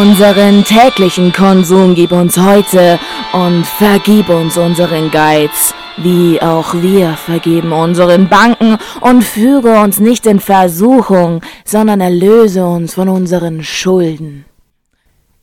Unseren 0.00 0.62
täglichen 0.62 1.32
Konsum 1.32 1.96
gib 1.96 2.12
uns 2.12 2.38
heute 2.38 3.00
und 3.32 3.66
vergib 3.66 4.28
uns 4.28 4.56
unseren 4.56 5.10
Geiz, 5.10 5.74
wie 5.96 6.40
auch 6.40 6.72
wir 6.74 7.14
vergeben 7.14 7.72
unseren 7.72 8.28
Banken 8.28 8.78
und 9.00 9.24
führe 9.24 9.80
uns 9.80 9.98
nicht 9.98 10.24
in 10.26 10.38
Versuchung, 10.38 11.40
sondern 11.64 12.00
erlöse 12.00 12.64
uns 12.64 12.94
von 12.94 13.08
unseren 13.08 13.64
Schulden. 13.64 14.44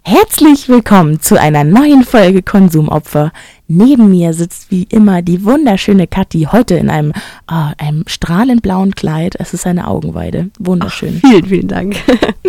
Herzlich 0.07 0.69
willkommen 0.69 1.19
zu 1.19 1.39
einer 1.41 1.63
neuen 1.63 2.03
Folge 2.03 2.43
Konsumopfer. 2.43 3.33
Neben 3.67 4.11
mir 4.11 4.35
sitzt 4.35 4.69
wie 4.69 4.83
immer 4.83 5.23
die 5.23 5.43
wunderschöne 5.43 6.05
Kathi, 6.05 6.47
heute 6.51 6.75
in 6.75 6.91
einem, 6.91 7.11
äh, 7.49 7.73
einem 7.79 8.03
strahlend 8.05 8.61
blauen 8.61 8.93
Kleid. 8.93 9.33
Es 9.39 9.55
ist 9.55 9.65
eine 9.65 9.87
Augenweide. 9.87 10.51
Wunderschön. 10.59 11.21
Ach, 11.23 11.29
vielen, 11.31 11.45
vielen 11.47 11.67
Dank. 11.67 11.95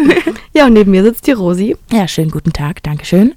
ja, 0.53 0.67
und 0.67 0.75
neben 0.75 0.91
mir 0.91 1.03
sitzt 1.03 1.27
die 1.29 1.33
Rosi. 1.33 1.75
Ja, 1.91 2.07
schönen 2.07 2.31
guten 2.31 2.53
Tag, 2.53 2.83
Dankeschön. 2.83 3.33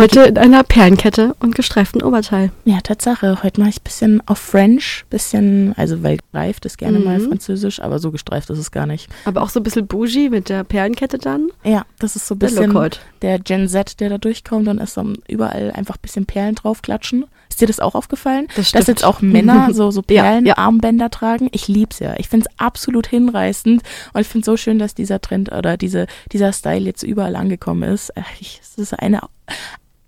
Heute 0.00 0.22
in 0.22 0.38
einer 0.38 0.64
Perlenkette 0.64 1.36
und 1.40 1.54
gestreiften 1.54 2.02
Oberteil. 2.02 2.50
Ja, 2.64 2.80
Tatsache. 2.80 3.42
Heute 3.42 3.60
mache 3.60 3.68
ich 3.68 3.80
ein 3.80 3.84
bisschen 3.84 4.22
auf 4.26 4.38
French, 4.38 5.04
bisschen, 5.10 5.74
also 5.76 6.02
weil 6.02 6.16
gestreift 6.16 6.64
ist 6.64 6.78
gerne 6.78 7.00
mhm. 7.00 7.04
mal 7.04 7.20
französisch, 7.20 7.82
aber 7.82 7.98
so 7.98 8.10
gestreift 8.10 8.48
ist 8.48 8.58
es 8.58 8.70
gar 8.70 8.86
nicht. 8.86 9.10
Aber 9.26 9.42
auch 9.42 9.50
so 9.50 9.60
ein 9.60 9.62
bisschen 9.62 9.86
bougie 9.86 10.30
mit 10.30 10.48
der 10.48 10.64
Perlenkette 10.64 11.18
dann? 11.18 11.50
Ja, 11.64 11.84
das 11.98 12.16
ist 12.16 12.26
so 12.26 12.34
ein 12.34 12.38
bisschen 12.38 12.74
der 13.20 13.38
Gen 13.40 13.68
Z, 13.68 14.00
der 14.00 14.08
da 14.08 14.16
durchkommt 14.16 14.68
und 14.68 14.78
ist 14.78 14.94
so 14.94 15.04
überall 15.28 15.70
einfach 15.72 15.96
ein 15.96 16.00
bisschen 16.00 16.24
Perlen 16.24 16.54
draufklatschen. 16.54 17.26
Ist 17.50 17.60
dir 17.60 17.66
das 17.66 17.78
auch 17.78 17.94
aufgefallen? 17.94 18.48
Das 18.56 18.72
Dass 18.72 18.86
jetzt 18.86 19.04
auch 19.04 19.20
Männer 19.20 19.68
so, 19.74 19.90
so 19.90 20.00
Perlenarmbänder 20.00 21.04
ja, 21.04 21.06
ja. 21.06 21.08
tragen. 21.10 21.48
Ich 21.52 21.68
lieb's 21.68 21.98
ja. 21.98 22.14
Ich 22.16 22.30
find's 22.30 22.46
absolut 22.56 23.06
hinreißend 23.06 23.82
und 24.14 24.20
ich 24.22 24.28
find's 24.28 24.46
so 24.46 24.56
schön, 24.56 24.78
dass 24.78 24.94
dieser 24.94 25.20
Trend 25.20 25.52
oder 25.52 25.76
diese, 25.76 26.06
dieser 26.32 26.54
Style 26.54 26.86
jetzt 26.86 27.02
überall 27.02 27.36
angekommen 27.36 27.82
ist. 27.82 28.14
Es 28.40 28.78
ist 28.78 28.98
eine 28.98 29.20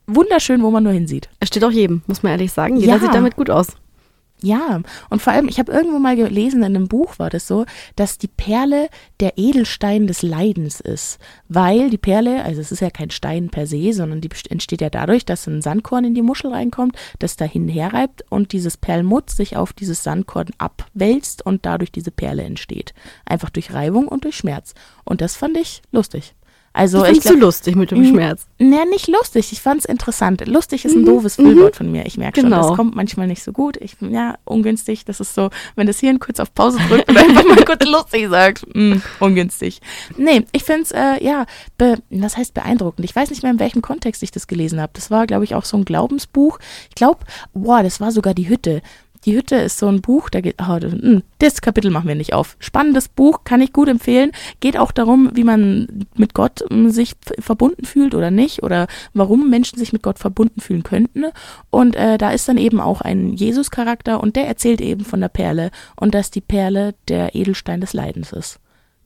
wunderschön, 0.07 0.63
wo 0.63 0.71
man 0.71 0.85
nur 0.85 0.93
hinsieht. 0.93 1.29
Es 1.41 1.49
steht 1.49 1.65
auch 1.65 1.71
jedem, 1.71 2.03
muss 2.07 2.23
man 2.23 2.33
ehrlich 2.33 2.53
sagen. 2.53 2.77
Jeder 2.77 2.95
ja. 2.95 2.99
sieht 2.99 3.15
damit 3.15 3.37
gut 3.37 3.51
aus. 3.51 3.69
Ja, 4.43 4.81
und 5.09 5.23
vor 5.23 5.33
allem, 5.33 5.47
ich 5.47 5.61
habe 5.61 5.71
irgendwo 5.71 6.01
mal 6.01 6.17
gelesen, 6.17 6.65
in 6.65 6.77
einem 6.77 6.89
Buch 6.89 7.21
war 7.21 7.31
das 7.31 7.47
so, 7.47 7.65
dass 7.95 8.19
die 8.19 8.29
Perle 8.29 8.89
der 9.21 9.39
Edelstein 9.39 10.09
des 10.09 10.23
Leidens 10.23 10.81
ist. 10.81 11.21
Weil 11.49 11.91
die 11.91 11.99
Perle, 11.99 12.45
also 12.45 12.61
es 12.61 12.73
ist 12.73 12.81
ja 12.81 12.91
kein 12.91 13.11
Stein 13.11 13.51
per 13.51 13.69
se, 13.69 13.93
sondern 13.93 14.21
die 14.21 14.31
entsteht 14.51 14.81
ja 14.81 14.91
dadurch, 14.91 15.25
dass 15.25 15.47
ein 15.47 15.63
Sandkorn 15.63 16.05
in 16.05 16.15
die 16.15 16.23
Muschel 16.23 16.51
reinkommt, 16.53 16.97
das 17.21 17.37
dahin 17.37 17.69
herreibt 17.69 18.25
und 18.31 18.53
dieses 18.53 18.77
Perlmutz 18.77 19.37
sich 19.37 19.57
auf 19.57 19.73
dieses 19.73 20.03
Sandkorn 20.03 20.49
abwälzt 20.59 21.47
und 21.47 21.65
dadurch 21.65 21.93
diese 21.93 22.11
Perle 22.11 22.43
entsteht. 22.43 22.95
Einfach 23.25 23.51
durch 23.51 23.73
Reibung 23.73 24.09
und 24.09 24.25
durch 24.25 24.37
Schmerz. 24.37 24.75
Und 25.05 25.21
das 25.21 25.37
fand 25.37 25.57
ich 25.57 25.83
lustig. 25.93 26.35
Also 26.75 27.05
ich 27.05 27.21
glaub, 27.21 27.39
lustig 27.39 27.77
mit 27.77 27.91
dem 27.91 28.05
Schmerz. 28.05 28.47
Ne, 28.59 28.87
nicht 28.87 29.07
lustig. 29.07 29.53
Ich 29.53 29.61
fand 29.61 29.81
es 29.81 29.85
interessant. 29.85 30.47
Lustig 30.47 30.87
ist 30.87 30.95
ein 30.95 31.03
mhm. 31.03 31.07
doofes 31.07 31.37
mhm. 31.37 31.43
Füllwort 31.43 31.77
von 31.77 31.91
mir. 31.91 32.07
Ich 32.07 32.17
merke 32.17 32.41
genau. 32.41 32.61
schon, 32.61 32.69
das 32.69 32.77
kommt 32.77 32.97
manchmal 32.97 33.27
nicht 33.27 33.43
so 33.43 33.53
gut. 33.53 33.77
Ich 33.79 33.97
ja 34.01 34.37
ungünstig. 34.45 35.05
Das 35.05 35.21
ist 35.21 35.35
so, 35.35 35.51
wenn 35.77 35.87
das 35.87 35.99
hier 35.99 36.19
kurz 36.19 36.41
auf 36.41 36.55
Pause 36.55 36.79
drückt 36.89 37.09
und 37.11 37.17
einfach 37.17 37.45
mal 37.45 37.65
kurz 37.65 37.85
lustig 37.87 38.29
sagt, 38.31 38.67
mh, 38.75 38.95
hm, 38.95 39.03
ungünstig. 39.21 39.81
Nee, 40.17 40.47
ich 40.53 40.65
finde 40.65 40.83
es 40.83 40.93
äh, 40.93 41.23
ja, 41.23 41.45
be, 41.77 41.99
was 42.11 42.39
heißt 42.39 42.55
beeindruckend. 42.55 43.05
Ich 43.05 43.15
weiß 43.15 43.29
nicht 43.31 43.43
mehr 43.43 43.53
in 43.53 43.61
welchem 43.61 43.83
Kontext 43.83 44.23
ich 44.23 44.31
das 44.31 44.47
gelesen 44.47 44.81
habe. 44.81 44.93
Das 44.95 45.11
war, 45.11 45.27
glaube 45.27 45.45
ich, 45.45 45.55
auch 45.55 45.65
so 45.65 45.77
ein 45.77 45.85
Glaubensbuch. 45.85 46.59
Ich 46.89 46.95
glaube, 46.95 47.21
boah, 47.53 47.83
das 47.83 48.01
war 48.01 48.13
sogar 48.13 48.33
die 48.33 48.49
Hütte. 48.49 48.81
Die 49.25 49.37
Hütte 49.37 49.57
ist 49.57 49.79
so 49.79 49.87
ein 49.87 50.01
Buch, 50.01 50.31
da 50.31 50.41
geht, 50.41 50.57
oh, 50.61 50.79
das 51.39 51.61
Kapitel 51.61 51.91
machen 51.91 52.09
wir 52.09 52.15
nicht 52.15 52.33
auf. 52.33 52.57
Spannendes 52.59 53.09
Buch, 53.09 53.45
kann 53.45 53.61
ich 53.61 53.73
gut 53.73 53.89
empfehlen. 53.89 54.33
Geht 54.61 54.77
auch 54.77 54.91
darum, 54.91 55.31
wie 55.35 55.45
man 55.45 56.07
mit 56.17 56.35
Gott 56.35 56.65
hm, 56.69 56.91
sich 56.91 57.15
verbunden 57.39 57.85
fühlt 57.85 58.15
oder 58.15 58.31
nicht 58.31 58.63
oder 58.63 58.87
warum 59.15 59.49
Menschen 59.49 59.79
sich 59.79 59.93
mit 59.93 60.03
Gott 60.03 60.19
verbunden 60.19 60.61
fühlen 60.61 60.83
könnten. 60.83 61.25
Und 61.71 61.95
äh, 61.95 62.19
da 62.19 62.31
ist 62.31 62.49
dann 62.49 62.59
eben 62.59 62.81
auch 62.81 63.01
ein 63.01 63.35
Jesus-Charakter 63.35 64.21
und 64.21 64.35
der 64.37 64.49
erzählt 64.49 64.81
eben 64.81 65.05
von 65.05 65.21
der 65.21 65.29
Perle 65.29 65.71
und 65.97 66.15
dass 66.15 66.31
die 66.31 66.41
Perle 66.41 66.95
der 67.09 67.35
Edelstein 67.35 67.81
des 67.81 67.93
Leidens 67.93 68.33
ist. 68.33 68.59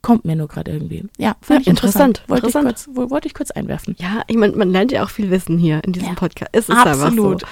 Kommt 0.07 0.23
mir 0.23 0.37
nur 0.37 0.47
gerade 0.47 0.71
irgendwie. 0.71 1.03
Ja, 1.17 1.35
fand 1.41 1.49
ja, 1.49 1.59
ich 1.59 1.67
interessant. 1.67 2.19
interessant. 2.19 2.29
Wollte, 2.29 2.47
interessant. 2.47 2.79
Ich 2.79 2.95
kurz, 2.95 3.11
wollte 3.11 3.27
ich 3.27 3.33
kurz 3.33 3.51
einwerfen. 3.51 3.93
Ja, 3.99 4.21
ich 4.27 4.37
meine, 4.37 4.55
man 4.55 4.71
lernt 4.71 4.93
ja 4.93 5.03
auch 5.03 5.09
viel 5.09 5.29
Wissen 5.31 5.57
hier 5.57 5.83
in 5.83 5.91
diesem 5.91 6.07
ja, 6.07 6.15
Podcast. 6.15 6.49
Es 6.53 6.69
ist 6.69 6.77
absolut. 6.77 7.41
So. 7.41 7.47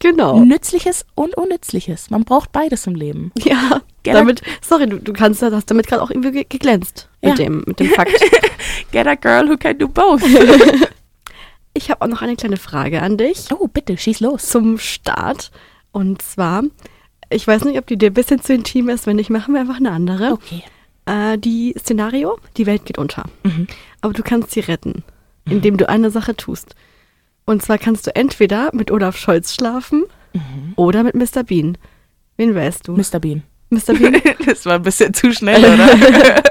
Genau. 0.00 0.38
Nützliches 0.38 1.06
und 1.14 1.34
Unnützliches. 1.34 2.10
Man 2.10 2.24
braucht 2.24 2.52
beides 2.52 2.86
im 2.86 2.94
Leben. 2.94 3.32
Ja. 3.38 3.80
Get 4.02 4.16
damit, 4.16 4.42
sorry, 4.60 4.86
du, 4.86 4.98
du 4.98 5.14
kannst, 5.14 5.40
hast 5.40 5.70
damit 5.70 5.86
gerade 5.86 6.02
auch 6.02 6.10
irgendwie 6.10 6.44
geglänzt 6.44 7.08
ja. 7.22 7.30
mit, 7.30 7.38
dem, 7.38 7.64
mit 7.66 7.80
dem 7.80 7.88
Fakt. 7.88 8.12
Get 8.92 9.06
a 9.06 9.14
girl 9.14 9.48
who 9.48 9.56
can 9.56 9.78
do 9.78 9.88
both. 9.88 10.20
ich 11.72 11.90
habe 11.90 12.02
auch 12.02 12.08
noch 12.08 12.20
eine 12.20 12.36
kleine 12.36 12.58
Frage 12.58 13.00
an 13.00 13.16
dich. 13.16 13.46
Oh, 13.50 13.66
bitte, 13.66 13.96
schieß 13.96 14.20
los. 14.20 14.46
Zum 14.50 14.76
Start. 14.76 15.50
Und 15.90 16.20
zwar, 16.20 16.64
ich 17.30 17.46
weiß 17.46 17.64
nicht, 17.64 17.78
ob 17.78 17.86
die 17.86 17.96
dir 17.96 18.10
ein 18.10 18.14
bisschen 18.14 18.42
zu 18.42 18.52
intim 18.52 18.90
ist. 18.90 19.06
Wenn 19.06 19.16
nicht, 19.16 19.30
machen 19.30 19.54
wir 19.54 19.62
einfach 19.62 19.78
eine 19.78 19.90
andere. 19.90 20.32
Okay 20.32 20.64
äh, 21.06 21.38
die 21.38 21.74
Szenario, 21.78 22.38
die 22.56 22.66
Welt 22.66 22.84
geht 22.86 22.98
unter. 22.98 23.24
Mhm. 23.42 23.66
Aber 24.00 24.12
du 24.12 24.22
kannst 24.22 24.52
sie 24.52 24.60
retten, 24.60 25.02
indem 25.48 25.76
du 25.76 25.88
eine 25.88 26.10
Sache 26.10 26.36
tust. 26.36 26.74
Und 27.44 27.62
zwar 27.62 27.78
kannst 27.78 28.06
du 28.06 28.16
entweder 28.16 28.70
mit 28.72 28.90
Olaf 28.90 29.16
Scholz 29.16 29.54
schlafen 29.54 30.04
mhm. 30.32 30.72
oder 30.76 31.02
mit 31.02 31.14
Mr. 31.14 31.44
Bean. 31.44 31.76
Wen 32.36 32.54
wärst 32.54 32.88
du? 32.88 32.96
Mr. 32.96 33.20
Bean. 33.20 33.42
Mr. 33.70 33.94
Bean? 33.94 34.20
das 34.46 34.66
war 34.66 34.74
ein 34.74 34.82
bisschen 34.82 35.12
zu 35.14 35.32
schnell, 35.32 35.64
oder? 35.74 36.42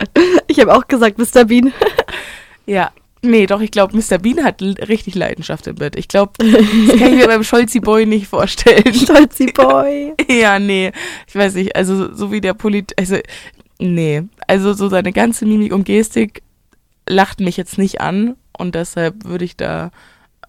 ich 0.47 0.59
habe 0.59 0.75
auch 0.75 0.88
gesagt 0.88 1.18
Mr. 1.18 1.46
Bean. 1.46 1.74
ja. 2.66 2.92
Nee, 3.25 3.46
doch, 3.46 3.62
ich 3.62 3.72
glaube, 3.72 3.96
Mr. 3.96 4.18
Bean 4.18 4.44
hat 4.44 4.62
richtig 4.62 5.16
Leidenschaft 5.16 5.66
im 5.68 5.75
Bett. 5.75 5.96
Ich 5.96 6.09
glaube, 6.09 6.34
das 6.40 7.00
kann 7.00 7.13
ich 7.13 7.19
mir 7.19 7.28
beim 7.28 7.46
Scholzi 7.46 7.80
Boy 7.80 8.06
nicht 8.06 8.28
vorstellen. 8.28 8.94
Scholzi 8.94 9.46
Boy. 9.46 10.13
ja, 10.30 10.59
nee. 10.59 10.92
Ich 11.25 11.34
weiß 11.34 11.53
nicht, 11.53 11.74
also 11.74 12.13
so 12.13 12.34
wie 12.34 12.42
der 12.42 12.53
Polit, 12.53 12.92
also 13.00 13.16
Nee, 13.83 14.23
also 14.47 14.71
so 14.73 14.88
seine 14.88 15.11
ganze 15.11 15.45
Mimik 15.45 15.73
und 15.73 15.83
Gestik 15.83 16.41
lacht 17.07 17.41
mich 17.41 17.57
jetzt 17.57 17.77
nicht 17.77 17.99
an 17.99 18.35
und 18.57 18.75
deshalb 18.75 19.25
würde 19.25 19.44
ich 19.44 19.57
da 19.57 19.91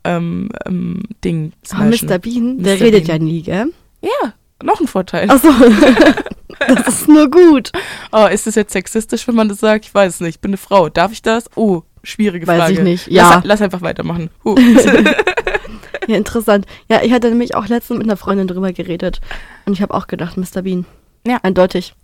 ähm, 0.05 0.51
ähm, 0.67 1.03
Ding 1.25 1.53
smashen. 1.67 2.09
Oh, 2.09 2.13
Mr. 2.13 2.19
Bean, 2.19 2.63
der 2.63 2.77
Mr. 2.77 2.81
redet 2.81 3.07
Bean. 3.07 3.19
ja 3.19 3.25
nie, 3.25 3.43
gell? 3.43 3.73
Ja, 4.03 4.35
noch 4.63 4.81
ein 4.81 4.87
Vorteil. 4.87 5.29
Achso, 5.31 5.49
das 6.69 6.87
ist 6.87 7.09
nur 7.09 7.29
gut. 7.29 7.73
Oh, 8.13 8.27
ist 8.27 8.47
das 8.47 8.55
jetzt 8.55 8.73
sexistisch, 8.73 9.27
wenn 9.27 9.35
man 9.35 9.49
das 9.49 9.59
sagt? 9.59 9.87
Ich 9.87 9.95
weiß 9.95 10.15
es 10.15 10.21
nicht. 10.21 10.37
Ich 10.37 10.41
bin 10.41 10.51
eine 10.51 10.57
Frau. 10.57 10.89
Darf 10.89 11.11
ich 11.11 11.23
das? 11.23 11.51
Oh, 11.57 11.83
schwierige 12.05 12.47
Frage. 12.47 12.61
Weiß 12.61 12.71
ich 12.71 12.81
nicht. 12.81 13.09
Ja. 13.09 13.37
Lass, 13.37 13.45
lass 13.45 13.63
einfach 13.63 13.83
weitermachen. 13.83 14.31
Uh. 14.45 14.55
ja, 16.07 16.17
interessant. 16.17 16.67
Ja, 16.89 17.03
ich 17.03 17.13
hatte 17.13 17.31
nämlich 17.31 17.57
auch 17.57 17.67
letztens 17.67 17.99
mit 17.99 18.07
einer 18.07 18.17
Freundin 18.17 18.47
drüber 18.47 18.73
geredet 18.73 19.21
und 19.67 19.73
ich 19.73 19.83
habe 19.83 19.93
auch 19.93 20.07
gedacht, 20.07 20.37
Mr. 20.37 20.63
Bean. 20.63 20.87
Ja. 21.27 21.39
Eindeutig. 21.43 21.95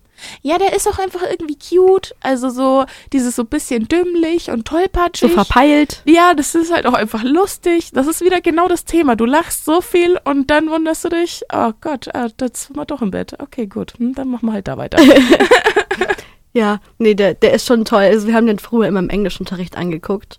Ja, 0.42 0.58
der 0.58 0.74
ist 0.74 0.88
auch 0.88 0.98
einfach 0.98 1.22
irgendwie 1.28 1.56
cute. 1.58 2.14
Also 2.20 2.50
so 2.50 2.84
dieses 3.12 3.36
so 3.36 3.44
bisschen 3.44 3.88
dümmlich 3.88 4.50
und 4.50 4.66
tollpatschig. 4.66 5.30
So 5.30 5.34
verpeilt. 5.34 6.02
Ja, 6.04 6.34
das 6.34 6.54
ist 6.54 6.72
halt 6.72 6.86
auch 6.86 6.94
einfach 6.94 7.22
lustig. 7.22 7.90
Das 7.92 8.06
ist 8.06 8.24
wieder 8.24 8.40
genau 8.40 8.68
das 8.68 8.84
Thema. 8.84 9.16
Du 9.16 9.24
lachst 9.24 9.64
so 9.64 9.80
viel 9.80 10.18
und 10.24 10.50
dann 10.50 10.70
wunderst 10.70 11.04
du 11.04 11.08
dich, 11.08 11.42
oh 11.52 11.72
Gott, 11.80 12.14
ah, 12.14 12.28
das 12.36 12.64
sind 12.64 12.76
wir 12.76 12.84
doch 12.84 13.02
im 13.02 13.10
Bett. 13.10 13.34
Okay, 13.38 13.66
gut, 13.66 13.94
hm, 13.98 14.14
dann 14.14 14.28
machen 14.28 14.46
wir 14.46 14.52
halt 14.52 14.68
da 14.68 14.76
weiter. 14.76 14.98
ja, 16.52 16.80
nee, 16.98 17.14
der, 17.14 17.34
der 17.34 17.52
ist 17.52 17.66
schon 17.66 17.84
toll. 17.84 18.02
Also 18.02 18.26
wir 18.26 18.34
haben 18.34 18.46
den 18.46 18.58
früher 18.58 18.86
immer 18.86 19.00
im 19.00 19.10
Englischunterricht 19.10 19.76
angeguckt. 19.76 20.38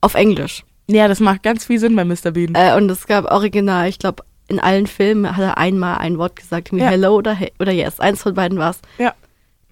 Auf 0.00 0.14
Englisch. 0.14 0.64
Ja, 0.86 1.06
das 1.06 1.20
macht 1.20 1.42
ganz 1.42 1.66
viel 1.66 1.78
Sinn 1.78 1.94
bei 1.94 2.04
Mr. 2.04 2.32
Bean. 2.32 2.54
Äh, 2.54 2.74
und 2.76 2.90
es 2.90 3.06
gab 3.06 3.30
original, 3.30 3.88
ich 3.88 3.98
glaube, 3.98 4.24
in 4.50 4.60
allen 4.60 4.86
Filmen 4.86 5.36
hat 5.36 5.42
er 5.42 5.58
einmal 5.58 5.98
ein 5.98 6.18
Wort 6.18 6.36
gesagt, 6.36 6.72
wie 6.72 6.78
ja. 6.78 6.88
Hello 6.88 7.14
oder, 7.14 7.38
oder 7.58 7.72
Yes. 7.72 8.00
Eins 8.00 8.22
von 8.22 8.34
beiden 8.34 8.58
war 8.58 8.70
es. 8.70 8.80
Ja. 8.98 9.14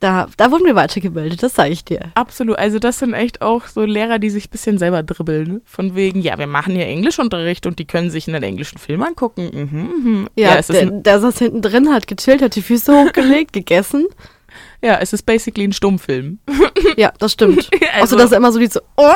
Da, 0.01 0.29
da 0.37 0.53
wurden 0.53 0.65
wir 0.65 0.77
weitergebildet, 0.77 1.43
das 1.43 1.57
sage 1.57 1.71
ich 1.71 1.85
dir. 1.85 2.13
Absolut. 2.15 2.57
Also 2.57 2.79
das 2.79 3.01
sind 3.01 3.15
echt 3.15 3.43
auch 3.43 3.67
so 3.67 3.85
Lehrer, 3.85 4.21
die 4.21 4.31
sich 4.31 4.47
ein 4.47 4.51
bisschen 4.51 4.79
selber 4.79 5.03
dribbeln. 5.03 5.61
Von 5.65 5.97
wegen, 5.97 6.21
ja, 6.21 6.39
wir 6.39 6.47
machen 6.47 6.77
hier 6.77 6.87
Englischunterricht 6.87 7.67
und 7.67 7.81
die 7.81 7.85
können 7.85 8.09
sich 8.09 8.29
einen 8.29 8.45
englischen 8.45 8.79
Film 8.79 9.03
angucken. 9.03 9.51
Mhm, 9.53 10.11
mhm. 10.13 10.29
Ja, 10.37 10.55
ja 10.55 10.63
der, 10.63 10.87
der 10.87 11.21
saß 11.21 11.39
hinten 11.39 11.63
drin, 11.63 11.93
hat 11.93 12.07
gechillt, 12.07 12.43
hat 12.43 12.55
die 12.55 12.63
Füße 12.63 12.93
hochgelegt, 12.93 13.53
gegessen. 13.53 14.07
Ja, 14.81 14.99
es 15.01 15.13
ist 15.13 15.27
basically 15.27 15.67
ein 15.67 15.73
Stummfilm. 15.73 16.39
ja, 16.97 17.13
das 17.19 17.33
stimmt. 17.33 17.69
also, 17.95 18.15
also 18.15 18.19
dass 18.19 18.31
er 18.31 18.39
immer 18.39 18.53
so 18.53 18.61
die 18.61 18.69
so, 18.69 18.81
oh, 18.97 19.13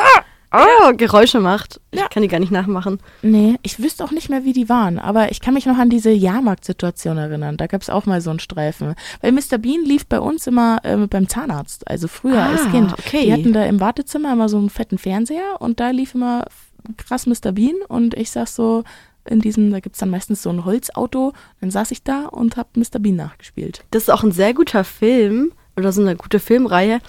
oh, 0.53 0.93
Geräusche 0.95 1.39
macht. 1.39 1.81
Ich 1.91 1.99
ja. 1.99 2.07
kann 2.07 2.21
die 2.23 2.29
gar 2.29 2.39
nicht 2.39 2.51
nachmachen. 2.51 2.99
Nee, 3.21 3.55
ich 3.63 3.79
wüsste 3.81 4.03
auch 4.03 4.11
nicht 4.11 4.29
mehr, 4.29 4.45
wie 4.45 4.53
die 4.53 4.69
waren. 4.69 4.99
Aber 4.99 5.31
ich 5.31 5.41
kann 5.41 5.53
mich 5.53 5.65
noch 5.65 5.77
an 5.77 5.89
diese 5.89 6.11
Jahrmarktsituation 6.11 7.17
erinnern. 7.17 7.57
Da 7.57 7.67
gab 7.67 7.81
es 7.81 7.89
auch 7.89 8.05
mal 8.05 8.21
so 8.21 8.29
einen 8.29 8.39
Streifen. 8.39 8.95
Weil 9.21 9.31
Mr. 9.31 9.57
Bean 9.57 9.83
lief 9.83 10.05
bei 10.05 10.19
uns 10.19 10.47
immer 10.47 10.79
äh, 10.83 10.95
beim 11.07 11.27
Zahnarzt. 11.27 11.87
Also 11.87 12.07
früher 12.07 12.41
ah, 12.41 12.49
als 12.51 12.69
Kind. 12.71 12.93
Okay. 12.93 13.25
Die 13.25 13.33
hatten 13.33 13.53
da 13.53 13.65
im 13.65 13.79
Wartezimmer 13.79 14.33
immer 14.33 14.49
so 14.49 14.57
einen 14.57 14.69
fetten 14.69 14.97
Fernseher 14.97 15.59
und 15.59 15.79
da 15.79 15.89
lief 15.89 16.15
immer 16.15 16.45
krass 16.97 17.25
Mr. 17.25 17.51
Bean 17.53 17.75
und 17.87 18.13
ich 18.13 18.31
saß 18.31 18.55
so 18.55 18.83
in 19.25 19.39
diesem, 19.39 19.71
da 19.71 19.79
gibt 19.79 19.95
es 19.95 19.99
dann 19.99 20.09
meistens 20.09 20.43
so 20.43 20.49
ein 20.49 20.65
Holzauto. 20.65 21.33
Dann 21.61 21.71
saß 21.71 21.91
ich 21.91 22.03
da 22.03 22.25
und 22.25 22.57
habe 22.57 22.69
Mr. 22.75 22.99
Bean 22.99 23.15
nachgespielt. 23.15 23.83
Das 23.91 24.03
ist 24.03 24.09
auch 24.09 24.23
ein 24.23 24.31
sehr 24.31 24.53
guter 24.53 24.83
Film 24.83 25.53
oder 25.77 25.91
so 25.91 26.01
eine 26.01 26.15
gute 26.15 26.39
Filmreihe 26.39 26.99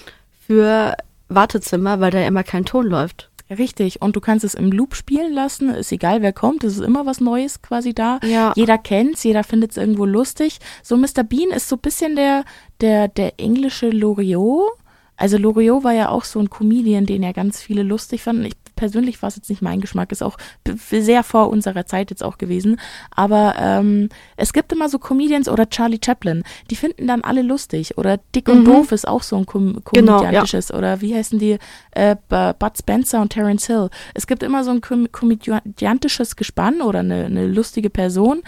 für 0.47 0.97
Wartezimmer, 1.29 2.01
weil 2.01 2.11
da 2.11 2.25
immer 2.27 2.45
kein 2.45 2.65
Ton 2.65 2.87
läuft. 2.87 3.31
Richtig, 3.51 4.01
und 4.01 4.17
du 4.17 4.21
kannst 4.21 4.45
es 4.45 4.55
im 4.55 4.73
Loop 4.73 4.95
spielen 4.95 5.33
lassen, 5.35 5.69
ist 5.69 5.93
egal 5.93 6.23
wer 6.23 6.33
kommt, 6.33 6.65
es 6.65 6.79
ist 6.79 6.85
immer 6.85 7.05
was 7.05 7.21
Neues 7.21 7.61
quasi 7.61 7.93
da. 7.93 8.19
Ja. 8.25 8.53
Jeder 8.57 8.79
kennt's, 8.79 9.23
jeder 9.23 9.45
findet 9.45 9.73
es 9.73 9.77
irgendwo 9.77 10.07
lustig. 10.07 10.59
So 10.83 10.97
Mr. 10.97 11.23
Bean 11.25 11.51
ist 11.51 11.69
so 11.69 11.77
ein 11.77 11.81
bisschen 11.81 12.17
der, 12.17 12.45
der, 12.81 13.09
der 13.09 13.39
englische 13.39 13.91
Loriot. 13.91 14.73
Also 15.17 15.37
Loriot 15.37 15.85
war 15.85 15.93
ja 15.93 16.09
auch 16.09 16.25
so 16.25 16.41
ein 16.41 16.49
Comedian, 16.49 17.07
den 17.07 17.23
ja 17.23 17.33
ganz 17.33 17.61
viele 17.61 17.83
lustig 17.83 18.23
fanden. 18.23 18.47
Ich 18.47 18.55
persönlich 18.77 19.23
war 19.23 19.29
es 19.29 19.37
jetzt 19.37 19.51
nicht 19.51 19.63
mein 19.63 19.81
Geschmack, 19.81 20.13
ist 20.13 20.23
auch 20.23 20.37
sehr 20.91 21.23
vor 21.23 21.49
unserer 21.51 21.87
Zeit 21.87 22.11
jetzt 22.11 22.25
auch 22.25 22.39
gewesen. 22.39 22.81
Aber 23.15 23.55
ähm, 23.59 24.09
es 24.37 24.53
gibt 24.53 24.73
immer 24.73 24.89
so 24.89 24.99
Comedians 24.99 25.49
oder 25.49 25.69
Charlie 25.69 26.01
Chaplin, 26.05 26.43
die 26.71 26.77
finden 26.77 27.07
dann 27.07 27.23
alle 27.23 27.43
lustig. 27.43 27.97
Oder 27.99 28.19
Dick 28.35 28.49
und 28.49 28.61
Mhm. 28.61 28.65
Doof 28.65 28.93
ist 28.93 29.07
auch 29.07 29.23
so 29.23 29.37
ein 29.37 29.47
kom 29.47 29.81
Genau, 29.93 30.19
komödiantisches. 30.19 30.73
Oder 30.73 31.01
wie 31.01 31.15
heißen 31.15 31.39
die? 31.39 31.59
Äh, 31.93 32.17
Bud 32.29 32.79
Spencer 32.79 33.21
und 33.21 33.31
Terence 33.31 33.67
Hill. 33.67 33.91
Es 34.15 34.27
gibt 34.27 34.43
immer 34.43 34.65
so 34.65 34.71
ein 34.71 34.81
kom 34.81 35.11
komödiantisches 35.13 36.37
Gespann 36.37 36.81
oder 36.81 37.01
eine, 37.01 37.27
eine 37.27 37.47
lustige 37.47 37.91
Person, 37.91 38.43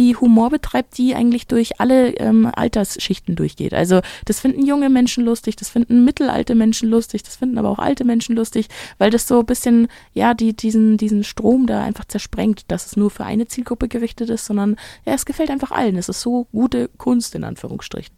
die 0.00 0.16
Humor 0.16 0.48
betreibt, 0.48 0.96
die 0.96 1.14
eigentlich 1.14 1.46
durch 1.46 1.78
alle 1.78 2.14
ähm, 2.14 2.50
Altersschichten 2.50 3.36
durchgeht. 3.36 3.74
Also 3.74 4.00
das 4.24 4.40
finden 4.40 4.64
junge 4.64 4.88
Menschen 4.88 5.26
lustig, 5.26 5.56
das 5.56 5.68
finden 5.68 6.06
mittelalte 6.06 6.54
Menschen 6.54 6.88
lustig, 6.88 7.22
das 7.22 7.36
finden 7.36 7.58
aber 7.58 7.68
auch 7.68 7.78
alte 7.78 8.04
Menschen 8.04 8.34
lustig, 8.34 8.68
weil 8.96 9.10
das 9.10 9.28
so 9.28 9.40
ein 9.40 9.46
bisschen, 9.46 9.88
ja, 10.14 10.32
die, 10.32 10.56
diesen, 10.56 10.96
diesen 10.96 11.22
Strom 11.22 11.66
da 11.66 11.84
einfach 11.84 12.06
zersprengt, 12.06 12.64
dass 12.68 12.86
es 12.86 12.96
nur 12.96 13.10
für 13.10 13.26
eine 13.26 13.46
Zielgruppe 13.46 13.88
gerichtet 13.88 14.30
ist, 14.30 14.46
sondern 14.46 14.76
ja, 15.04 15.12
es 15.12 15.26
gefällt 15.26 15.50
einfach 15.50 15.70
allen. 15.70 15.96
Es 15.96 16.08
ist 16.08 16.22
so 16.22 16.46
gute 16.50 16.88
Kunst 16.96 17.34
in 17.34 17.44
Anführungsstrichen. 17.44 18.14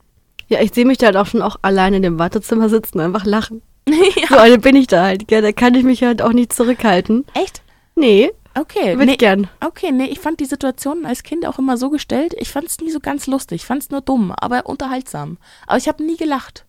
Ja, 0.46 0.60
ich 0.60 0.72
sehe 0.72 0.86
mich 0.86 0.98
da 0.98 1.06
halt 1.06 1.16
auch 1.16 1.26
schon 1.26 1.42
auch 1.42 1.56
allein 1.62 1.94
in 1.94 2.02
dem 2.02 2.20
Wartezimmer 2.20 2.68
sitzen 2.68 2.98
und 2.98 3.04
einfach 3.06 3.26
lachen. 3.26 3.60
So 4.28 4.36
eine 4.36 4.58
bin 4.58 4.76
ich 4.76 4.86
da 4.86 5.02
halt, 5.02 5.26
gell? 5.26 5.42
Da 5.42 5.50
kann 5.50 5.74
ich 5.74 5.82
mich 5.82 6.04
halt 6.04 6.22
auch 6.22 6.32
nicht 6.32 6.52
zurückhalten. 6.52 7.24
Echt? 7.34 7.62
Nee, 7.96 8.30
Okay. 8.58 8.92
würde 8.94 9.06
Nee, 9.06 9.12
ich 9.12 9.18
gern. 9.18 9.48
okay, 9.64 9.90
nee, 9.92 10.06
ich 10.06 10.20
fand 10.20 10.40
die 10.40 10.44
Situationen 10.44 11.06
als 11.06 11.22
Kind 11.22 11.46
auch 11.46 11.58
immer 11.58 11.76
so 11.76 11.90
gestellt. 11.90 12.34
Ich 12.38 12.50
fand 12.50 12.66
es 12.66 12.78
nie 12.80 12.90
so 12.90 13.00
ganz 13.00 13.26
lustig. 13.26 13.62
Ich 13.62 13.66
fand 13.66 13.82
es 13.82 13.90
nur 13.90 14.00
dumm, 14.00 14.32
aber 14.32 14.66
unterhaltsam. 14.66 15.38
Aber 15.66 15.78
ich 15.78 15.88
habe 15.88 16.02
nie 16.04 16.16
gelacht. 16.16 16.64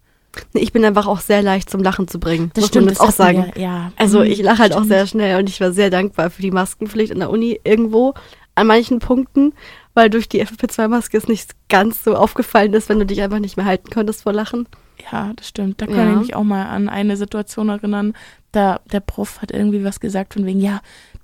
Nee, 0.53 0.61
ich 0.61 0.71
bin 0.73 0.83
einfach 0.83 1.05
auch 1.05 1.19
sehr 1.19 1.43
leicht 1.43 1.69
zum 1.69 1.83
Lachen 1.83 2.07
zu 2.07 2.19
bringen. 2.19 2.49
Das 2.55 2.63
muss 2.63 2.69
stimmt, 2.69 2.85
man 2.85 2.93
jetzt 2.93 3.01
auch 3.01 3.11
sagen. 3.11 3.51
wir, 3.53 3.61
ja. 3.61 3.91
Also 3.97 4.19
Mhm, 4.19 4.25
ich 4.25 4.41
lache 4.41 4.59
halt 4.59 4.73
auch 4.75 4.83
sehr 4.83 5.05
schnell 5.05 5.37
und 5.39 5.47
ich 5.49 5.61
war 5.61 5.71
sehr 5.73 5.89
dankbar 5.91 6.29
für 6.31 6.41
die 6.41 6.49
Maskenpflicht 6.51 7.11
in 7.11 7.19
der 7.19 7.29
Uni 7.29 7.59
irgendwo 7.63 8.13
an 8.55 8.67
manchen 8.67 8.99
Punkten, 8.99 9.53
weil 9.93 10.09
durch 10.09 10.27
die 10.29 10.43
FFP2-Maske 10.43 11.17
es 11.17 11.27
nicht 11.27 11.51
ganz 11.69 12.03
so 12.03 12.15
aufgefallen 12.15 12.73
ist, 12.73 12.89
wenn 12.89 12.99
du 12.99 13.05
dich 13.05 13.21
einfach 13.21 13.39
nicht 13.39 13.57
mehr 13.57 13.65
halten 13.65 13.89
konntest 13.91 14.23
vor 14.23 14.33
Lachen. 14.33 14.67
Ja, 15.11 15.33
das 15.35 15.47
stimmt. 15.49 15.81
Da 15.81 15.85
kann 15.85 15.95
Ja. 15.97 16.11
ich 16.13 16.17
mich 16.19 16.35
auch 16.35 16.43
mal 16.43 16.65
an 16.65 16.87
eine 16.89 17.17
Situation 17.17 17.69
erinnern. 17.69 18.13
Da 18.51 18.79
der 18.91 18.99
Prof 19.01 19.41
hat 19.41 19.51
irgendwie 19.51 19.83
was 19.83 19.99
gesagt 19.99 20.33
von 20.33 20.45
wegen, 20.45 20.59
ja, 20.61 20.81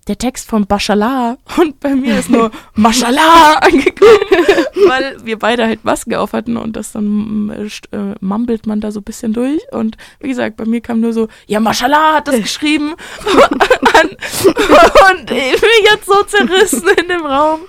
der 0.10 0.18
Text 0.18 0.50
von 0.50 0.66
Baschalar 0.66 1.38
und 1.58 1.80
bei 1.80 1.96
mir 1.96 2.18
ist 2.18 2.32
nur 2.32 2.50
Mashallah 2.74 3.60
angekommen, 3.62 4.18
weil 4.88 5.18
wir 5.24 5.38
beide 5.38 5.68
halt 5.68 5.86
Masken 5.86 6.16
auf 6.16 6.34
hatten 6.34 6.58
und 6.58 6.76
das 6.76 6.92
dann 6.92 7.52
äh, 7.52 7.68
äh, 7.96 8.16
mumbelt 8.20 8.66
man 8.66 8.82
da 8.82 8.92
so 8.92 9.02
ein 9.02 9.04
bisschen 9.04 9.34
durch 9.34 9.62
und 9.72 9.98
wie 10.20 10.30
gesagt, 10.30 10.58
bei 10.58 10.66
mir 10.66 10.82
kam 10.82 11.00
nur 11.00 11.14
so, 11.14 11.28
ja, 11.46 11.60
Mashallah 11.60 12.16
hat 12.16 12.28
das 12.28 12.38
geschrieben 12.42 12.92
und 12.92 15.32
ich 15.32 15.62
bin 15.62 15.70
jetzt 15.92 16.08
so 16.08 16.24
zerrissen 16.24 16.90
in 17.00 17.08
dem 17.08 17.26
Raum. 17.26 17.60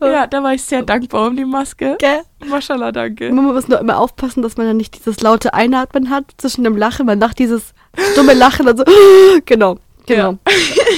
Ja, 0.00 0.26
da 0.26 0.42
war 0.42 0.54
ich 0.54 0.62
sehr 0.62 0.82
dankbar 0.82 1.28
um 1.28 1.36
die 1.36 1.44
Maske. 1.44 1.96
Gell? 1.98 2.22
Mashallah, 2.46 2.92
danke. 2.92 3.30
Man 3.30 3.44
muss 3.44 3.68
nur 3.68 3.78
immer 3.78 3.98
aufpassen, 3.98 4.42
dass 4.42 4.56
man 4.56 4.66
dann 4.66 4.78
nicht 4.78 4.98
dieses 4.98 5.20
laute 5.20 5.52
Einatmen 5.52 6.08
hat 6.08 6.24
zwischen 6.38 6.64
dem 6.64 6.78
Lachen. 6.78 7.04
Man 7.04 7.18
macht 7.18 7.38
dieses 7.38 7.74
stumme 8.12 8.32
Lachen 8.32 8.68
und 8.68 8.78
so. 8.78 8.84
Genau, 9.44 9.76
genau. 10.06 10.38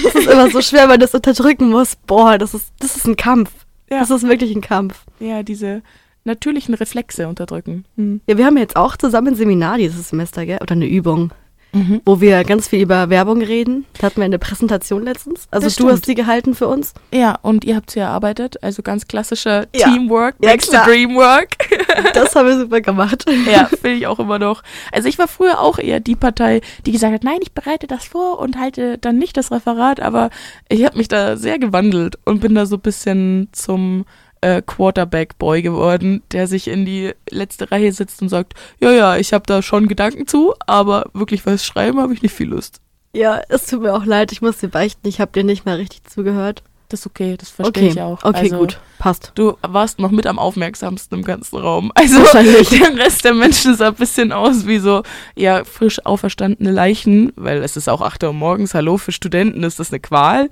Das 0.04 0.14
ist 0.14 0.26
immer 0.28 0.50
so 0.50 0.60
schwer, 0.60 0.82
weil 0.82 0.88
man 0.88 1.00
das 1.00 1.14
unterdrücken 1.14 1.70
muss. 1.70 1.96
Boah, 2.06 2.38
das 2.38 2.54
ist, 2.54 2.72
das 2.78 2.96
ist 2.96 3.06
ein 3.06 3.16
Kampf. 3.16 3.50
Ja. 3.90 4.00
Das 4.00 4.10
ist 4.10 4.26
wirklich 4.26 4.54
ein 4.54 4.60
Kampf. 4.62 5.04
ja, 5.20 5.42
diese 5.42 5.82
natürlichen 6.24 6.74
Reflexe 6.74 7.28
unterdrücken. 7.28 7.84
Hm. 7.96 8.20
Ja, 8.28 8.38
wir 8.38 8.46
haben 8.46 8.56
jetzt 8.56 8.76
auch 8.76 8.96
zusammen 8.96 9.28
ein 9.28 9.34
Seminar 9.34 9.76
dieses 9.78 10.08
Semester, 10.08 10.46
gell? 10.46 10.58
Oder 10.62 10.72
eine 10.72 10.86
Übung, 10.86 11.32
Mhm. 11.74 12.02
wo 12.04 12.20
wir 12.20 12.44
ganz 12.44 12.68
viel 12.68 12.82
über 12.82 13.08
Werbung 13.08 13.40
reden. 13.40 13.86
Da 13.98 14.08
hatten 14.08 14.18
wir 14.18 14.24
eine 14.26 14.38
Präsentation 14.38 15.04
letztens. 15.04 15.48
Also 15.50 15.66
Das 15.68 15.76
du 15.76 15.88
hast 15.88 16.00
stimmt. 16.00 16.06
die 16.08 16.14
gehalten 16.22 16.54
für 16.54 16.68
uns. 16.68 16.92
Ja, 17.14 17.38
und 17.40 17.64
ihr 17.64 17.76
habt 17.76 17.90
sie 17.90 18.00
erarbeitet, 18.00 18.62
also 18.62 18.82
ganz 18.82 19.06
klassischer 19.08 19.66
Ja. 19.74 19.88
Teamwork, 19.88 20.34
Ja, 20.42 20.50
makes 20.50 20.66
the 20.66 20.70
klar. 20.72 20.86
dream 20.86 21.14
work. 21.16 21.48
Das 22.14 22.34
haben 22.34 22.46
wir 22.48 22.58
super 22.58 22.80
gemacht. 22.80 23.24
ja, 23.50 23.66
finde 23.66 23.92
ich 23.92 24.06
auch 24.06 24.18
immer 24.18 24.38
noch. 24.38 24.62
Also 24.92 25.08
ich 25.08 25.18
war 25.18 25.28
früher 25.28 25.60
auch 25.60 25.78
eher 25.78 26.00
die 26.00 26.16
Partei, 26.16 26.60
die 26.86 26.92
gesagt 26.92 27.12
hat, 27.14 27.24
nein, 27.24 27.38
ich 27.42 27.52
bereite 27.52 27.86
das 27.86 28.04
vor 28.04 28.38
und 28.38 28.58
halte 28.58 28.98
dann 28.98 29.18
nicht 29.18 29.36
das 29.36 29.50
Referat, 29.50 30.00
aber 30.00 30.30
ich 30.68 30.84
habe 30.84 30.96
mich 30.98 31.08
da 31.08 31.36
sehr 31.36 31.58
gewandelt 31.58 32.18
und 32.24 32.40
bin 32.40 32.54
da 32.54 32.66
so 32.66 32.76
ein 32.76 32.80
bisschen 32.80 33.48
zum 33.52 34.04
äh, 34.42 34.60
Quarterback-Boy 34.60 35.62
geworden, 35.62 36.22
der 36.32 36.46
sich 36.46 36.68
in 36.68 36.84
die 36.84 37.12
letzte 37.30 37.70
Reihe 37.70 37.92
sitzt 37.92 38.20
und 38.20 38.28
sagt, 38.28 38.54
ja, 38.80 38.92
ja, 38.92 39.16
ich 39.16 39.32
habe 39.32 39.44
da 39.46 39.62
schon 39.62 39.88
Gedanken 39.88 40.26
zu, 40.26 40.54
aber 40.66 41.06
wirklich 41.14 41.46
was 41.46 41.64
schreiben 41.64 42.00
habe 42.00 42.12
ich 42.12 42.22
nicht 42.22 42.34
viel 42.34 42.48
Lust. 42.48 42.80
Ja, 43.14 43.40
es 43.48 43.66
tut 43.66 43.82
mir 43.82 43.94
auch 43.94 44.04
leid. 44.04 44.32
Ich 44.32 44.42
muss 44.42 44.58
dir 44.58 44.68
beichten. 44.68 45.06
Ich 45.06 45.20
habe 45.20 45.32
dir 45.32 45.44
nicht 45.44 45.66
mehr 45.66 45.78
richtig 45.78 46.04
zugehört. 46.04 46.62
Das 46.88 47.00
ist 47.00 47.06
okay, 47.06 47.36
das 47.38 47.48
verstehe 47.48 47.84
Okay, 47.84 47.92
ich 47.92 48.00
auch. 48.02 48.22
okay, 48.22 48.38
also, 48.38 48.58
gut. 48.58 48.80
Passt. 48.98 49.32
Du 49.34 49.56
warst 49.62 49.98
noch 49.98 50.10
mit 50.10 50.26
am 50.26 50.38
aufmerksamsten 50.38 51.18
im 51.18 51.24
ganzen 51.24 51.56
Raum. 51.56 51.90
Also 51.94 52.18
Wahrscheinlich. 52.18 52.68
der 52.68 52.94
Rest 52.98 53.24
der 53.24 53.32
Menschen 53.32 53.74
sah 53.76 53.88
ein 53.88 53.94
bisschen 53.94 54.30
aus 54.30 54.66
wie 54.66 54.78
so, 54.78 55.02
ja, 55.34 55.64
frisch 55.64 56.04
auferstandene 56.04 56.70
Leichen, 56.70 57.32
weil 57.36 57.62
es 57.62 57.78
ist 57.78 57.88
auch 57.88 58.02
8 58.02 58.24
Uhr 58.24 58.34
morgens, 58.34 58.74
hallo, 58.74 58.98
für 58.98 59.12
Studenten 59.12 59.62
ist 59.62 59.78
das 59.78 59.90
eine 59.90 60.00
Qual. 60.00 60.50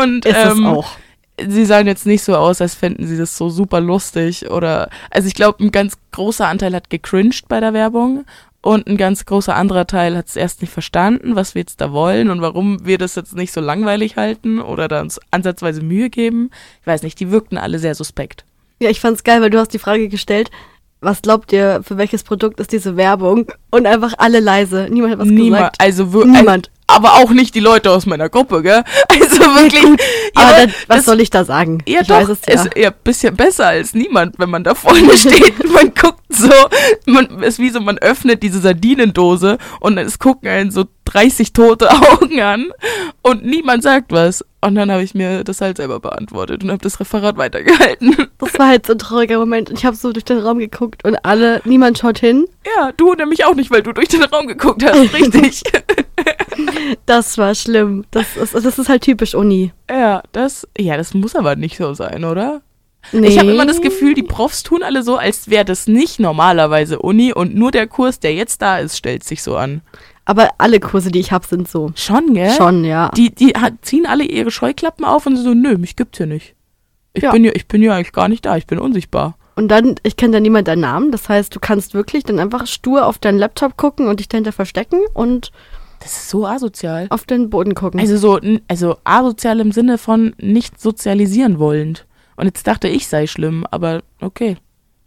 Und 0.00 0.24
Ist 0.24 0.36
es 0.36 0.52
ähm, 0.58 0.66
auch. 0.66 0.90
Sie 1.46 1.64
sahen 1.64 1.86
jetzt 1.86 2.06
nicht 2.06 2.22
so 2.22 2.34
aus, 2.36 2.60
als 2.60 2.74
fänden 2.74 3.06
sie 3.06 3.16
das 3.16 3.36
so 3.36 3.48
super 3.48 3.80
lustig 3.80 4.50
oder, 4.50 4.88
also 5.10 5.28
ich 5.28 5.34
glaube, 5.34 5.62
ein 5.62 5.70
ganz 5.70 5.96
großer 6.12 6.46
Anteil 6.46 6.74
hat 6.74 6.90
gecringed 6.90 7.48
bei 7.48 7.60
der 7.60 7.72
Werbung 7.72 8.24
und 8.60 8.86
ein 8.88 8.96
ganz 8.96 9.24
großer 9.24 9.54
anderer 9.54 9.86
Teil 9.86 10.16
hat 10.16 10.26
es 10.26 10.36
erst 10.36 10.60
nicht 10.60 10.72
verstanden, 10.72 11.36
was 11.36 11.54
wir 11.54 11.60
jetzt 11.60 11.80
da 11.80 11.92
wollen 11.92 12.28
und 12.30 12.40
warum 12.40 12.84
wir 12.84 12.98
das 12.98 13.14
jetzt 13.14 13.36
nicht 13.36 13.52
so 13.52 13.60
langweilig 13.60 14.16
halten 14.16 14.60
oder 14.60 14.88
da 14.88 15.00
uns 15.00 15.20
ansatzweise 15.30 15.80
Mühe 15.82 16.10
geben. 16.10 16.50
Ich 16.80 16.86
weiß 16.86 17.02
nicht, 17.02 17.20
die 17.20 17.30
wirkten 17.30 17.56
alle 17.56 17.78
sehr 17.78 17.94
suspekt. 17.94 18.44
Ja, 18.80 18.90
ich 18.90 19.00
fand's 19.00 19.24
geil, 19.24 19.40
weil 19.40 19.50
du 19.50 19.58
hast 19.58 19.72
die 19.72 19.78
Frage 19.78 20.08
gestellt, 20.08 20.50
was 21.00 21.22
glaubt 21.22 21.52
ihr, 21.52 21.80
für 21.84 21.96
welches 21.96 22.24
Produkt 22.24 22.58
ist 22.58 22.72
diese 22.72 22.96
Werbung? 22.96 23.46
Und 23.70 23.86
einfach 23.86 24.14
alle 24.18 24.40
leise. 24.40 24.88
Niemand 24.90 25.12
hat 25.12 25.20
was 25.20 25.28
Niemand, 25.28 25.72
gesagt. 25.72 25.80
also 25.80 26.04
Niemand. 26.24 26.70
Aber 26.88 27.14
auch 27.14 27.30
nicht 27.30 27.54
die 27.54 27.60
Leute 27.60 27.90
aus 27.92 28.06
meiner 28.06 28.28
Gruppe, 28.28 28.62
gell? 28.62 28.82
Also 29.08 29.40
wirklich. 29.54 29.84
Aber 30.34 30.50
ja, 30.50 30.56
dann, 30.66 30.74
was 30.88 30.96
das- 30.98 31.04
soll 31.06 31.20
ich 31.20 31.30
da 31.30 31.44
sagen? 31.44 31.82
Ja, 31.86 32.00
ich 32.00 32.08
doch, 32.08 32.16
weiß 32.16 32.28
es 32.30 32.38
ja. 32.48 32.54
ist 32.54 32.76
eher 32.76 32.88
ein 32.90 32.96
bisschen 33.04 33.36
besser 33.36 33.68
als 33.68 33.94
niemand, 33.94 34.38
wenn 34.38 34.50
man 34.50 34.64
da 34.64 34.74
vorne 34.74 35.12
steht. 35.16 35.70
Man 35.72 35.92
guckt 35.94 36.20
so, 36.30 36.50
man 37.06 37.42
ist 37.42 37.58
wie 37.58 37.70
so, 37.70 37.80
man 37.80 37.98
öffnet 37.98 38.42
diese 38.42 38.60
Sardinendose 38.60 39.58
und 39.80 39.98
es 39.98 40.18
gucken 40.18 40.48
einen 40.48 40.70
so 40.70 40.84
30 41.08 41.52
tote 41.52 41.90
Augen 42.12 42.40
an 42.40 42.70
und 43.22 43.44
niemand 43.44 43.82
sagt 43.82 44.12
was. 44.12 44.44
Und 44.60 44.74
dann 44.74 44.90
habe 44.90 45.02
ich 45.02 45.14
mir 45.14 45.44
das 45.44 45.60
halt 45.60 45.76
selber 45.76 46.00
beantwortet 46.00 46.64
und 46.64 46.70
habe 46.70 46.82
das 46.82 46.98
Referat 47.00 47.36
weitergehalten. 47.36 48.16
Das 48.38 48.56
war 48.58 48.68
halt 48.68 48.86
so 48.86 48.92
ein 48.92 48.98
trauriger 48.98 49.38
Moment. 49.38 49.68
Und 49.68 49.78
ich 49.78 49.84
habe 49.84 49.96
so 49.96 50.12
durch 50.12 50.24
den 50.24 50.38
Raum 50.38 50.58
geguckt 50.58 51.04
und 51.04 51.16
alle, 51.24 51.60
niemand 51.64 51.98
schaut 51.98 52.18
hin. 52.18 52.46
Ja, 52.64 52.92
du 52.96 53.12
nämlich 53.14 53.44
auch 53.44 53.54
nicht, 53.54 53.70
weil 53.70 53.82
du 53.82 53.92
durch 53.92 54.08
den 54.08 54.22
Raum 54.22 54.46
geguckt 54.46 54.82
hast, 54.84 55.12
richtig. 55.12 55.62
Das 57.04 57.36
war 57.36 57.54
schlimm. 57.54 58.04
Das 58.10 58.36
ist, 58.36 58.54
das 58.54 58.78
ist 58.78 58.88
halt 58.88 59.02
typisch 59.02 59.34
Uni. 59.34 59.72
ja, 59.90 60.22
das, 60.32 60.66
ja, 60.78 60.96
das 60.96 61.14
muss 61.14 61.34
aber 61.36 61.56
nicht 61.56 61.76
so 61.76 61.94
sein, 61.94 62.24
oder? 62.24 62.62
Nee. 63.12 63.28
Ich 63.28 63.38
habe 63.38 63.50
immer 63.50 63.66
das 63.66 63.80
Gefühl, 63.80 64.14
die 64.14 64.22
Profs 64.22 64.62
tun 64.62 64.82
alle 64.82 65.02
so, 65.02 65.16
als 65.16 65.48
wäre 65.48 65.64
das 65.64 65.86
nicht 65.86 66.20
normalerweise 66.20 66.98
Uni 66.98 67.32
und 67.32 67.54
nur 67.54 67.70
der 67.70 67.86
Kurs, 67.86 68.20
der 68.20 68.34
jetzt 68.34 68.60
da 68.60 68.78
ist, 68.78 68.96
stellt 68.96 69.24
sich 69.24 69.42
so 69.42 69.56
an. 69.56 69.82
Aber 70.28 70.50
alle 70.58 70.78
Kurse, 70.78 71.10
die 71.10 71.20
ich 71.20 71.32
habe, 71.32 71.46
sind 71.46 71.66
so. 71.68 71.90
Schon, 71.94 72.34
gell? 72.34 72.50
Schon, 72.50 72.84
ja. 72.84 73.08
Die, 73.16 73.34
die 73.34 73.54
ziehen 73.80 74.04
alle 74.06 74.24
ihre 74.24 74.50
Scheuklappen 74.50 75.06
auf 75.06 75.24
und 75.26 75.36
so, 75.38 75.54
nö, 75.54 75.78
mich 75.78 75.96
gibt's 75.96 76.18
hier 76.18 76.26
nicht. 76.26 76.54
Ich 77.14 77.22
Ja. 77.22 77.32
bin 77.32 77.44
ja, 77.44 77.52
ich 77.54 77.66
bin 77.66 77.82
ja 77.82 77.94
eigentlich 77.94 78.12
gar 78.12 78.28
nicht 78.28 78.44
da, 78.44 78.58
ich 78.58 78.66
bin 78.66 78.78
unsichtbar. 78.78 79.38
Und 79.56 79.68
dann, 79.68 79.94
ich 80.02 80.16
kenne 80.16 80.34
da 80.34 80.40
niemand 80.40 80.68
deinen 80.68 80.82
Namen. 80.82 81.10
Das 81.12 81.30
heißt, 81.30 81.54
du 81.56 81.60
kannst 81.60 81.94
wirklich 81.94 82.24
dann 82.24 82.38
einfach 82.38 82.66
stur 82.66 83.06
auf 83.06 83.18
deinen 83.18 83.38
Laptop 83.38 83.78
gucken 83.78 84.06
und 84.06 84.20
dich 84.20 84.28
dahinter 84.28 84.52
verstecken 84.52 85.00
und 85.14 85.50
Das 86.00 86.12
ist 86.12 86.28
so 86.28 86.46
asozial. 86.46 87.06
auf 87.08 87.24
den 87.24 87.48
Boden 87.48 87.74
gucken. 87.74 87.98
Also 87.98 88.18
so, 88.18 88.38
also 88.68 88.98
asozial 89.04 89.60
im 89.60 89.72
Sinne 89.72 89.96
von 89.96 90.34
nicht 90.38 90.78
sozialisieren 90.78 91.58
wollend. 91.58 92.06
Und 92.36 92.44
jetzt 92.44 92.66
dachte 92.66 92.86
ich 92.86 93.08
sei 93.08 93.26
schlimm, 93.26 93.64
aber 93.70 94.02
okay. 94.20 94.58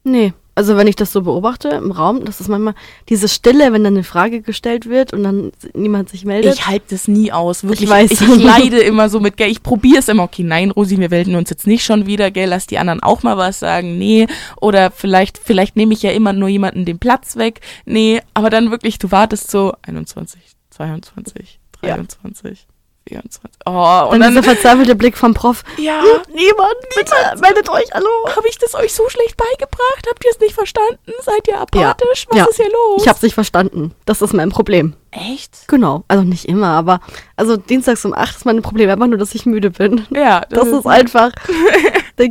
nee. 0.04 0.34
Also 0.53 0.75
wenn 0.75 0.88
ich 0.88 0.98
das 0.98 1.13
so 1.13 1.22
beobachte 1.22 1.70
im 1.70 1.91
Raum, 1.91 2.25
das 2.25 2.41
ist 2.41 2.50
manchmal 2.50 2.74
diese 3.08 3.29
Stille, 3.29 3.72
wenn 3.72 3.84
dann 3.86 3.93
eine 3.93 4.03
Frage 4.03 4.41
gestellt 4.41 4.89
wird 4.89 5.13
und 5.13 5.24
dann 5.24 5.51
niemand 5.74 6.10
sich 6.10 6.25
meldet. 6.25 6.53
Ich 6.53 6.67
halte 6.67 6.88
das 6.89 7.08
nie 7.08 7.31
aus, 7.31 7.63
wirklich. 7.63 7.84
Ich 7.84 7.89
weiß. 7.89 8.12
Ich, 8.12 8.22
ich 8.22 8.43
leide 8.43 8.79
immer 8.79 9.10
so 9.10 9.22
mit, 9.22 9.38
gell, 9.38 9.50
ich 9.50 9.63
probiere 9.63 10.00
es 10.00 10.10
immer, 10.10 10.24
okay, 10.24 10.43
nein, 10.43 10.72
Rosi, 10.72 11.00
wir 11.00 11.10
melden 11.10 11.36
uns 11.36 11.50
jetzt 11.50 11.67
nicht 11.67 11.86
schon 11.86 12.05
wieder, 12.05 12.31
gell, 12.31 12.50
lass 12.50 12.67
die 12.67 12.79
anderen 12.79 13.01
auch 13.01 13.24
mal 13.24 13.38
was 13.38 13.60
sagen, 13.60 13.98
nee, 13.98 14.27
oder 14.60 14.91
vielleicht, 14.91 15.38
vielleicht 15.38 15.77
nehme 15.77 15.93
ich 15.93 16.03
ja 16.03 16.12
immer 16.12 16.34
nur 16.34 16.50
jemanden 16.50 16.84
den 16.84 17.00
Platz 17.00 17.38
weg, 17.38 17.62
nee, 17.86 18.22
aber 18.34 18.50
dann 18.50 18.72
wirklich, 18.72 19.00
du 19.00 19.10
wartest 19.10 19.50
so 19.51 19.74
21, 19.84 20.41
22, 20.72 21.60
Ja. 21.81 22.71
23, 23.10 23.51
24. 23.51 23.62
Oh, 23.65 24.12
und 24.12 24.20
dann, 24.20 24.22
dann 24.22 24.29
dieser 24.31 24.43
verzweifelte 24.43 24.96
Blick 24.96 25.17
vom 25.17 25.34
Prof. 25.34 25.63
Ja. 25.77 26.01
Niemand, 26.29 26.75
bitte, 26.96 27.15
meldet 27.41 27.70
euch, 27.70 27.86
hallo. 27.93 28.10
Habe 28.36 28.48
ich 28.48 28.58
das 28.58 28.75
euch 28.75 28.93
so 28.93 29.08
schlecht 29.10 29.38
beigebracht? 29.38 30.08
Habt 30.10 30.24
ihr 30.24 30.31
es 30.31 30.39
nicht 30.39 30.53
verstanden? 30.53 31.12
Seid 31.24 31.48
ihr 31.48 31.60
apathisch? 31.60 32.25
Ja. 32.25 32.29
Was 32.29 32.38
ja. 32.38 32.46
ist 32.46 32.55
hier 32.58 32.72
los? 32.72 33.01
Ich 33.01 33.08
hab's 33.08 33.22
nicht 33.22 33.34
verstanden. 33.34 33.93
Das 34.05 34.22
ist 34.22 34.34
mein 34.34 34.50
Problem. 34.50 34.96
Echt? 35.12 35.67
Genau. 35.67 36.03
Also 36.08 36.24
nicht 36.24 36.46
immer, 36.46 36.70
aber 36.70 37.01
also 37.36 37.58
dienstags 37.58 38.05
um 38.05 38.13
8 38.13 38.38
ist 38.38 38.46
mein 38.46 38.62
Problem. 38.62 38.89
Einfach 38.89 39.08
nur, 39.08 39.17
dass 39.17 39.36
ich 39.36 39.46
müde 39.46 39.72
bin. 39.72 40.05
Ja. 40.12 40.41
Das, 40.41 40.60
das 40.60 40.67
ist, 40.70 40.79
ist 40.79 40.88
einfach. 40.88 41.31
da 42.17 42.25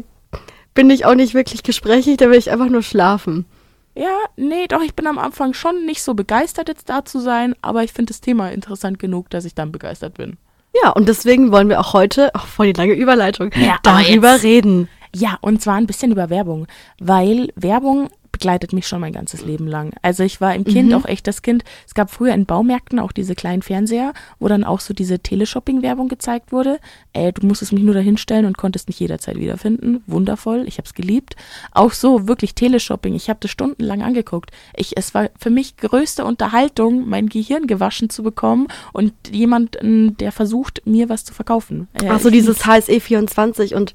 bin 0.75 0.91
ich 0.91 1.05
auch 1.05 1.15
nicht 1.15 1.35
wirklich 1.35 1.63
gesprächig, 1.63 2.17
da 2.19 2.31
will 2.31 2.39
ich 2.39 2.51
einfach 2.51 2.69
nur 2.69 2.83
schlafen. 2.83 3.47
Ja, 3.95 4.17
nee, 4.37 4.67
doch, 4.69 4.83
ich 4.83 4.95
bin 4.95 5.07
am 5.09 5.19
Anfang 5.19 5.53
schon 5.53 5.85
nicht 5.85 6.03
so 6.03 6.15
begeistert, 6.15 6.69
jetzt 6.69 6.89
da 6.89 7.05
zu 7.05 7.19
sein, 7.19 7.57
aber 7.61 7.83
ich 7.83 7.93
finde 7.93 8.13
das 8.13 8.21
Thema 8.21 8.51
interessant 8.51 8.99
genug, 8.99 9.31
dass 9.31 9.45
ich 9.45 9.55
dann 9.55 9.73
begeistert 9.73 10.15
bin. 10.15 10.39
Ja, 10.83 10.91
und 10.91 11.09
deswegen 11.09 11.53
wollen 11.53 11.69
wir 11.69 11.81
auch 11.81 11.93
heute, 11.93 12.31
ach, 12.35 12.47
voll 12.47 12.73
die 12.73 12.81
lange 12.81 12.93
Überleitung, 12.95 13.51
ja, 13.57 13.79
darüber 13.83 14.43
reden. 14.43 14.89
Ja, 15.15 15.39
und 15.41 15.61
zwar 15.61 15.75
ein 15.75 15.87
bisschen 15.87 16.13
über 16.13 16.31
Werbung, 16.31 16.67
weil 17.01 17.49
Werbung 17.57 18.11
begleitet 18.41 18.73
mich 18.73 18.89
schon 18.89 19.03
mein 19.03 19.13
ganzes 19.13 19.45
Leben 19.45 19.67
lang. 19.67 19.93
Also 20.01 20.23
ich 20.23 20.41
war 20.41 20.55
im 20.55 20.65
Kind 20.65 20.89
mhm. 20.89 20.95
auch 20.95 21.05
echt 21.05 21.27
das 21.27 21.43
Kind. 21.43 21.63
Es 21.87 21.93
gab 21.93 22.11
früher 22.11 22.33
in 22.33 22.47
Baumärkten 22.47 22.99
auch 22.99 23.13
diese 23.13 23.35
kleinen 23.35 23.61
Fernseher, 23.61 24.15
wo 24.39 24.49
dann 24.49 24.65
auch 24.65 24.81
so 24.81 24.95
diese 24.95 25.19
Teleshopping-Werbung 25.19 26.09
gezeigt 26.09 26.51
wurde. 26.51 26.81
Äh, 27.13 27.35
du 27.35 27.47
musstest 27.47 27.75
mich 27.75 27.83
nur 27.83 27.93
dahinstellen 27.93 28.47
und 28.47 28.57
konntest 28.57 28.89
mich 28.89 28.99
jederzeit 28.99 29.39
wiederfinden. 29.39 30.03
Wundervoll, 30.07 30.65
ich 30.67 30.79
habe 30.79 30.87
es 30.87 30.95
geliebt. 30.95 31.37
Auch 31.73 31.93
so 31.93 32.29
wirklich 32.29 32.55
Teleshopping. 32.55 33.15
Ich 33.15 33.29
habe 33.29 33.41
das 33.43 33.51
stundenlang 33.51 34.03
angeguckt. 34.03 34.53
Ich, 34.75 34.97
es 34.97 35.13
war 35.13 35.29
für 35.39 35.51
mich 35.51 35.77
größte 35.77 36.25
Unterhaltung, 36.25 37.07
mein 37.07 37.29
Gehirn 37.29 37.67
gewaschen 37.67 38.09
zu 38.09 38.23
bekommen 38.23 38.69
und 38.95 39.13
jemanden, 39.31 40.17
der 40.17 40.33
versucht, 40.33 40.81
mir 40.87 41.11
was 41.11 41.27
zu 41.27 41.35
verkaufen. 41.35 41.89
Äh, 42.03 42.09
Ach 42.09 42.21
so, 42.21 42.31
dieses 42.31 42.65
HSE 42.65 43.01
24 43.01 43.75
und 43.75 43.93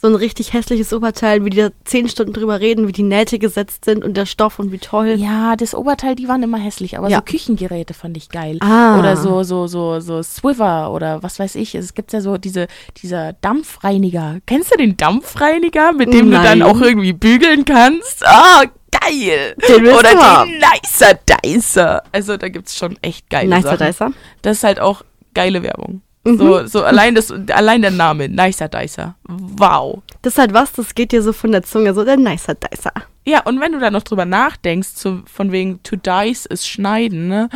so 0.00 0.06
ein 0.06 0.14
richtig 0.14 0.52
hässliches 0.52 0.92
Oberteil, 0.92 1.44
wie 1.44 1.50
die 1.50 1.56
da 1.56 1.70
zehn 1.84 2.08
Stunden 2.08 2.32
drüber 2.32 2.60
reden, 2.60 2.86
wie 2.86 2.92
die 2.92 3.02
Nähte 3.02 3.38
gesetzt 3.38 3.84
sind 3.84 4.04
und 4.04 4.16
der 4.16 4.26
Stoff 4.26 4.58
und 4.60 4.70
wie 4.70 4.78
toll. 4.78 5.14
Ja, 5.18 5.56
das 5.56 5.74
Oberteil, 5.74 6.14
die 6.14 6.28
waren 6.28 6.42
immer 6.42 6.58
hässlich, 6.58 6.96
aber 6.96 7.08
ja. 7.08 7.18
so 7.18 7.22
Küchengeräte 7.24 7.94
fand 7.94 8.16
ich 8.16 8.28
geil. 8.28 8.58
Ah. 8.60 8.98
Oder 8.98 9.16
so, 9.16 9.42
so, 9.42 9.66
so, 9.66 9.98
so 9.98 10.22
Swiver 10.22 10.92
oder 10.92 11.22
was 11.24 11.38
weiß 11.40 11.56
ich. 11.56 11.74
Es 11.74 11.94
gibt 11.94 12.12
ja 12.12 12.20
so 12.20 12.38
diese, 12.38 12.68
dieser 13.02 13.32
Dampfreiniger. 13.32 14.38
Kennst 14.46 14.72
du 14.72 14.78
den 14.78 14.96
Dampfreiniger, 14.96 15.92
mit 15.92 16.12
dem 16.12 16.30
Nein. 16.30 16.42
du 16.42 16.48
dann 16.48 16.62
auch 16.62 16.80
irgendwie 16.80 17.12
bügeln 17.12 17.64
kannst? 17.64 18.24
Ah, 18.24 18.62
oh, 18.62 18.68
geil. 18.90 19.56
Den 19.68 19.86
Oder 19.88 20.10
den. 20.44 20.58
Nicer 20.58 21.18
Dicer. 21.44 22.04
Also 22.12 22.36
da 22.36 22.48
gibt's 22.48 22.76
schon 22.76 22.96
echt 23.02 23.28
geile 23.30 23.48
nicer 23.48 23.76
Sachen. 23.76 23.86
Dicer? 23.86 24.12
Das 24.42 24.58
ist 24.58 24.64
halt 24.64 24.78
auch 24.78 25.02
geile 25.34 25.62
Werbung. 25.64 26.02
So, 26.36 26.60
mhm. 26.60 26.66
so 26.66 26.82
allein, 26.82 27.14
das, 27.14 27.32
allein 27.50 27.80
der 27.82 27.90
Name, 27.90 28.28
Nicer 28.28 28.68
Dicer. 28.68 29.14
Wow. 29.26 30.02
Das 30.22 30.34
ist 30.34 30.38
halt 30.38 30.52
was, 30.52 30.72
das 30.72 30.94
geht 30.94 31.12
dir 31.12 31.22
so 31.22 31.32
von 31.32 31.52
der 31.52 31.62
Zunge, 31.62 31.94
so 31.94 32.04
der 32.04 32.16
Nicer 32.16 32.54
Dicer. 32.54 32.92
Ja, 33.24 33.42
und 33.44 33.60
wenn 33.60 33.72
du 33.72 33.78
da 33.78 33.90
noch 33.90 34.02
drüber 34.02 34.24
nachdenkst, 34.24 34.94
zu, 34.94 35.22
von 35.26 35.52
wegen 35.52 35.82
to 35.82 35.96
dice 35.96 36.46
ist 36.46 36.68
schneiden, 36.68 37.28
ne? 37.28 37.48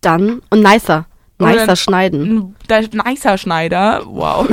Dann, 0.00 0.42
und 0.50 0.62
nicer. 0.62 1.06
Nicer 1.38 1.66
dann, 1.66 1.76
schneiden. 1.76 2.56
Der 2.68 2.82
Nicer 2.92 3.36
Schneider, 3.38 4.02
wow. 4.06 4.46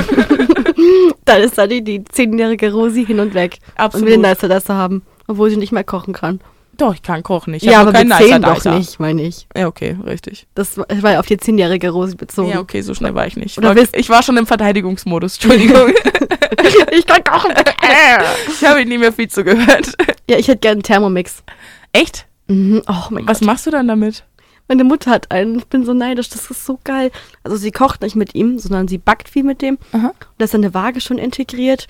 dann 1.26 1.42
ist 1.42 1.58
da 1.58 1.68
die, 1.68 1.84
die 1.84 2.04
zehnjährige 2.04 2.74
Rosi 2.74 3.06
hin 3.06 3.20
und 3.20 3.34
weg. 3.34 3.60
Absolut. 3.76 4.04
Und 4.04 4.12
will 4.12 4.18
den 4.22 4.30
Nicer 4.30 4.50
Dicer 4.50 4.76
haben, 4.76 5.04
obwohl 5.28 5.50
sie 5.50 5.58
nicht 5.58 5.72
mehr 5.72 5.84
kochen 5.84 6.14
kann. 6.14 6.40
Doch, 6.78 6.96
ich 6.96 7.04
kann 7.04 7.22
kochen. 7.22 7.54
Ich 7.54 7.64
ja, 7.64 7.82
aber 7.82 7.94
keinen 7.94 8.10
mit 8.10 8.18
zehn 8.18 8.42
doch 8.42 8.66
nicht, 8.66 9.00
meine 9.00 9.22
ich. 9.22 9.48
Ja, 9.56 9.68
okay, 9.68 9.96
richtig. 10.06 10.48
Das 10.56 10.78
war 10.78 11.12
ja 11.12 11.20
auf 11.20 11.28
die 11.28 11.38
zehnjährige 11.38 11.92
Rosi 11.92 12.16
bezogen. 12.16 12.50
Ja, 12.50 12.60
okay, 12.60 12.82
so 12.82 12.94
schnell 12.96 13.14
war 13.14 13.28
ich 13.28 13.36
nicht. 13.36 13.58
Oder 13.58 13.76
ich 13.94 14.10
war 14.10 14.24
schon 14.24 14.38
im 14.38 14.48
Verteidigungsmodus, 14.48 15.36
Entschuldigung. 15.36 15.90
ich 16.92 17.06
kann 17.06 17.24
kochen. 17.24 17.54
ich 18.48 18.68
habe 18.68 18.84
nie 18.86 18.98
mehr 18.98 19.14
viel 19.14 19.28
zugehört. 19.28 19.96
Ja, 20.30 20.38
ich 20.38 20.48
hätte 20.48 20.60
gerne 20.60 20.74
einen 20.74 20.84
Thermomix. 20.84 21.44
Echt? 21.92 22.26
Mhm. 22.48 22.82
Oh 22.88 23.08
mein 23.12 23.28
Was 23.28 23.40
Gott. 23.40 23.46
machst 23.46 23.68
du 23.68 23.72
dann 23.72 23.88
damit? 23.88 24.24
Meine 24.68 24.84
Mutter 24.84 25.12
hat 25.12 25.32
einen. 25.32 25.60
Ich 25.60 25.68
bin 25.68 25.86
so 25.86 25.94
neidisch. 25.94 26.30
Das 26.30 26.50
ist 26.50 26.66
so 26.66 26.80
geil. 26.84 27.12
Also 27.44 27.56
sie 27.56 27.72
kocht 27.72 28.02
nicht 28.02 28.16
mit 28.16 28.34
ihm, 28.34 28.58
sondern 28.58 28.88
sie 28.88 28.98
backt 28.98 29.30
viel 29.30 29.44
mit 29.44 29.62
dem. 29.62 29.78
Aha. 29.92 30.14
Da 30.38 30.46
ist 30.46 30.56
eine 30.56 30.74
Waage 30.74 31.02
schon 31.02 31.18
integriert. 31.18 31.88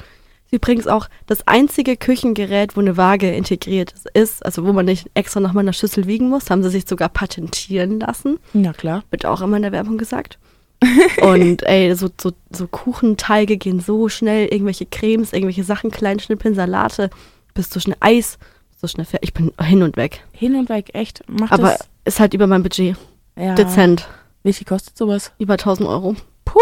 Übrigens 0.54 0.86
auch 0.86 1.08
das 1.26 1.48
einzige 1.48 1.98
Küchengerät, 1.98 2.78
wo 2.78 2.80
eine 2.80 2.96
Waage 2.96 3.32
integriert 3.32 3.96
ist, 4.14 4.46
also 4.46 4.64
wo 4.68 4.72
man 4.72 4.86
nicht 4.86 5.10
extra 5.16 5.40
nochmal 5.40 5.64
in 5.64 5.66
der 5.66 5.74
Schüssel 5.74 6.06
wiegen 6.06 6.30
muss, 6.30 6.52
haben 6.52 6.62
sie 6.62 6.70
sich 6.70 6.88
sogar 6.88 7.10
patentieren 7.10 8.00
lassen. 8.00 8.38
Ja, 8.54 8.72
klar. 8.72 9.04
Wird 9.10 9.26
auch 9.26 9.42
immer 9.42 9.58
in 9.58 9.64
der 9.64 9.72
Werbung 9.72 9.98
gesagt. 9.98 10.38
und 11.22 11.64
ey, 11.64 11.96
so, 11.96 12.08
so, 12.22 12.34
so 12.52 12.68
Kuchenteige 12.68 13.58
gehen 13.58 13.80
so 13.80 14.10
schnell, 14.10 14.46
irgendwelche 14.46 14.86
Cremes, 14.86 15.34
irgendwelche 15.34 15.64
Sachen, 15.64 15.90
Kleinschnippeln, 15.90 16.54
Salate, 16.54 17.10
bist 17.56 17.74
so 17.74 17.80
schnell 17.80 17.98
Eis, 18.00 18.38
so 18.80 18.86
schnell 18.86 19.08
fertig. 19.08 19.30
Ich 19.30 19.34
bin 19.34 19.52
hin 19.60 19.82
und 19.82 19.98
weg. 19.98 20.24
Hin 20.34 20.56
und 20.56 20.70
weg, 20.70 20.92
echt. 20.94 21.24
Macht 21.28 21.52
Aber 21.52 21.70
das? 21.72 21.90
ist 22.06 22.20
halt 22.20 22.36
über 22.36 22.46
mein 22.46 22.62
Budget. 22.62 22.96
Ja. 23.36 23.56
Dezent. 23.56 24.08
Wie 24.44 24.54
viel 24.54 24.68
kostet 24.68 25.00
sowas? 25.00 25.32
Über 25.40 25.54
1000 25.54 25.90
Euro. 25.90 26.16
Puh. 26.46 26.60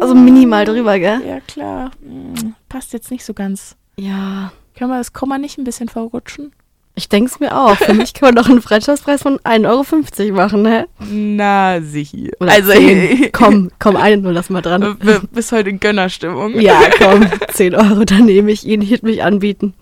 Also 0.00 0.14
minimal 0.14 0.64
drüber, 0.64 0.98
gell? 0.98 1.22
Ja, 1.26 1.40
klar. 1.40 1.90
Hm, 2.02 2.54
passt 2.68 2.92
jetzt 2.92 3.10
nicht 3.10 3.24
so 3.24 3.34
ganz. 3.34 3.76
Ja. 3.98 4.52
Können 4.76 4.90
wir 4.90 4.98
das 4.98 5.12
Komma 5.12 5.38
nicht 5.38 5.58
ein 5.58 5.64
bisschen 5.64 5.88
verrutschen? 5.88 6.52
Ich 6.98 7.10
denke 7.10 7.30
es 7.30 7.40
mir 7.40 7.54
auch. 7.54 7.76
Für 7.76 7.92
mich 7.92 8.14
kann 8.14 8.28
man 8.28 8.36
doch 8.36 8.48
einen 8.48 8.62
Freundschaftspreis 8.62 9.20
von 9.20 9.38
1,50 9.40 10.24
Euro 10.28 10.34
machen, 10.34 10.62
ne? 10.62 10.88
Na, 10.98 11.82
sicher. 11.82 12.30
Oder 12.40 12.52
also, 12.52 12.72
10. 12.72 13.28
komm, 13.32 13.70
komm, 13.78 13.96
einen 13.96 14.22
nur 14.22 14.32
lass 14.32 14.48
mal 14.48 14.62
dran. 14.62 14.96
B 14.98 15.18
bis 15.30 15.52
heute 15.52 15.68
in 15.68 15.78
Gönnerstimmung. 15.78 16.58
Ja, 16.58 16.80
komm, 16.96 17.26
10 17.52 17.74
Euro, 17.74 18.04
dann 18.04 18.24
nehme 18.24 18.50
ich 18.50 18.66
ihn, 18.66 18.80
hielt 18.80 19.02
mich 19.02 19.22
anbieten. 19.22 19.74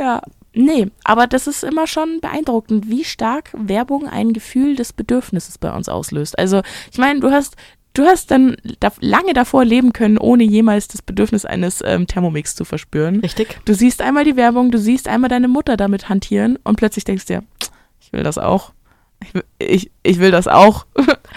Ja, 0.00 0.20
nee, 0.52 0.88
aber 1.04 1.28
das 1.28 1.46
ist 1.46 1.62
immer 1.62 1.86
schon 1.86 2.20
beeindruckend, 2.20 2.90
wie 2.90 3.04
stark 3.04 3.50
Werbung 3.52 4.08
ein 4.08 4.32
Gefühl 4.32 4.74
des 4.74 4.92
Bedürfnisses 4.92 5.58
bei 5.58 5.72
uns 5.72 5.88
auslöst. 5.88 6.36
Also, 6.40 6.62
ich 6.90 6.98
meine, 6.98 7.20
du 7.20 7.30
hast 7.30 7.54
du 7.94 8.04
hast 8.04 8.30
dann 8.30 8.56
da, 8.80 8.90
lange 9.00 9.32
davor 9.34 9.64
leben 9.64 9.92
können, 9.92 10.18
ohne 10.18 10.44
jemals 10.44 10.88
das 10.88 11.02
Bedürfnis 11.02 11.44
eines 11.44 11.82
ähm, 11.84 12.06
Thermomix 12.06 12.54
zu 12.54 12.64
verspüren. 12.64 13.20
Richtig. 13.20 13.58
Du 13.64 13.74
siehst 13.74 14.00
einmal 14.02 14.24
die 14.24 14.36
Werbung, 14.36 14.70
du 14.70 14.78
siehst 14.78 15.08
einmal 15.08 15.28
deine 15.30 15.48
Mutter 15.48 15.76
damit 15.76 16.08
hantieren 16.08 16.58
und 16.64 16.76
plötzlich 16.76 17.04
denkst 17.04 17.26
du 17.26 17.34
dir, 17.34 17.42
ich 18.00 18.12
will 18.12 18.22
das 18.22 18.38
auch. 18.38 18.72
Ich 19.24 19.34
will, 19.34 19.44
ich, 19.58 19.90
ich 20.02 20.18
will 20.18 20.30
das 20.32 20.48
auch. 20.48 20.86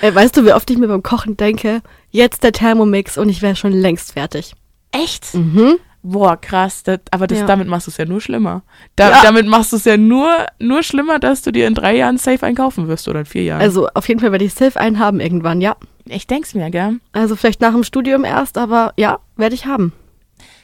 Ey, 0.02 0.14
weißt 0.16 0.36
du, 0.38 0.46
wie 0.46 0.54
oft 0.54 0.70
ich 0.72 0.78
mir 0.78 0.88
beim 0.88 1.04
Kochen 1.04 1.38
denke, 1.38 1.82
jetzt 2.10 2.44
der 2.44 2.52
Thermomix 2.52 3.18
und 3.18 3.30
ich 3.30 3.42
wäre 3.44 3.56
schon 3.56 3.74
längst 3.74 4.14
fertig. 4.14 4.54
Echt? 4.92 5.34
Mhm. 5.36 5.76
Boah, 6.02 6.38
krass. 6.38 6.84
Das, 6.84 7.00
aber 7.12 7.28
das, 7.28 7.40
Ja. 7.40 7.46
damit 7.48 7.68
machst 7.68 7.88
du 7.88 7.92
es 7.92 7.98
ja 7.98 8.06
nur 8.06 8.22
schlimmer. 8.22 8.62
Da, 8.96 9.10
Ja. 9.10 9.22
Damit 9.24 9.48
machst 9.48 9.72
du 9.72 9.76
es 9.78 9.86
ja 9.86 9.98
nur, 9.98 10.32
nur 10.60 10.84
schlimmer, 10.84 11.20
dass 11.20 11.42
du 11.42 11.52
dir 11.52 11.68
in 11.68 11.74
drei 11.76 11.96
Jahren 11.96 12.18
safe 12.18 12.46
einkaufen 12.46 12.88
wirst 12.88 13.08
oder 13.08 13.20
in 13.22 13.26
vier 13.26 13.44
Jahren. 13.44 13.62
Also 13.62 13.88
auf 13.94 14.08
jeden 14.08 14.20
Fall 14.20 14.32
werde 14.32 14.46
ich 14.46 14.54
safe 14.54 14.80
einen 14.80 15.00
haben 15.00 15.20
irgendwann, 15.20 15.62
ja. 15.62 15.76
Ich 16.06 16.28
denk's 16.28 16.54
mir, 16.54 16.70
gell? 16.70 17.00
Also 17.14 17.36
vielleicht 17.36 17.62
nach 17.62 17.74
dem 17.74 17.84
Studium 17.84 18.24
erst, 18.24 18.58
aber 18.58 18.94
ja, 18.98 19.20
werde 19.36 19.56
ich 19.56 19.66
haben. 19.66 19.94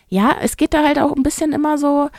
Ja, 0.08 0.36
es 0.42 0.58
geht 0.58 0.74
da 0.74 0.84
halt 0.84 1.00
auch 1.00 1.16
ein 1.16 1.24
bisschen 1.24 1.54
immer 1.54 1.78
so, 1.78 2.10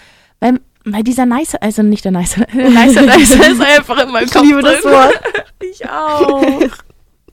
weil, 0.41 0.61
weil 0.85 1.03
dieser 1.03 1.27
nice, 1.27 1.55
also 1.57 1.83
nicht 1.83 2.05
der 2.05 2.13
nice, 2.13 2.35
der 2.55 2.71
nice, 2.71 2.95
nice 2.95 3.35
ist 3.35 3.61
einfach 3.61 4.03
in 4.03 4.11
meinem 4.11 4.25
Ich 4.25 4.33
Kopf 4.33 4.43
liebe 4.43 4.63
das 4.63 4.81
drin. 4.81 4.93
Wort. 4.93 5.21
Ich 5.61 5.89
auch. 5.89 6.43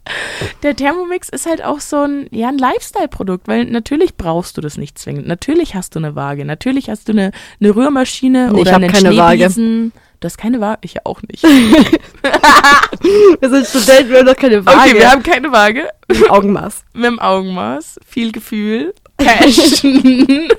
Der 0.63 0.75
Thermomix 0.75 1.29
ist 1.29 1.45
halt 1.45 1.63
auch 1.63 1.79
so 1.79 1.97
ein, 2.03 2.27
ja, 2.31 2.49
ein 2.49 2.57
Lifestyle-Produkt, 2.57 3.47
weil 3.47 3.65
natürlich 3.65 4.15
brauchst 4.17 4.57
du 4.57 4.61
das 4.61 4.77
nicht 4.77 4.97
zwingend. 4.97 5.27
Natürlich 5.27 5.75
hast 5.75 5.95
du 5.95 5.99
eine 5.99 6.15
Waage, 6.15 6.45
natürlich 6.45 6.89
hast 6.89 7.07
du 7.07 7.13
eine, 7.13 7.31
eine 7.59 7.75
Rührmaschine 7.75 8.49
Nee, 8.51 8.55
ich 8.55 8.61
oder 8.61 8.71
hab 8.73 8.81
einen 8.81 8.91
keine 8.91 9.17
Waage. 9.17 9.91
Du 10.19 10.25
hast 10.25 10.37
keine 10.37 10.59
Waage? 10.59 10.79
Ich 10.81 10.95
ja 10.95 11.01
auch 11.05 11.21
nicht. 11.21 11.43
Wir 13.41 13.49
sind 13.49 13.65
Studenten, 13.67 14.09
wir 14.11 14.19
haben 14.19 14.25
doch 14.25 14.35
keine 14.35 14.65
Waage. 14.65 14.77
Okay, 14.89 14.93
wir 14.99 15.09
haben 15.09 15.23
keine 15.23 15.51
Waage. 15.51 15.89
Ein 16.09 16.29
Augenmaß. 16.29 16.83
Mit 16.93 17.05
dem 17.05 17.19
Augenmaß, 17.19 17.99
viel 18.05 18.31
Gefühl, 18.31 18.93
Passion. 19.17 20.49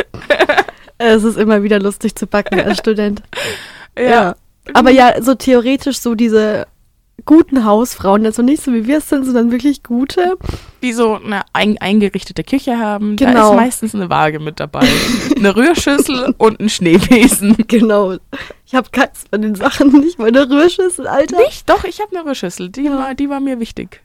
Es 1.03 1.25
ist 1.25 1.39
immer 1.39 1.63
wieder 1.63 1.79
lustig 1.79 2.15
zu 2.15 2.27
backen 2.27 2.61
als 2.61 2.79
Student. 2.79 3.23
ja. 3.99 4.35
Aber 4.75 4.91
ja, 4.91 5.21
so 5.23 5.35
theoretisch 5.35 5.99
so 5.99 6.15
diese 6.15 6.67
guten 7.25 7.65
Hausfrauen, 7.65 8.25
also 8.27 8.43
nicht 8.43 8.63
so 8.63 8.73
wie 8.73 8.87
wir 8.87 8.99
es 8.99 9.09
sind, 9.09 9.25
sondern 9.25 9.51
wirklich 9.53 9.83
gute. 9.83 10.37
die 10.83 10.93
so 10.93 11.15
eine 11.17 11.43
ein, 11.53 11.79
eingerichtete 11.79 12.43
Küche 12.45 12.79
haben. 12.79 13.17
Da 13.17 13.27
Genau. 13.27 13.51
ist 13.51 13.57
meistens 13.57 13.95
eine 13.95 14.09
Waage 14.11 14.39
mit 14.41 14.61
dabei. 14.61 14.87
eine 15.37 15.55
Rührschüssel 15.55 16.35
und 16.39 16.61
ein 16.61 16.69
Schneebesen. 16.69 17.57
Genau. 17.69 18.17
Ich 18.67 18.75
habe 18.75 18.89
keins 18.91 19.25
von 19.31 19.43
den 19.43 19.55
Sachen, 19.55 19.93
nicht 20.01 20.19
meine 20.19 20.49
Rührschüssel, 20.49 21.07
Alter. 21.07 21.39
Nicht? 21.39 21.69
Doch, 21.69 21.85
ich 21.85 22.01
habe 22.01 22.17
eine 22.17 22.29
Rührschüssel. 22.29 22.69
Die, 22.71 22.83
Ja. 22.85 22.99
war, 22.99 23.15
die 23.15 23.29
war 23.29 23.41
mir 23.41 23.61
wichtig. 23.61 24.01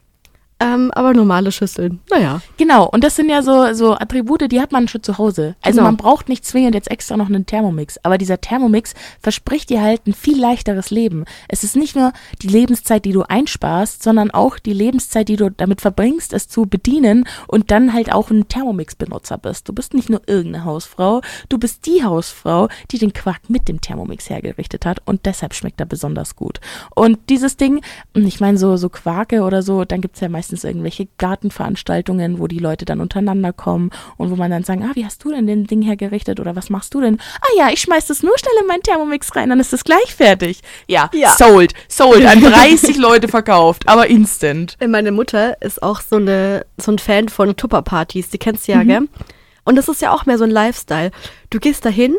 Ähm, 0.59 0.89
aber 0.91 1.13
normale 1.13 1.51
Schüsseln. 1.51 1.99
Naja. 2.09 2.41
Genau, 2.55 2.87
und 2.87 3.03
das 3.03 3.17
sind 3.17 3.29
ja 3.29 3.41
so, 3.41 3.73
so 3.73 3.93
Attribute, 3.93 4.49
die 4.49 4.61
hat 4.61 4.71
man 4.71 4.87
schon 4.87 5.03
zu 5.03 5.17
Hause. 5.17 5.55
Also 5.61 5.77
Genau. 5.77 5.89
man 5.89 5.97
braucht 5.97 6.29
nicht 6.29 6.45
zwingend 6.45 6.75
jetzt 6.75 6.89
extra 6.89 7.17
noch 7.17 7.27
einen 7.27 7.45
Thermomix. 7.45 7.97
Aber 8.03 8.17
dieser 8.17 8.39
Thermomix 8.39 8.93
verspricht 9.19 9.69
dir 9.69 9.81
halt 9.81 10.07
ein 10.07 10.13
viel 10.13 10.39
leichteres 10.39 10.91
Leben. 10.91 11.25
Es 11.49 11.63
ist 11.65 11.75
nicht 11.75 11.95
nur 11.97 12.13
die 12.41 12.47
Lebenszeit, 12.47 13.03
die 13.03 13.11
du 13.11 13.23
einsparst, 13.23 14.01
sondern 14.01 14.31
auch 14.31 14.57
die 14.57 14.71
Lebenszeit, 14.71 15.27
die 15.27 15.35
du 15.35 15.51
damit 15.51 15.81
verbringst, 15.81 16.31
es 16.31 16.47
zu 16.47 16.65
bedienen 16.67 17.25
und 17.47 17.69
dann 17.71 17.91
halt 17.91 18.13
auch 18.13 18.29
ein 18.31 18.47
Thermomix-Benutzer 18.47 19.37
bist. 19.37 19.67
Du 19.67 19.73
bist 19.73 19.93
nicht 19.93 20.09
nur 20.09 20.21
irgendeine 20.25 20.63
Hausfrau, 20.63 21.19
du 21.49 21.57
bist 21.57 21.85
die 21.85 22.05
Hausfrau, 22.05 22.69
die 22.91 22.97
den 22.97 23.11
Quark 23.11 23.49
mit 23.49 23.67
dem 23.67 23.81
Thermomix 23.81 24.29
hergerichtet 24.29 24.85
hat 24.85 25.01
und 25.03 25.25
deshalb 25.25 25.53
schmeckt 25.53 25.81
er 25.81 25.85
besonders 25.85 26.37
gut. 26.37 26.61
Und 26.95 27.19
dieses 27.27 27.57
Ding, 27.57 27.81
ich 28.13 28.39
meine, 28.39 28.57
so, 28.57 28.77
so 28.77 28.87
Quarke 28.87 29.41
oder 29.41 29.61
so, 29.61 29.83
dann 29.83 29.99
gibt's 29.99 30.21
ja 30.21 30.29
meistens 30.29 30.44
irgendwelche 30.53 31.07
Gartenveranstaltungen, 31.17 32.39
wo 32.39 32.47
die 32.47 32.59
Leute 32.59 32.85
dann 32.85 33.01
untereinander 33.01 33.53
kommen 33.53 33.89
und 34.17 34.29
wo 34.31 34.35
man 34.35 34.51
dann 34.51 34.63
sagen, 34.63 34.83
ah, 34.83 34.91
wie 34.93 35.05
hast 35.05 35.23
du 35.23 35.31
denn 35.31 35.47
den 35.47 35.65
Ding 35.67 35.81
hergerichtet 35.81 36.39
oder 36.39 36.55
was 36.55 36.69
machst 36.69 36.93
du 36.93 37.01
denn? 37.01 37.19
Ah 37.41 37.47
ja, 37.57 37.69
ich 37.71 37.81
schmeiß 37.81 38.07
das 38.07 38.23
nur 38.23 38.37
schnell 38.37 38.53
in 38.61 38.67
meinen 38.67 38.83
Thermomix 38.83 39.35
rein, 39.35 39.49
dann 39.49 39.59
ist 39.59 39.73
das 39.73 39.83
gleich 39.83 40.15
fertig. 40.15 40.61
Ja, 40.87 41.09
Ja. 41.13 41.31
sold, 41.37 41.73
sold, 41.87 42.25
an 42.25 42.41
30 42.41 42.97
Leute 42.97 43.27
verkauft, 43.27 43.87
aber 43.87 44.07
instant. 44.07 44.75
Äh, 44.79 44.87
Meine 44.87 45.11
Mutter 45.11 45.61
ist 45.61 45.81
auch 45.81 46.01
so, 46.01 46.17
eine, 46.17 46.65
so 46.77 46.91
ein 46.91 46.99
Fan 46.99 47.29
von 47.29 47.55
Tupperpartys, 47.55 48.29
die 48.29 48.37
kennst 48.37 48.67
du 48.67 48.73
ja, 48.73 48.83
gell? 48.83 49.07
Und 49.63 49.75
das 49.77 49.87
ist 49.87 50.01
ja 50.01 50.11
auch 50.11 50.25
mehr 50.25 50.37
so 50.37 50.43
ein 50.43 50.51
Lifestyle. 50.51 51.11
Du 51.49 51.59
gehst 51.59 51.85
dahin, 51.85 52.15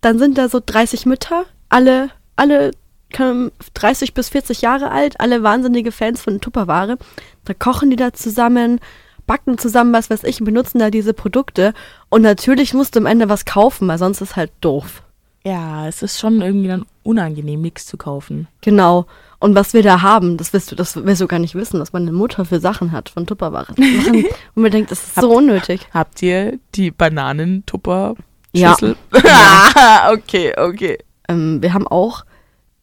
dann 0.00 0.18
sind 0.18 0.36
da 0.38 0.48
so 0.48 0.60
30 0.64 1.06
Mütter, 1.06 1.44
alle, 1.68 2.10
alle 2.36 2.72
30 3.10 4.14
bis 4.14 4.28
40 4.28 4.62
Jahre 4.62 4.90
alt, 4.90 5.20
alle 5.20 5.42
wahnsinnige 5.42 5.92
Fans 5.92 6.22
von 6.22 6.40
Tupperware. 6.40 6.98
Da 7.44 7.54
kochen 7.54 7.90
die 7.90 7.96
da 7.96 8.12
zusammen, 8.12 8.80
backen 9.26 9.58
zusammen, 9.58 9.92
was 9.92 10.10
weiß 10.10 10.24
ich, 10.24 10.40
und 10.40 10.46
benutzen 10.46 10.78
da 10.78 10.90
diese 10.90 11.14
Produkte. 11.14 11.74
Und 12.08 12.22
natürlich 12.22 12.74
musst 12.74 12.96
du 12.96 13.00
am 13.00 13.06
Ende 13.06 13.28
was 13.28 13.44
kaufen, 13.44 13.86
weil 13.88 13.98
sonst 13.98 14.20
ist 14.20 14.36
halt 14.36 14.52
doof. 14.60 15.02
Ja, 15.44 15.88
es 15.88 16.02
ist 16.02 16.18
schon 16.18 16.42
irgendwie 16.42 16.68
dann 16.68 16.84
unangenehm, 17.02 17.62
nichts 17.62 17.86
zu 17.86 17.96
kaufen. 17.96 18.46
Genau. 18.60 19.06
Und 19.38 19.54
was 19.54 19.72
wir 19.72 19.82
da 19.82 20.02
haben, 20.02 20.36
das 20.36 20.52
wirst 20.52 20.70
du, 20.70 20.76
das 20.76 21.02
wirst 21.02 21.22
du 21.22 21.26
gar 21.26 21.38
nicht 21.38 21.54
wissen, 21.54 21.80
was 21.80 21.94
meine 21.94 22.12
Mutter 22.12 22.44
für 22.44 22.60
Sachen 22.60 22.92
hat 22.92 23.08
von 23.08 23.26
Tupperware. 23.26 23.68
Und 23.76 24.26
mir 24.54 24.70
denkt, 24.70 24.90
das 24.90 25.02
ist 25.02 25.14
so 25.14 25.34
unnötig. 25.34 25.88
Habt 25.94 26.20
ihr 26.22 26.58
die 26.74 26.90
Bananentupper? 26.90 28.14
Ja. 28.52 28.76
Ja. 28.82 30.10
okay, 30.12 30.52
okay. 30.58 30.98
Ähm, 31.28 31.62
wir 31.62 31.72
haben 31.72 31.86
auch 31.86 32.24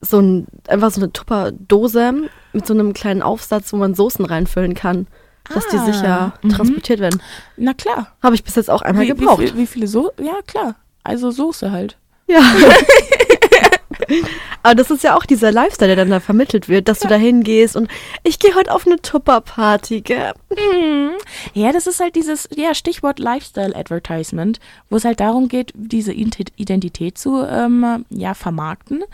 so 0.00 0.20
ein, 0.20 0.46
einfach 0.68 0.90
so 0.90 1.00
eine 1.00 1.12
Tupperdose 1.12 2.28
mit 2.52 2.66
so 2.66 2.74
einem 2.74 2.92
kleinen 2.92 3.22
Aufsatz, 3.22 3.72
wo 3.72 3.76
man 3.76 3.94
Soßen 3.94 4.24
reinfüllen 4.24 4.74
kann, 4.74 5.06
dass 5.52 5.66
die 5.68 5.76
Ah, 5.78 5.84
sicher 5.84 6.32
mhm. 6.42 6.50
transportiert 6.50 7.00
werden. 7.00 7.22
Na 7.56 7.72
klar. 7.74 8.14
Habe 8.22 8.34
ich 8.34 8.44
bis 8.44 8.54
jetzt 8.56 8.70
auch 8.70 8.82
einmal 8.82 9.04
Wie, 9.04 9.08
gebraucht. 9.08 9.40
Wie, 9.40 9.46
viel- 9.48 9.56
wie 9.56 9.66
viele 9.66 9.86
so? 9.88 10.12
Ja, 10.20 10.36
klar. 10.46 10.76
Also 11.04 11.30
Soße 11.30 11.70
halt. 11.72 11.96
Ja. 12.26 12.40
Aber 14.62 14.74
das 14.74 14.90
ist 14.90 15.02
ja 15.04 15.16
auch 15.16 15.24
dieser 15.26 15.50
Lifestyle, 15.52 15.88
der 15.88 15.96
dann 15.96 16.10
da 16.10 16.20
vermittelt 16.20 16.68
wird, 16.68 16.88
dass 16.88 17.00
du 17.00 17.08
da 17.08 17.16
hingehst 17.16 17.76
und 17.76 17.88
ich 18.22 18.38
gehe 18.38 18.54
heute 18.54 18.72
auf 18.72 18.86
eine 18.86 18.96
Tupperparty, 19.00 20.00
gell? 20.02 20.32
Mhm. 20.50 21.10
Ja, 21.54 21.72
das 21.72 21.86
ist 21.86 22.00
halt 22.00 22.14
dieses, 22.16 22.48
ja, 22.54 22.74
Stichwort 22.74 23.18
Lifestyle 23.18 23.74
Advertisement, 23.74 24.60
wo 24.90 24.96
es 24.96 25.04
halt 25.04 25.20
darum 25.20 25.48
geht, 25.48 25.72
diese 25.74 26.12
Ident- 26.12 26.52
Identität 26.56 27.18
zu 27.18 27.42
ähm, 27.44 28.04
ja, 28.10 28.34
vermarkten. 28.34 29.04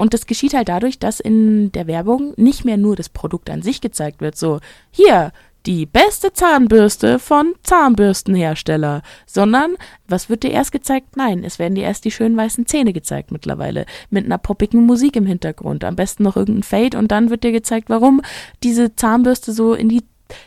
Und 0.00 0.14
das 0.14 0.26
geschieht 0.26 0.54
halt 0.54 0.70
dadurch, 0.70 0.98
dass 0.98 1.20
in 1.20 1.72
der 1.72 1.86
Werbung 1.86 2.32
nicht 2.36 2.64
mehr 2.64 2.78
nur 2.78 2.96
das 2.96 3.10
Produkt 3.10 3.50
an 3.50 3.60
sich 3.60 3.82
gezeigt 3.82 4.22
wird, 4.22 4.34
so, 4.34 4.60
hier, 4.90 5.32
die 5.66 5.84
beste 5.84 6.32
Zahnbürste 6.32 7.18
von 7.18 7.52
Zahnbürstenhersteller, 7.62 9.02
sondern 9.26 9.76
was 10.08 10.30
wird 10.30 10.42
dir 10.42 10.52
erst 10.52 10.72
gezeigt? 10.72 11.18
Nein, 11.18 11.44
es 11.44 11.58
werden 11.58 11.74
dir 11.74 11.84
erst 11.84 12.06
die 12.06 12.10
schönen 12.10 12.34
weißen 12.34 12.66
Zähne 12.66 12.94
gezeigt 12.94 13.30
mittlerweile, 13.30 13.84
mit 14.08 14.24
einer 14.24 14.38
poppigen 14.38 14.86
Musik 14.86 15.16
im 15.16 15.26
Hintergrund, 15.26 15.84
am 15.84 15.96
besten 15.96 16.22
noch 16.22 16.36
irgendein 16.36 16.62
Fade 16.62 16.96
und 16.96 17.12
dann 17.12 17.28
wird 17.28 17.44
dir 17.44 17.52
gezeigt, 17.52 17.90
warum 17.90 18.22
diese 18.62 18.96
Zahnbürste 18.96 19.52
so 19.52 19.74
in 19.74 19.90
die 19.90 20.04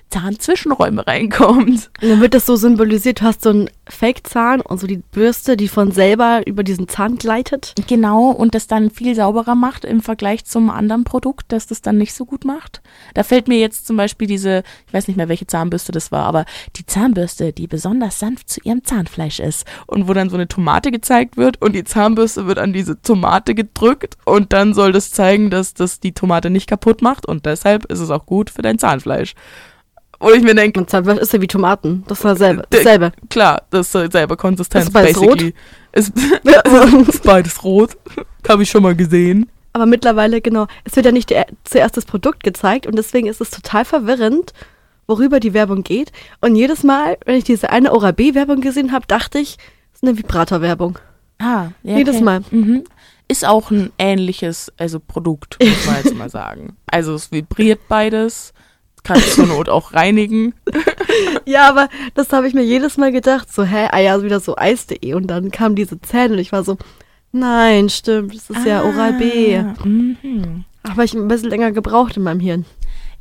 Zahnzwischenräume 0.10 1.06
reinkommt. 1.08 1.90
Und 2.02 2.10
dann 2.10 2.22
wird 2.22 2.34
das 2.34 2.46
so 2.46 2.56
symbolisiert, 2.56 3.22
du 3.22 3.26
hast 3.26 3.42
so 3.44 3.50
einen 3.50 3.70
Fake-Zahn 3.88 4.62
und 4.62 4.80
so 4.80 4.88
die 4.88 4.98
Bürste, 4.98 5.58
die 5.58 5.68
von 5.68 5.92
selber 5.92 6.42
über 6.46 6.64
diesen 6.64 6.88
Zahn 6.88 7.18
gleitet. 7.18 7.74
Genau, 7.88 8.30
und 8.30 8.56
das 8.56 8.68
dann 8.68 8.92
viel 8.92 9.16
sauberer 9.16 9.56
macht 9.56 9.86
im 9.86 10.02
Vergleich 10.02 10.46
zum 10.46 10.70
anderen 10.70 11.04
Produkt, 11.04 11.52
das 11.52 11.68
das 11.68 11.82
dann 11.82 11.98
nicht 11.98 12.14
so 12.14 12.26
gut 12.26 12.46
macht. 12.46 12.82
Da 13.14 13.24
fällt 13.24 13.48
mir 13.48 13.60
jetzt 13.60 13.88
zum 13.88 13.98
Beispiel 13.98 14.28
diese, 14.28 14.64
ich 14.88 14.94
weiß 14.94 15.08
nicht 15.08 15.18
mehr, 15.18 15.30
welche 15.30 15.48
Zahnbürste 15.48 15.92
das 15.92 16.12
war, 16.12 16.26
aber 16.26 16.46
die 16.76 16.86
Zahnbürste, 16.86 17.54
die 17.54 17.68
besonders 17.68 18.20
sanft 18.20 18.50
zu 18.50 18.62
ihrem 18.64 18.84
Zahnfleisch 18.84 19.40
ist. 19.40 19.66
Und 19.88 20.08
wo 20.08 20.14
dann 20.14 20.30
so 20.30 20.36
eine 20.36 20.48
Tomate 20.48 20.92
gezeigt 20.92 21.38
wird 21.38 21.62
und 21.62 21.74
die 21.74 21.84
Zahnbürste 21.84 22.48
wird 22.48 22.60
an 22.60 22.74
diese 22.74 23.02
Tomate 23.02 23.56
gedrückt 23.56 24.18
und 24.26 24.54
dann 24.54 24.74
soll 24.74 24.92
das 24.92 25.12
zeigen, 25.12 25.50
dass 25.50 25.74
das 25.74 26.00
die 26.00 26.14
Tomate 26.14 26.50
nicht 26.50 26.68
kaputt 26.68 27.02
macht 27.02 27.26
und 27.26 27.46
deshalb 27.46 27.86
ist 27.86 28.00
es 28.00 28.10
auch 28.10 28.26
gut 28.26 28.50
für 28.50 28.62
dein 28.62 28.80
Zahnfleisch. 28.80 29.36
Wo 30.24 30.32
ich 30.32 30.42
mir 30.44 30.56
denke, 30.56 30.80
Und 30.80 30.90
Zahnfleisch 30.90 31.20
ist 31.20 31.34
ja 31.34 31.42
wie 31.42 31.48
Tomaten. 31.48 32.04
Das 32.08 32.24
war 32.24 32.36
selber, 32.36 32.64
Der- 32.72 32.80
dasselbe. 32.84 33.12
klar, 33.30 33.64
das 33.70 33.94
ist 33.94 34.12
selbe 34.12 34.38
Konsistenz. 34.38 34.86
Ist 34.86 34.92
beides 34.94 35.18
rot? 35.18 35.38
basically. 35.38 35.54
Ist, 35.92 36.12
ist 37.10 37.24
beides 37.24 37.64
rot. 37.64 37.92
Habe 38.48 38.64
ich 38.64 38.70
schon 38.70 38.84
mal 38.84 38.96
gesehen. 38.96 39.50
Aber 39.74 39.86
mittlerweile, 39.86 40.40
genau, 40.42 40.68
es 40.84 40.96
wird 40.96 41.06
ja 41.06 41.12
nicht 41.12 41.30
die, 41.32 41.42
zuerst 41.64 41.98
das 41.98 42.06
Produkt 42.06 42.44
gezeigt 42.44 42.86
und 42.88 42.96
deswegen 42.96 43.28
ist 43.28 43.42
es 43.42 43.50
total 43.50 43.86
verwirrend, 43.86 44.54
worüber 45.08 45.40
die 45.40 45.54
Werbung 45.54 45.84
geht. 45.84 46.12
Und 46.42 46.56
jedes 46.56 46.84
Mal, 46.84 47.18
wenn 47.26 47.36
ich 47.36 47.44
diese 47.44 47.70
eine 47.72 47.92
Oral-B-Werbung 47.92 48.62
gesehen 48.62 48.92
habe, 48.92 49.06
dachte 49.08 49.40
ich, 49.40 49.58
das 49.92 50.02
ist 50.02 50.08
eine 50.08 50.18
Vibrator-Werbung. 50.18 51.00
Ah, 51.40 51.70
ja, 51.82 51.98
Jedes 51.98 52.16
okay. 52.18 52.24
Mal. 52.24 52.42
Mhm. 52.52 52.84
Ist 53.28 53.46
auch 53.46 53.72
ein 53.72 53.92
ähnliches, 53.98 54.72
also 54.78 55.00
Produkt, 55.00 55.58
muss 55.62 55.86
man 55.88 55.96
jetzt 56.04 56.16
mal 56.16 56.30
sagen. 56.30 56.76
Also 56.86 57.16
es 57.16 57.32
vibriert 57.32 57.80
beides, 57.88 58.54
kann 59.04 59.20
zur 59.20 59.46
Not 59.48 59.70
auch 59.70 59.94
reinigen. 59.94 60.54
Ja, 61.46 61.70
aber 61.70 61.90
das 62.16 62.32
habe 62.32 62.48
ich 62.48 62.54
mir 62.56 62.64
jedes 62.64 62.98
Mal 62.98 63.12
gedacht, 63.12 63.54
so, 63.54 63.64
hä, 63.64 63.88
ah 63.92 64.00
ja, 64.00 64.24
wieder 64.24 64.40
so 64.40 64.58
Eis.de 64.58 65.14
und 65.14 65.28
dann 65.28 65.52
kamen 65.52 65.76
diese 65.76 66.02
Zähne 66.02 66.34
und 66.34 66.40
ich 66.40 66.52
war 66.52 66.64
so, 66.64 66.78
nein, 67.32 67.90
stimmt, 67.90 68.34
das 68.36 68.50
ist 68.50 68.66
ja 68.66 68.84
Oral-B. 68.84 69.58
Ah, 69.58 69.76
Mhm. 69.84 70.64
Aber 70.84 71.04
ich 71.04 71.14
ein 71.14 71.28
bisschen 71.28 71.50
länger 71.50 71.72
gebraucht 71.72 72.18
in 72.18 72.24
meinem 72.24 72.40
Hirn. 72.40 72.66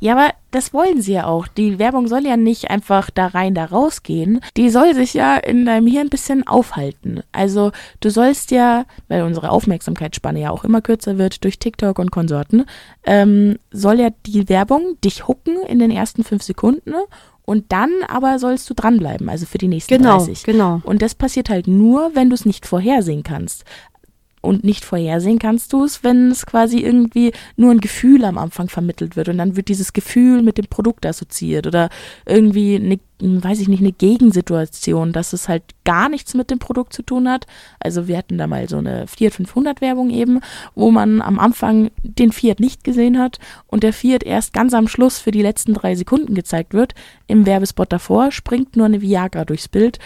Ja, 0.03 0.17
aber 0.17 0.33
das 0.51 0.73
wollen 0.73 1.01
sie 1.01 1.13
ja 1.13 1.27
auch. 1.27 1.47
Die 1.47 1.79
Werbung 1.79 2.09
soll 2.09 2.25
ja 2.25 2.35
nicht 2.35 2.69
einfach 2.69 3.09
da 3.09 3.27
rein, 3.27 3.55
da 3.55 3.63
rausgehen. 3.63 4.41
Die 4.57 4.69
soll 4.69 4.93
sich 4.95 5.13
ja 5.13 5.37
in 5.37 5.65
deinem 5.65 5.87
Hirn 5.87 6.07
ein 6.07 6.09
bisschen 6.09 6.45
aufhalten. 6.45 7.21
Also 7.31 7.71
du 8.01 8.09
sollst 8.09 8.51
ja, 8.51 8.83
weil 9.07 9.23
unsere 9.23 9.49
Aufmerksamkeitsspanne 9.49 10.41
ja 10.41 10.49
auch 10.49 10.65
immer 10.65 10.81
kürzer 10.81 11.17
wird 11.17 11.45
durch 11.45 11.57
TikTok 11.57 11.99
und 11.99 12.11
Konsorten, 12.11 12.65
ähm, 13.05 13.57
soll 13.71 14.01
ja 14.01 14.09
die 14.25 14.49
Werbung 14.49 14.97
dich 15.05 15.29
hucken 15.29 15.55
in 15.69 15.79
den 15.79 15.89
ersten 15.89 16.25
fünf 16.25 16.43
Sekunden 16.43 16.91
und 17.45 17.71
dann 17.71 17.91
aber 18.09 18.39
sollst 18.39 18.69
du 18.69 18.73
dranbleiben, 18.73 19.29
also 19.29 19.45
für 19.45 19.57
die 19.57 19.69
nächsten 19.69 19.95
Genau, 19.95 20.17
30. 20.17 20.43
genau. 20.43 20.81
Und 20.83 21.01
das 21.01 21.15
passiert 21.15 21.49
halt 21.49 21.67
nur, 21.67 22.11
wenn 22.13 22.29
du 22.29 22.35
es 22.35 22.45
nicht 22.45 22.65
vorhersehen 22.65 23.23
kannst. 23.23 23.63
Und 24.43 24.65
nicht 24.65 24.83
vorhersehen 24.83 25.39
kannst 25.39 25.71
du 25.71 25.85
es, 25.85 26.03
wenn 26.03 26.29
es 26.29 26.45
quasi 26.45 26.79
irgendwie 26.79 27.31
nur 27.55 27.71
ein 27.71 27.79
Gefühl 27.79 28.25
am 28.25 28.37
Anfang 28.37 28.67
vermittelt 28.67 29.15
wird 29.15 29.29
und 29.29 29.37
dann 29.37 29.55
wird 29.55 29.69
dieses 29.69 29.93
Gefühl 29.93 30.43
mit 30.43 30.57
dem 30.57 30.67
Produkt 30.67 31.05
assoziiert 31.05 31.65
oder 31.65 31.87
irgendwie 32.25 32.75
eine, 32.75 32.99
weiß 33.21 33.61
ich 33.61 33.69
nicht, 33.69 33.79
eine 33.79 33.93
Gegensituation, 33.93 35.13
dass 35.13 35.31
es 35.31 35.47
halt 35.47 35.63
gar 35.85 36.09
nichts 36.09 36.33
mit 36.33 36.51
dem 36.51 36.59
Produkt 36.59 36.91
zu 36.91 37.03
tun 37.03 37.29
hat. 37.29 37.47
Also 37.79 38.09
wir 38.09 38.17
hatten 38.17 38.37
da 38.37 38.47
mal 38.47 38.67
so 38.67 38.79
eine 38.79 39.07
Fiat 39.07 39.31
500 39.31 39.79
Werbung 39.79 40.09
eben, 40.09 40.41
wo 40.75 40.91
man 40.91 41.21
am 41.21 41.39
Anfang 41.39 41.91
den 42.03 42.33
Fiat 42.33 42.59
nicht 42.59 42.83
gesehen 42.83 43.17
hat 43.17 43.39
und 43.67 43.83
der 43.83 43.93
Fiat 43.93 44.23
erst 44.23 44.51
ganz 44.51 44.73
am 44.73 44.89
Schluss 44.89 45.19
für 45.19 45.31
die 45.31 45.41
letzten 45.41 45.73
drei 45.73 45.95
Sekunden 45.95 46.35
gezeigt 46.35 46.73
wird. 46.73 46.95
Im 47.27 47.45
Werbespot 47.45 47.93
davor 47.93 48.33
springt 48.33 48.75
nur 48.75 48.87
eine 48.87 49.01
Viagra 49.01 49.45
durchs 49.45 49.69
Bild 49.69 49.99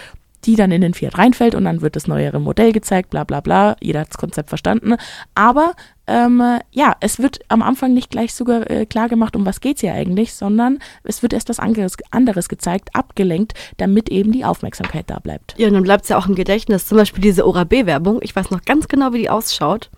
die 0.46 0.56
dann 0.56 0.72
in 0.72 0.82
den 0.82 0.94
Fiat 0.94 1.18
reinfällt 1.18 1.56
und 1.56 1.66
dann 1.66 1.82
wird 1.82 1.96
das 1.96 2.08
neuere 2.08 2.40
Modell 2.40 2.72
gezeigt, 2.72 3.10
bla 3.10 3.24
bla 3.24 3.42
bla. 3.42 3.76
Jeder 3.82 4.02
hat 4.02 4.10
das 4.10 4.18
Konzept 4.18 4.50
verstanden. 4.50 4.96
Aber 5.36 5.74
ähm, 6.08 6.42
ja, 6.72 6.96
es 7.02 7.20
wird 7.20 7.40
am 7.50 7.62
Anfang 7.62 7.94
nicht 7.94 8.10
gleich 8.10 8.34
sogar 8.34 8.70
äh, 8.70 8.86
klar 8.86 9.10
gemacht, 9.10 9.36
um 9.36 9.46
was 9.46 9.60
geht's 9.60 9.82
hier 9.82 9.94
eigentlich, 9.94 10.34
sondern 10.34 10.80
es 11.04 11.22
wird 11.22 11.34
erst 11.34 11.50
was 11.50 11.60
anderes, 11.60 11.98
anderes 12.12 12.48
gezeigt, 12.48 12.90
abgelenkt, 12.94 13.54
damit 13.78 14.10
eben 14.10 14.32
die 14.32 14.46
Aufmerksamkeit 14.46 15.10
da 15.10 15.20
bleibt. 15.20 15.56
Ja, 15.58 15.68
und 15.68 15.74
dann 15.74 15.84
bleibt 15.84 16.04
es 16.04 16.10
ja 16.10 16.18
auch 16.18 16.28
im 16.28 16.36
Gedächtnis. 16.36 16.86
Zum 16.86 16.98
Beispiel 16.98 17.22
diese 17.22 17.46
Oral-B-Werbung. 17.46 18.20
Ich 18.22 18.36
weiß 18.36 18.52
noch 18.52 18.64
ganz 18.64 18.88
genau, 18.88 19.12
wie 19.14 19.20
die 19.20 19.30
ausschaut. 19.30 19.90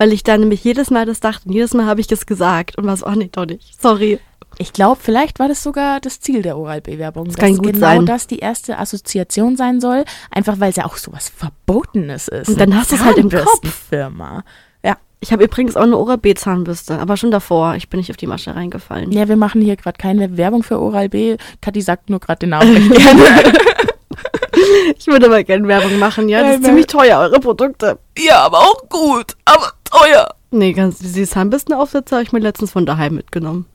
Weil 0.00 0.14
ich 0.14 0.22
da 0.22 0.38
nämlich 0.38 0.64
jedes 0.64 0.88
Mal 0.90 1.04
das 1.04 1.20
dachte 1.20 1.46
und 1.46 1.52
jedes 1.52 1.74
Mal 1.74 1.84
habe 1.84 2.00
ich 2.00 2.06
das 2.06 2.24
gesagt 2.24 2.78
und 2.78 2.86
war 2.86 2.96
so, 2.96 3.04
ach 3.04 3.16
nee, 3.16 3.28
doch 3.30 3.44
nicht. 3.44 3.78
Sorry. 3.82 4.18
Ich 4.56 4.72
glaube, 4.72 4.98
vielleicht 4.98 5.38
war 5.38 5.46
das 5.46 5.62
sogar 5.62 6.00
das 6.00 6.20
Ziel 6.20 6.40
der 6.40 6.56
Oral-B-Werbung, 6.56 7.26
dass 7.26 7.36
kann 7.36 7.54
gut 7.58 7.74
genau 7.74 7.80
sein. 7.80 8.06
das 8.06 8.26
die 8.26 8.38
erste 8.38 8.78
Assoziation 8.78 9.58
sein 9.58 9.78
soll, 9.78 10.06
einfach 10.30 10.58
weil 10.58 10.70
es 10.70 10.76
ja 10.76 10.86
auch 10.86 10.96
sowas 10.96 11.30
Verbotenes 11.36 12.28
ist. 12.28 12.48
Und 12.48 12.58
dann 12.58 12.74
hast 12.74 12.90
du's 12.92 13.04
halt 13.04 13.18
im 13.18 13.28
Kopf. 13.28 13.44
Zahnbürstenfirma. 13.44 14.42
Ja, 14.82 14.96
Ich 15.20 15.32
habe 15.32 15.44
übrigens 15.44 15.76
auch 15.76 15.82
eine 15.82 15.98
Oral-B-Zahnbürste, 15.98 16.98
aber 16.98 17.18
schon 17.18 17.30
davor. 17.30 17.74
Ich 17.74 17.90
bin 17.90 17.98
nicht 18.00 18.10
auf 18.10 18.16
die 18.16 18.26
Masche 18.26 18.56
reingefallen. 18.56 19.12
Ja, 19.12 19.28
wir 19.28 19.36
machen 19.36 19.60
hier 19.60 19.76
gerade 19.76 19.98
keine 19.98 20.38
Werbung 20.38 20.62
für 20.62 20.80
Oral-B. 20.80 21.36
Kathi 21.60 21.82
sagt 21.82 22.08
nur 22.08 22.20
gerade 22.20 22.38
den 22.38 22.50
Namen 22.50 22.74
recht 22.90 22.90
gerne. 22.90 23.52
ich 24.98 25.06
würde 25.06 25.28
mal 25.28 25.44
gerne 25.44 25.68
Werbung 25.68 25.98
machen, 25.98 26.30
ja. 26.30 26.42
Das 26.42 26.56
ist 26.56 26.64
ziemlich 26.64 26.86
teuer, 26.86 27.18
eure 27.18 27.38
Produkte. 27.38 27.98
Ja, 28.18 28.40
aber 28.46 28.60
auch 28.60 28.88
gut, 28.88 29.36
aber 29.44 29.72
teuer. 29.90 30.34
Nee, 30.50 30.72
ganz, 30.72 30.98
diese 30.98 31.24
Zahnbürstenaufsätze 31.24 32.16
habe 32.16 32.24
ich 32.24 32.32
mir 32.32 32.40
letztens 32.40 32.72
von 32.72 32.86
daheim 32.86 33.14
mitgenommen. 33.14 33.66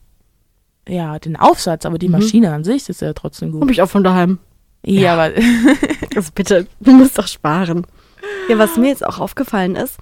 Ja, 0.88 1.18
den 1.18 1.36
Aufsatz, 1.36 1.84
aber 1.86 1.98
die 1.98 2.08
mhm. 2.08 2.12
Maschine 2.12 2.52
an 2.52 2.64
sich 2.64 2.88
ist 2.88 3.00
ja 3.00 3.12
trotzdem 3.12 3.52
gut. 3.52 3.62
Habe 3.62 3.72
ich 3.72 3.82
auch 3.82 3.88
von 3.88 4.04
daheim. 4.04 4.38
Ja, 4.84 5.00
ja. 5.00 5.14
aber. 5.14 5.34
also 6.16 6.30
bitte, 6.34 6.66
du 6.80 6.92
musst 6.92 7.18
doch 7.18 7.26
sparen. 7.26 7.86
Ja, 8.48 8.58
was 8.58 8.76
mir 8.76 8.88
jetzt 8.88 9.04
auch 9.04 9.18
aufgefallen 9.18 9.74
ist, 9.74 9.98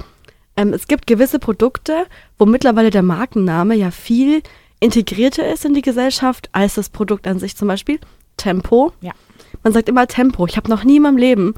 ähm, 0.56 0.72
es 0.72 0.86
gibt 0.86 1.06
gewisse 1.06 1.38
Produkte, 1.38 2.06
wo 2.38 2.46
mittlerweile 2.46 2.90
der 2.90 3.02
Markenname 3.02 3.74
ja 3.74 3.90
viel 3.90 4.42
integrierter 4.80 5.50
ist 5.50 5.64
in 5.64 5.74
die 5.74 5.82
Gesellschaft 5.82 6.48
als 6.52 6.74
das 6.74 6.90
Produkt 6.90 7.26
an 7.26 7.38
sich. 7.38 7.56
Zum 7.56 7.68
Beispiel 7.68 7.98
Tempo. 8.36 8.92
Ja. 9.00 9.12
Man 9.62 9.72
sagt 9.72 9.88
immer 9.88 10.06
Tempo. 10.06 10.46
Ich 10.46 10.56
habe 10.56 10.68
noch 10.68 10.84
nie 10.84 10.96
in 10.96 11.02
meinem 11.02 11.16
Leben 11.16 11.54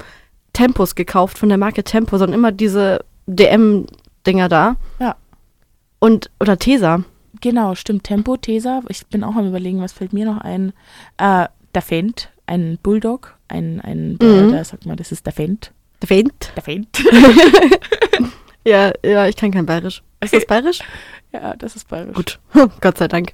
Tempos 0.53 0.95
gekauft 0.95 1.37
von 1.37 1.49
der 1.49 1.57
Marke 1.57 1.83
Tempo, 1.83 2.17
sondern 2.17 2.39
immer 2.39 2.51
diese 2.51 3.03
DM-Dinger 4.27 4.49
da. 4.49 4.75
Ja. 4.99 5.15
Und, 5.99 6.29
oder 6.39 6.57
Tesa. 6.57 7.03
Genau, 7.41 7.75
stimmt. 7.75 8.03
Tempo, 8.03 8.37
Tesa. 8.37 8.81
Ich 8.89 9.05
bin 9.07 9.23
auch 9.23 9.35
am 9.35 9.47
überlegen, 9.47 9.81
was 9.81 9.93
fällt 9.93 10.13
mir 10.13 10.25
noch 10.25 10.39
ein. 10.39 10.73
Äh, 11.17 11.47
der 11.73 11.81
Fendt, 11.81 12.29
ein 12.45 12.77
Bulldog, 12.81 13.37
ein, 13.47 13.81
ein, 13.81 14.13
mhm. 14.13 14.17
der, 14.19 14.47
der, 14.47 14.65
sag 14.65 14.85
mal, 14.85 14.95
das 14.95 15.11
ist 15.11 15.25
der 15.25 15.33
Fendt. 15.33 15.71
Der 16.01 16.07
Fendt? 16.07 16.51
Der 16.55 16.63
Fendt. 16.63 17.03
Ja, 18.65 18.91
ja, 19.01 19.25
ich 19.27 19.37
kann 19.37 19.51
kein 19.51 19.65
Bayerisch. 19.65 20.03
Ist 20.19 20.33
das 20.33 20.45
Bayerisch? 20.45 20.79
ja, 21.31 21.55
das 21.55 21.77
ist 21.77 21.87
Bayerisch. 21.87 22.13
Gut, 22.13 22.39
Gott 22.81 22.97
sei 22.97 23.07
Dank. 23.07 23.31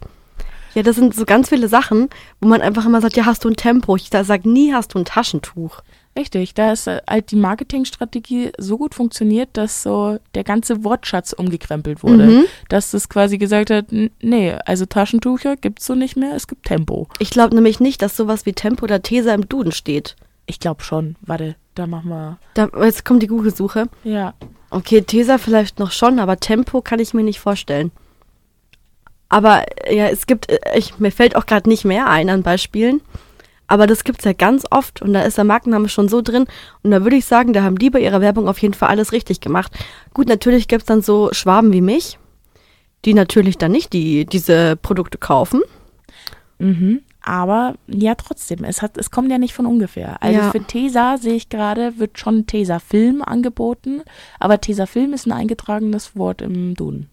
Ja, 0.75 0.83
das 0.83 0.95
sind 0.95 1.15
so 1.15 1.25
ganz 1.25 1.49
viele 1.49 1.67
Sachen, 1.67 2.09
wo 2.39 2.47
man 2.47 2.61
einfach 2.61 2.85
immer 2.85 3.01
sagt, 3.01 3.17
ja, 3.17 3.25
hast 3.25 3.43
du 3.43 3.49
ein 3.49 3.55
Tempo? 3.55 3.95
Ich 3.95 4.09
sage 4.11 4.47
nie, 4.47 4.73
hast 4.75 4.93
du 4.93 4.99
ein 4.99 5.05
Taschentuch. 5.05 5.81
Richtig, 6.17 6.53
da 6.53 6.71
ist 6.71 6.87
äh, 6.87 7.01
halt 7.09 7.31
die 7.31 7.35
Marketingstrategie 7.35 8.51
so 8.57 8.77
gut 8.77 8.93
funktioniert, 8.93 9.49
dass 9.53 9.81
so 9.81 10.19
der 10.35 10.43
ganze 10.43 10.83
Wortschatz 10.83 11.33
umgekrempelt 11.33 12.03
wurde. 12.03 12.25
Mhm. 12.25 12.43
Dass 12.69 12.93
es 12.93 13.09
quasi 13.09 13.37
gesagt 13.39 13.71
hat, 13.71 13.87
nee, 13.91 14.53
also 14.65 14.85
Taschentücher 14.85 15.55
gibt 15.55 15.79
es 15.79 15.87
so 15.87 15.95
nicht 15.95 16.15
mehr, 16.15 16.35
es 16.35 16.47
gibt 16.47 16.65
Tempo. 16.65 17.07
Ich 17.17 17.31
glaube 17.31 17.55
nämlich 17.55 17.79
nicht, 17.79 18.01
dass 18.01 18.15
sowas 18.15 18.45
wie 18.45 18.53
Tempo 18.53 18.83
oder 18.83 19.01
Tesa 19.01 19.33
im 19.33 19.49
Duden 19.49 19.71
steht. 19.71 20.15
Ich 20.45 20.59
glaube 20.59 20.83
schon. 20.83 21.15
Warte, 21.21 21.55
da 21.73 21.87
machen 21.87 22.09
wir. 22.09 22.37
Da, 22.53 22.69
jetzt 22.83 23.05
kommt 23.05 23.23
die 23.23 23.27
Google-Suche. 23.27 23.87
Ja. 24.03 24.35
Okay, 24.69 25.01
Tesa 25.01 25.37
vielleicht 25.37 25.79
noch 25.79 25.91
schon, 25.91 26.19
aber 26.19 26.39
Tempo 26.39 26.81
kann 26.81 26.99
ich 26.99 27.13
mir 27.13 27.23
nicht 27.23 27.39
vorstellen. 27.39 27.91
Aber 29.29 29.63
ja, 29.91 30.09
es 30.09 30.27
gibt, 30.27 30.51
äh, 30.51 30.59
ich, 30.75 30.99
mir 30.99 31.11
fällt 31.11 31.35
auch 31.35 31.47
gerade 31.47 31.67
nicht 31.67 31.85
mehr 31.85 32.07
ein 32.07 32.29
an 32.29 32.43
Beispielen. 32.43 33.01
Aber 33.73 33.87
das 33.87 34.03
gibt 34.03 34.19
es 34.19 34.25
ja 34.25 34.33
ganz 34.33 34.65
oft 34.69 35.01
und 35.01 35.13
da 35.13 35.23
ist 35.23 35.39
der 35.39 35.45
Markenname 35.45 35.89
schon 35.89 36.07
so 36.07 36.21
drin. 36.21 36.45
Und 36.83 36.91
da 36.91 37.01
würde 37.01 37.15
ich 37.15 37.25
sagen, 37.25 37.53
da 37.53 37.63
haben 37.63 37.79
die 37.79 37.89
bei 37.89 38.01
ihrer 38.01 38.21
Werbung 38.21 38.47
auf 38.47 38.59
jeden 38.59 38.75
Fall 38.75 38.89
alles 38.89 39.13
richtig 39.13 39.41
gemacht. 39.41 39.71
Gut, 40.13 40.27
natürlich 40.27 40.67
gibt 40.67 40.83
es 40.83 40.85
dann 40.85 41.01
so 41.01 41.29
Schwaben 41.31 41.73
wie 41.73 41.81
mich, 41.81 42.19
die 43.03 43.15
natürlich 43.15 43.57
dann 43.57 43.71
nicht 43.71 43.91
die, 43.91 44.27
diese 44.27 44.75
Produkte 44.75 45.17
kaufen. 45.17 45.61
Mhm. 46.59 47.01
Aber 47.23 47.73
ja, 47.87 48.13
trotzdem, 48.13 48.63
es, 48.63 48.83
hat, 48.83 48.95
es 48.95 49.09
kommt 49.09 49.31
ja 49.31 49.39
nicht 49.39 49.55
von 49.55 49.65
ungefähr. 49.65 50.21
Also 50.21 50.39
ja. 50.39 50.51
für 50.51 50.63
Tesa 50.63 51.17
sehe 51.17 51.33
ich 51.33 51.49
gerade, 51.49 51.97
wird 51.97 52.19
schon 52.19 52.45
Tesa 52.45 52.77
Film 52.77 53.23
angeboten, 53.23 54.03
aber 54.39 54.61
Tesa 54.61 54.85
Film 54.85 55.13
ist 55.13 55.25
ein 55.25 55.31
eingetragenes 55.31 56.15
Wort 56.15 56.43
im 56.43 56.75
Duden. 56.75 57.09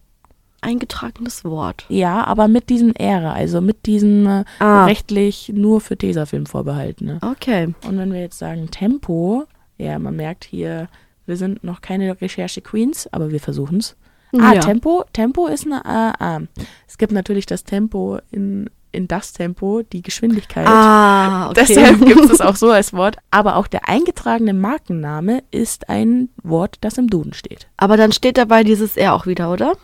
Eingetragenes 0.62 1.44
Wort. 1.44 1.84
Ja, 1.88 2.24
aber 2.24 2.48
mit 2.48 2.68
diesem 2.68 2.92
Ehre, 2.96 3.32
also 3.32 3.60
mit 3.60 3.86
diesem 3.86 4.26
äh, 4.26 4.44
ah. 4.58 4.84
rechtlich 4.84 5.52
nur 5.54 5.80
für 5.80 5.96
Tesa 5.96 6.26
Film 6.26 6.46
vorbehalten. 6.46 7.06
Ne? 7.06 7.18
Okay. 7.22 7.74
Und 7.86 7.98
wenn 7.98 8.12
wir 8.12 8.20
jetzt 8.20 8.38
sagen 8.38 8.70
Tempo, 8.70 9.44
ja, 9.78 9.98
man 9.98 10.16
merkt 10.16 10.44
hier, 10.44 10.88
wir 11.26 11.36
sind 11.36 11.64
noch 11.64 11.80
keine 11.80 12.20
Recherche-Queens, 12.20 13.12
aber 13.12 13.30
wir 13.30 13.40
versuchen 13.40 13.78
es. 13.78 13.96
Ah, 14.38 14.54
ja. 14.54 14.60
Tempo, 14.60 15.04
Tempo 15.12 15.46
ist 15.46 15.66
eine, 15.66 15.84
ah, 15.84 16.14
ah. 16.18 16.40
es 16.86 16.98
gibt 16.98 17.12
natürlich 17.12 17.46
das 17.46 17.64
Tempo 17.64 18.18
in 18.30 18.70
in 18.92 19.08
das 19.08 19.32
Tempo 19.32 19.82
die 19.82 20.02
Geschwindigkeit. 20.02 20.66
Ah, 20.66 21.46
okay. 21.50 21.64
Deshalb 21.68 22.04
gibt 22.04 22.30
es 22.30 22.40
auch 22.40 22.56
so 22.56 22.70
als 22.70 22.92
Wort. 22.92 23.16
Aber 23.30 23.56
auch 23.56 23.66
der 23.66 23.88
eingetragene 23.88 24.54
Markenname 24.54 25.42
ist 25.50 25.88
ein 25.88 26.28
Wort, 26.42 26.78
das 26.80 26.98
im 26.98 27.08
Duden 27.08 27.32
steht. 27.32 27.68
Aber 27.76 27.96
dann 27.96 28.12
steht 28.12 28.36
dabei 28.36 28.64
dieses 28.64 28.96
R 28.96 29.14
auch 29.14 29.26
wieder, 29.26 29.52
oder? 29.52 29.74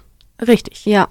Richtig. 0.44 0.84
Ja. 0.86 1.08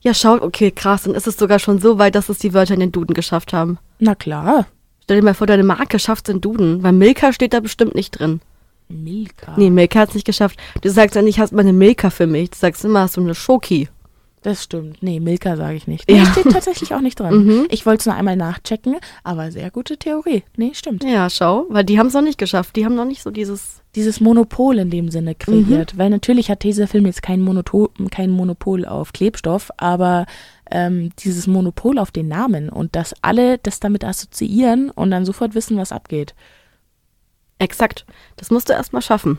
Ja, 0.00 0.14
schaut, 0.14 0.42
okay, 0.42 0.70
krass. 0.70 1.04
Dann 1.04 1.14
ist 1.14 1.26
es 1.26 1.36
sogar 1.36 1.58
schon 1.58 1.80
so 1.80 1.98
weit, 1.98 2.14
dass 2.14 2.28
es 2.28 2.38
die 2.38 2.54
Wörter 2.54 2.74
in 2.74 2.80
den 2.80 2.92
Duden 2.92 3.14
geschafft 3.14 3.52
haben. 3.52 3.78
Na 3.98 4.14
klar. 4.14 4.66
Stell 5.04 5.20
dir 5.20 5.24
mal 5.24 5.34
vor, 5.34 5.46
deine 5.46 5.64
Marke 5.64 5.98
schafft 5.98 6.28
es 6.28 6.34
in 6.34 6.40
Duden, 6.40 6.82
weil 6.82 6.92
Milka 6.92 7.32
steht 7.32 7.54
da 7.54 7.60
bestimmt 7.60 7.94
nicht 7.94 8.18
drin. 8.18 8.40
Milka? 8.88 9.54
Nee, 9.56 9.70
Milka 9.70 10.00
hat 10.00 10.10
es 10.10 10.14
nicht 10.14 10.26
geschafft. 10.26 10.58
Du 10.80 10.90
sagst 10.90 11.16
ja 11.16 11.22
nicht, 11.22 11.38
hast 11.38 11.52
mal 11.52 11.60
eine 11.60 11.72
Milka 11.72 12.10
für 12.10 12.26
mich. 12.26 12.50
Du 12.50 12.58
sagst 12.58 12.84
immer, 12.84 13.00
hast 13.00 13.16
du 13.16 13.20
eine 13.20 13.34
Schoki. 13.34 13.88
Das 14.42 14.64
stimmt. 14.64 15.02
Nee, 15.02 15.20
Milka 15.20 15.56
sage 15.56 15.76
ich 15.76 15.86
nicht. 15.86 16.08
Nee, 16.08 16.18
ja. 16.18 16.26
steht 16.26 16.50
tatsächlich 16.50 16.94
auch 16.94 17.00
nicht 17.00 17.18
dran. 17.18 17.32
Mhm. 17.42 17.66
Ich 17.70 17.86
wollte 17.86 18.00
es 18.00 18.06
nur 18.06 18.14
einmal 18.14 18.36
nachchecken, 18.36 18.96
aber 19.24 19.50
sehr 19.50 19.70
gute 19.70 19.96
Theorie. 19.96 20.44
Nee, 20.56 20.72
stimmt. 20.74 21.02
Ja, 21.02 21.30
schau, 21.30 21.66
weil 21.70 21.84
die 21.84 21.98
haben 21.98 22.08
es 22.08 22.14
noch 22.14 22.22
nicht 22.22 22.38
geschafft. 22.38 22.76
Die 22.76 22.84
haben 22.84 22.94
noch 22.94 23.04
nicht 23.04 23.22
so 23.22 23.30
dieses 23.30 23.82
dieses 23.94 24.20
Monopol 24.20 24.78
in 24.78 24.90
dem 24.90 25.10
Sinne 25.10 25.34
kreiert. 25.34 25.94
Mhm. 25.94 25.98
Weil 25.98 26.10
natürlich 26.10 26.50
hat 26.50 26.62
dieser 26.62 26.88
Film 26.88 27.06
jetzt 27.06 27.22
kein, 27.22 27.40
Monoto 27.40 27.90
kein 28.10 28.30
Monopol 28.30 28.86
auf 28.86 29.12
Klebstoff, 29.12 29.70
aber 29.76 30.26
ähm, 30.70 31.10
dieses 31.18 31.46
Monopol 31.46 31.98
auf 31.98 32.10
den 32.10 32.28
Namen 32.28 32.70
und 32.70 32.96
dass 32.96 33.14
alle 33.22 33.58
das 33.58 33.80
damit 33.80 34.04
assoziieren 34.04 34.90
und 34.90 35.10
dann 35.10 35.26
sofort 35.26 35.54
wissen, 35.54 35.76
was 35.76 35.92
abgeht. 35.92 36.34
Exakt. 37.58 38.06
Das 38.36 38.50
musst 38.50 38.68
du 38.68 38.72
erst 38.72 38.92
mal 38.92 39.02
schaffen. 39.02 39.38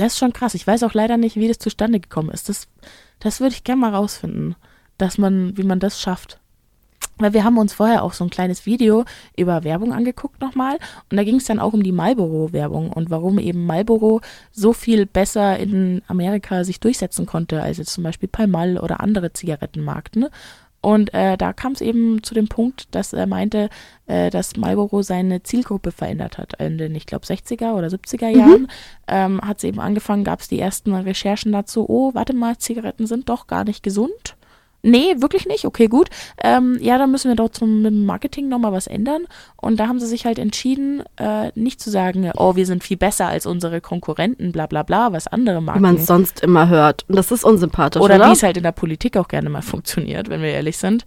Das 0.00 0.14
ist 0.14 0.18
schon 0.18 0.32
krass. 0.32 0.54
Ich 0.54 0.66
weiß 0.66 0.82
auch 0.82 0.94
leider 0.94 1.16
nicht, 1.16 1.36
wie 1.36 1.48
das 1.48 1.58
zustande 1.58 2.00
gekommen 2.00 2.30
ist. 2.30 2.48
Das 2.48 2.68
das 3.20 3.40
würde 3.40 3.54
ich 3.54 3.64
gerne 3.64 3.82
mal 3.82 3.94
rausfinden, 3.94 4.56
dass 4.98 5.18
man, 5.18 5.56
wie 5.56 5.62
man 5.62 5.78
das 5.78 6.00
schafft. 6.00 6.38
Weil 7.18 7.34
wir 7.34 7.44
haben 7.44 7.58
uns 7.58 7.74
vorher 7.74 8.02
auch 8.02 8.14
so 8.14 8.24
ein 8.24 8.30
kleines 8.30 8.64
Video 8.64 9.04
über 9.36 9.62
Werbung 9.62 9.92
angeguckt 9.92 10.40
nochmal 10.40 10.78
und 11.10 11.18
da 11.18 11.22
ging 11.22 11.36
es 11.36 11.44
dann 11.44 11.60
auch 11.60 11.74
um 11.74 11.82
die 11.82 11.92
Marlboro-Werbung 11.92 12.90
und 12.90 13.10
warum 13.10 13.38
eben 13.38 13.66
Marlboro 13.66 14.22
so 14.52 14.72
viel 14.72 15.04
besser 15.04 15.58
in 15.58 16.00
Amerika 16.08 16.64
sich 16.64 16.80
durchsetzen 16.80 17.26
konnte 17.26 17.62
als 17.62 17.76
jetzt 17.76 17.92
zum 17.92 18.04
Beispiel 18.04 18.28
Palmal 18.28 18.78
oder 18.78 19.00
andere 19.00 19.34
Zigarettenmarken. 19.34 20.28
Und 20.82 21.12
äh, 21.12 21.36
da 21.36 21.52
kam 21.52 21.72
es 21.72 21.82
eben 21.82 22.22
zu 22.22 22.32
dem 22.32 22.48
Punkt, 22.48 22.94
dass 22.94 23.12
er 23.12 23.26
meinte, 23.26 23.68
äh, 24.06 24.30
dass 24.30 24.56
Marlboro 24.56 25.02
seine 25.02 25.42
Zielgruppe 25.42 25.92
verändert 25.92 26.38
hat. 26.38 26.54
In 26.58 26.78
den, 26.78 26.94
ich 26.94 27.04
glaube, 27.04 27.26
60er 27.26 27.74
oder 27.74 27.88
70er 27.88 28.28
Jahren 28.28 28.62
mhm. 28.62 28.68
ähm, 29.06 29.40
hat 29.42 29.58
es 29.58 29.64
eben 29.64 29.78
angefangen, 29.78 30.24
gab 30.24 30.40
es 30.40 30.48
die 30.48 30.58
ersten 30.58 30.94
Recherchen 30.94 31.52
dazu, 31.52 31.84
oh, 31.88 32.14
warte 32.14 32.32
mal, 32.34 32.56
Zigaretten 32.56 33.06
sind 33.06 33.28
doch 33.28 33.46
gar 33.46 33.64
nicht 33.64 33.82
gesund. 33.82 34.36
Nee, 34.82 35.16
wirklich 35.18 35.46
nicht. 35.46 35.64
Okay, 35.64 35.86
gut. 35.86 36.08
Ähm, 36.42 36.78
ja, 36.80 36.98
dann 36.98 37.10
müssen 37.10 37.28
wir 37.28 37.36
dort 37.36 37.54
zum 37.54 38.04
Marketing 38.06 38.48
nochmal 38.48 38.72
was 38.72 38.86
ändern. 38.86 39.26
Und 39.56 39.78
da 39.78 39.88
haben 39.88 40.00
sie 40.00 40.06
sich 40.06 40.24
halt 40.24 40.38
entschieden, 40.38 41.02
äh, 41.16 41.50
nicht 41.54 41.80
zu 41.80 41.90
sagen, 41.90 42.30
oh, 42.36 42.56
wir 42.56 42.66
sind 42.66 42.82
viel 42.82 42.96
besser 42.96 43.26
als 43.26 43.46
unsere 43.46 43.80
Konkurrenten, 43.80 44.52
bla 44.52 44.66
bla 44.66 44.82
bla, 44.82 45.12
was 45.12 45.26
andere 45.26 45.60
Marken. 45.60 45.80
Wie 45.80 45.82
man 45.82 45.96
es 45.96 46.06
sonst 46.06 46.40
immer 46.40 46.68
hört. 46.68 47.04
Und 47.08 47.16
das 47.16 47.30
ist 47.30 47.44
unsympathisch, 47.44 48.00
oder? 48.00 48.16
Oder 48.16 48.28
wie 48.28 48.32
es 48.32 48.42
halt 48.42 48.56
in 48.56 48.62
der 48.62 48.72
Politik 48.72 49.16
auch 49.16 49.28
gerne 49.28 49.50
mal 49.50 49.62
funktioniert, 49.62 50.28
wenn 50.28 50.42
wir 50.42 50.50
ehrlich 50.50 50.78
sind. 50.78 51.04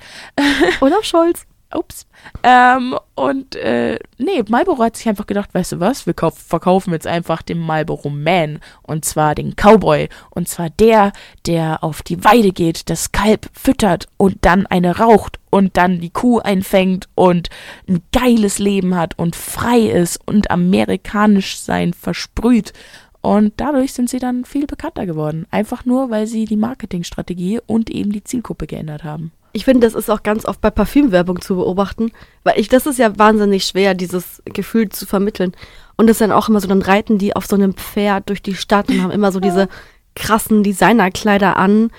Olaf 0.82 1.04
Scholz. 1.04 1.46
Ups. 1.76 2.08
Ähm, 2.44 2.96
und 3.16 3.56
äh, 3.56 4.00
nee, 4.18 4.44
Marlboro 4.48 4.84
hat 4.84 4.98
sich 4.98 5.08
einfach 5.08 5.28
gedacht, 5.28 5.54
weißt 5.54 5.74
du 5.74 5.80
was, 5.80 6.06
wir 6.06 6.14
verkaufen 6.14 6.94
jetzt 6.94 7.08
einfach 7.08 7.42
den 7.42 7.60
Marlboro 7.60 8.10
Man. 8.10 8.60
Und 8.82 9.06
zwar 9.06 9.36
den 9.36 9.56
Cowboy. 9.56 10.10
Und 10.30 10.48
zwar 10.48 10.70
der, 10.70 11.12
der 11.46 11.84
auf 11.84 12.02
die 12.02 12.24
Weide 12.24 12.52
geht, 12.52 12.90
das 12.90 13.12
Kalb 13.12 13.50
füttert 13.54 14.08
und 14.18 14.38
dann 14.42 14.66
eine 14.66 14.98
raucht 14.98 15.40
und 15.50 15.78
dann 15.78 16.00
die 16.00 16.10
Kuh 16.10 16.40
einfängt 16.40 17.08
und 17.16 17.50
ein 17.88 18.02
geiles 18.12 18.60
Leben 18.60 18.96
hat 18.96 19.18
und 19.20 19.36
frei 19.36 19.80
ist 19.80 20.20
und 20.26 20.50
amerikanisch 20.50 21.60
sein 21.60 21.94
versprüht. 21.94 22.74
Und 23.22 23.54
dadurch 23.58 23.94
sind 23.94 24.10
sie 24.10 24.20
dann 24.20 24.44
viel 24.44 24.68
bekannter 24.68 25.06
geworden. 25.06 25.48
Einfach 25.50 25.86
nur, 25.86 26.10
weil 26.10 26.28
sie 26.28 26.44
die 26.44 26.58
Marketingstrategie 26.58 27.62
und 27.66 27.90
eben 27.90 28.12
die 28.12 28.24
Zielgruppe 28.24 28.68
geändert 28.68 29.06
haben. 29.06 29.32
Ich 29.54 29.66
finde, 29.66 29.86
das 29.88 29.94
ist 29.94 30.10
auch 30.10 30.24
ganz 30.24 30.46
oft 30.46 30.62
bei 30.62 30.72
Parfümwerbung 30.72 31.40
zu 31.40 31.56
beobachten, 31.56 32.12
weil 32.44 32.60
ich, 32.60 32.70
das 32.70 32.88
ist 32.88 33.00
ja 33.00 33.18
wahnsinnig 33.18 33.66
schwer, 33.66 33.94
dieses 33.94 34.42
Gefühl 34.46 34.90
zu 34.90 35.06
vermitteln. 35.06 35.54
Und 35.96 36.08
das 36.08 36.16
ist 36.16 36.22
dann 36.22 36.32
auch 36.32 36.50
immer 36.50 36.60
so, 36.60 36.68
dann 36.68 36.82
reiten 36.82 37.20
die 37.20 37.36
auf 37.36 37.46
so 37.46 37.56
einem 37.56 37.76
Pferd 37.76 38.30
durch 38.30 38.42
die 38.42 38.56
Stadt 38.56 38.90
und 38.90 39.02
haben 39.04 39.12
immer 39.12 39.32
so 39.32 39.40
diese 39.40 39.70
krassen 40.16 40.64
Designerkleider 40.64 41.56
an 41.58 41.92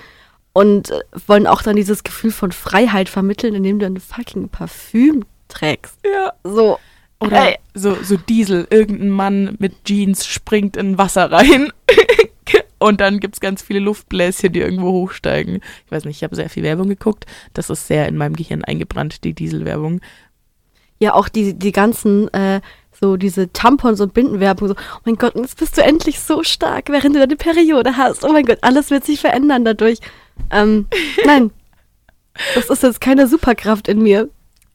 und 0.53 0.91
äh, 0.91 1.01
wollen 1.27 1.47
auch 1.47 1.63
dann 1.63 1.77
dieses 1.77 2.03
Gefühl 2.03 2.31
von 2.31 2.53
Freiheit 2.53 3.09
vermitteln, 3.09 3.55
indem 3.55 3.79
du 3.79 3.87
ein 3.87 4.01
fucking 4.01 4.49
Parfüm 4.49 5.25
trägst. 5.49 5.99
Ja. 6.05 6.33
So. 6.43 6.79
Oder 7.21 7.37
hey. 7.37 7.59
so, 7.75 7.97
so 8.03 8.17
Diesel, 8.17 8.67
irgendein 8.71 9.11
Mann 9.11 9.57
mit 9.59 9.85
Jeans 9.85 10.27
springt 10.27 10.77
in 10.77 10.99
Wasser 10.99 11.31
rein 11.31 11.73
Und 12.85 13.01
dann 13.01 13.19
gibt 13.19 13.37
es 13.37 13.41
ganz 13.41 13.63
viele 13.63 13.79
Luftbläschen, 13.79 14.53
die 14.53 14.61
irgendwo 14.61 14.93
hochsteigen. 14.93 15.63
Ich 15.87 15.91
weiß 15.91 16.05
nicht, 16.05 16.19
ich 16.19 16.23
habe 16.23 16.37
sehr 16.37 16.51
viel 16.51 16.63
Werbung 16.65 16.87
geguckt. 16.87 17.25
Das 17.55 17.71
ist 17.71 17.87
sehr 17.87 18.07
in 18.07 18.19
meinem 18.19 18.37
Gehirn 18.37 18.63
eingebrannt, 18.63 19.25
die 19.25 19.33
Dieselwerbung. 19.33 20.03
Ja, 20.99 21.15
auch 21.15 21.31
die, 21.31 21.55
die 21.55 21.73
ganzen, 21.73 22.29
äh, 22.35 22.61
so 22.93 23.17
diese 23.17 23.51
Tampons 23.51 24.03
und 24.03 24.13
Bindenwerbung, 24.13 24.69
so, 24.69 24.75
oh 24.75 25.01
mein 25.07 25.17
Gott, 25.17 25.35
jetzt 25.35 25.59
bist 25.59 25.79
du 25.79 25.83
endlich 25.83 26.21
so 26.21 26.43
stark, 26.43 26.91
während 26.91 27.17
du 27.17 27.21
deine 27.21 27.37
Periode 27.37 27.97
hast. 27.97 28.23
Oh 28.23 28.33
mein 28.33 28.45
Gott, 28.45 28.59
alles 28.61 28.91
wird 28.91 29.07
sich 29.07 29.19
verändern 29.19 29.65
dadurch. 29.65 30.01
Ähm, 30.51 30.87
nein, 31.25 31.53
das 32.55 32.69
ist 32.69 32.83
jetzt 32.83 33.01
keine 33.01 33.29
Superkraft 33.29 33.89
in 33.89 34.03
mir. 34.03 34.29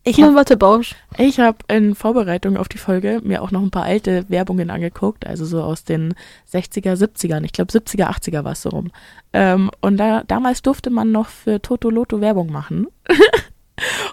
Ich 0.03 0.21
habe 0.21 0.33
Wattebausch. 0.33 0.95
Ich 1.17 1.39
habe 1.39 1.57
in 1.67 1.93
Vorbereitung 1.93 2.57
auf 2.57 2.69
die 2.69 2.77
Folge 2.77 3.19
mir 3.23 3.41
auch 3.41 3.51
noch 3.51 3.61
ein 3.61 3.69
paar 3.69 3.83
alte 3.83 4.25
Werbungen 4.29 4.69
angeguckt, 4.69 5.27
also 5.27 5.45
so 5.45 5.61
aus 5.61 5.83
den 5.83 6.13
60er, 6.51 6.93
70ern. 6.95 7.43
Ich 7.43 7.51
glaube 7.51 7.71
70er, 7.71 8.09
80er 8.09 8.43
war 8.43 8.53
es 8.53 8.61
so 8.61 8.69
rum. 8.69 8.91
Ähm, 9.33 9.69
und 9.81 9.97
da, 9.97 10.23
damals 10.23 10.61
durfte 10.61 10.89
man 10.89 11.11
noch 11.11 11.27
für 11.27 11.61
Toto 11.61 11.89
Loto 11.89 12.21
Werbung 12.21 12.51
machen. 12.51 12.87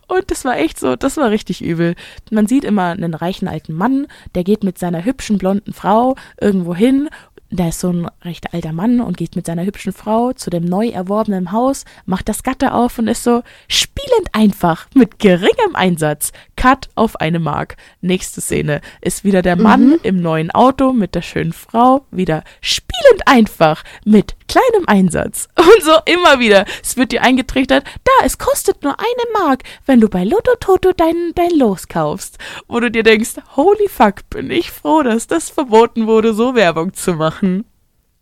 Und 0.08 0.30
das 0.30 0.44
war 0.44 0.56
echt 0.58 0.78
so, 0.78 0.94
das 0.94 1.16
war 1.16 1.30
richtig 1.30 1.62
übel. 1.62 1.96
Man 2.30 2.46
sieht 2.46 2.62
immer 2.62 2.90
einen 2.90 3.14
reichen 3.14 3.48
alten 3.48 3.72
Mann, 3.72 4.06
der 4.36 4.44
geht 4.44 4.62
mit 4.62 4.78
seiner 4.78 5.04
hübschen 5.04 5.38
blonden 5.38 5.72
Frau 5.72 6.14
irgendwo 6.40 6.74
hin 6.74 7.08
da 7.50 7.68
ist 7.68 7.80
so 7.80 7.90
ein 7.90 8.08
recht 8.22 8.52
alter 8.52 8.72
Mann 8.72 9.00
und 9.00 9.16
geht 9.16 9.36
mit 9.36 9.46
seiner 9.46 9.64
hübschen 9.64 9.92
Frau 9.92 10.32
zu 10.32 10.50
dem 10.50 10.64
neu 10.64 10.88
erworbenen 10.88 11.52
Haus, 11.52 11.84
macht 12.04 12.28
das 12.28 12.42
Gatter 12.42 12.74
auf 12.74 12.98
und 12.98 13.08
ist 13.08 13.22
so 13.22 13.42
spielend 13.68 14.28
einfach 14.32 14.88
mit 14.94 15.18
geringem 15.18 15.74
Einsatz. 15.74 16.32
Cut 16.56 16.88
auf 16.94 17.16
eine 17.20 17.38
Mark. 17.38 17.76
Nächste 18.00 18.40
Szene 18.40 18.80
ist 19.00 19.24
wieder 19.24 19.42
der 19.42 19.56
Mann 19.56 19.88
mhm. 19.88 19.98
im 20.02 20.20
neuen 20.20 20.50
Auto 20.50 20.92
mit 20.92 21.14
der 21.14 21.22
schönen 21.22 21.52
Frau, 21.52 22.06
wieder 22.10 22.42
spielend 22.60 23.22
einfach 23.26 23.84
mit 24.04 24.36
kleinem 24.48 24.86
Einsatz. 24.86 25.48
Und 25.58 25.82
so 25.82 25.92
immer 26.04 26.38
wieder. 26.38 26.64
Es 26.82 26.96
wird 26.96 27.12
dir 27.12 27.22
eingetrichtert, 27.22 27.84
da, 28.04 28.12
es 28.24 28.38
kostet 28.38 28.82
nur 28.82 28.98
eine 28.98 29.44
Mark, 29.44 29.62
wenn 29.86 30.00
du 30.00 30.08
bei 30.08 30.24
Lotto 30.24 30.54
Toto 30.60 30.92
dein, 30.92 31.32
dein 31.34 31.50
Los 31.50 31.88
kaufst. 31.88 32.38
Wo 32.68 32.80
du 32.80 32.90
dir 32.90 33.02
denkst, 33.02 33.34
holy 33.56 33.88
fuck, 33.88 34.28
bin 34.30 34.50
ich 34.50 34.70
froh, 34.70 35.02
dass 35.02 35.26
das 35.26 35.50
verboten 35.50 36.06
wurde, 36.06 36.34
so 36.34 36.54
Werbung 36.54 36.94
zu 36.94 37.14
machen. 37.14 37.64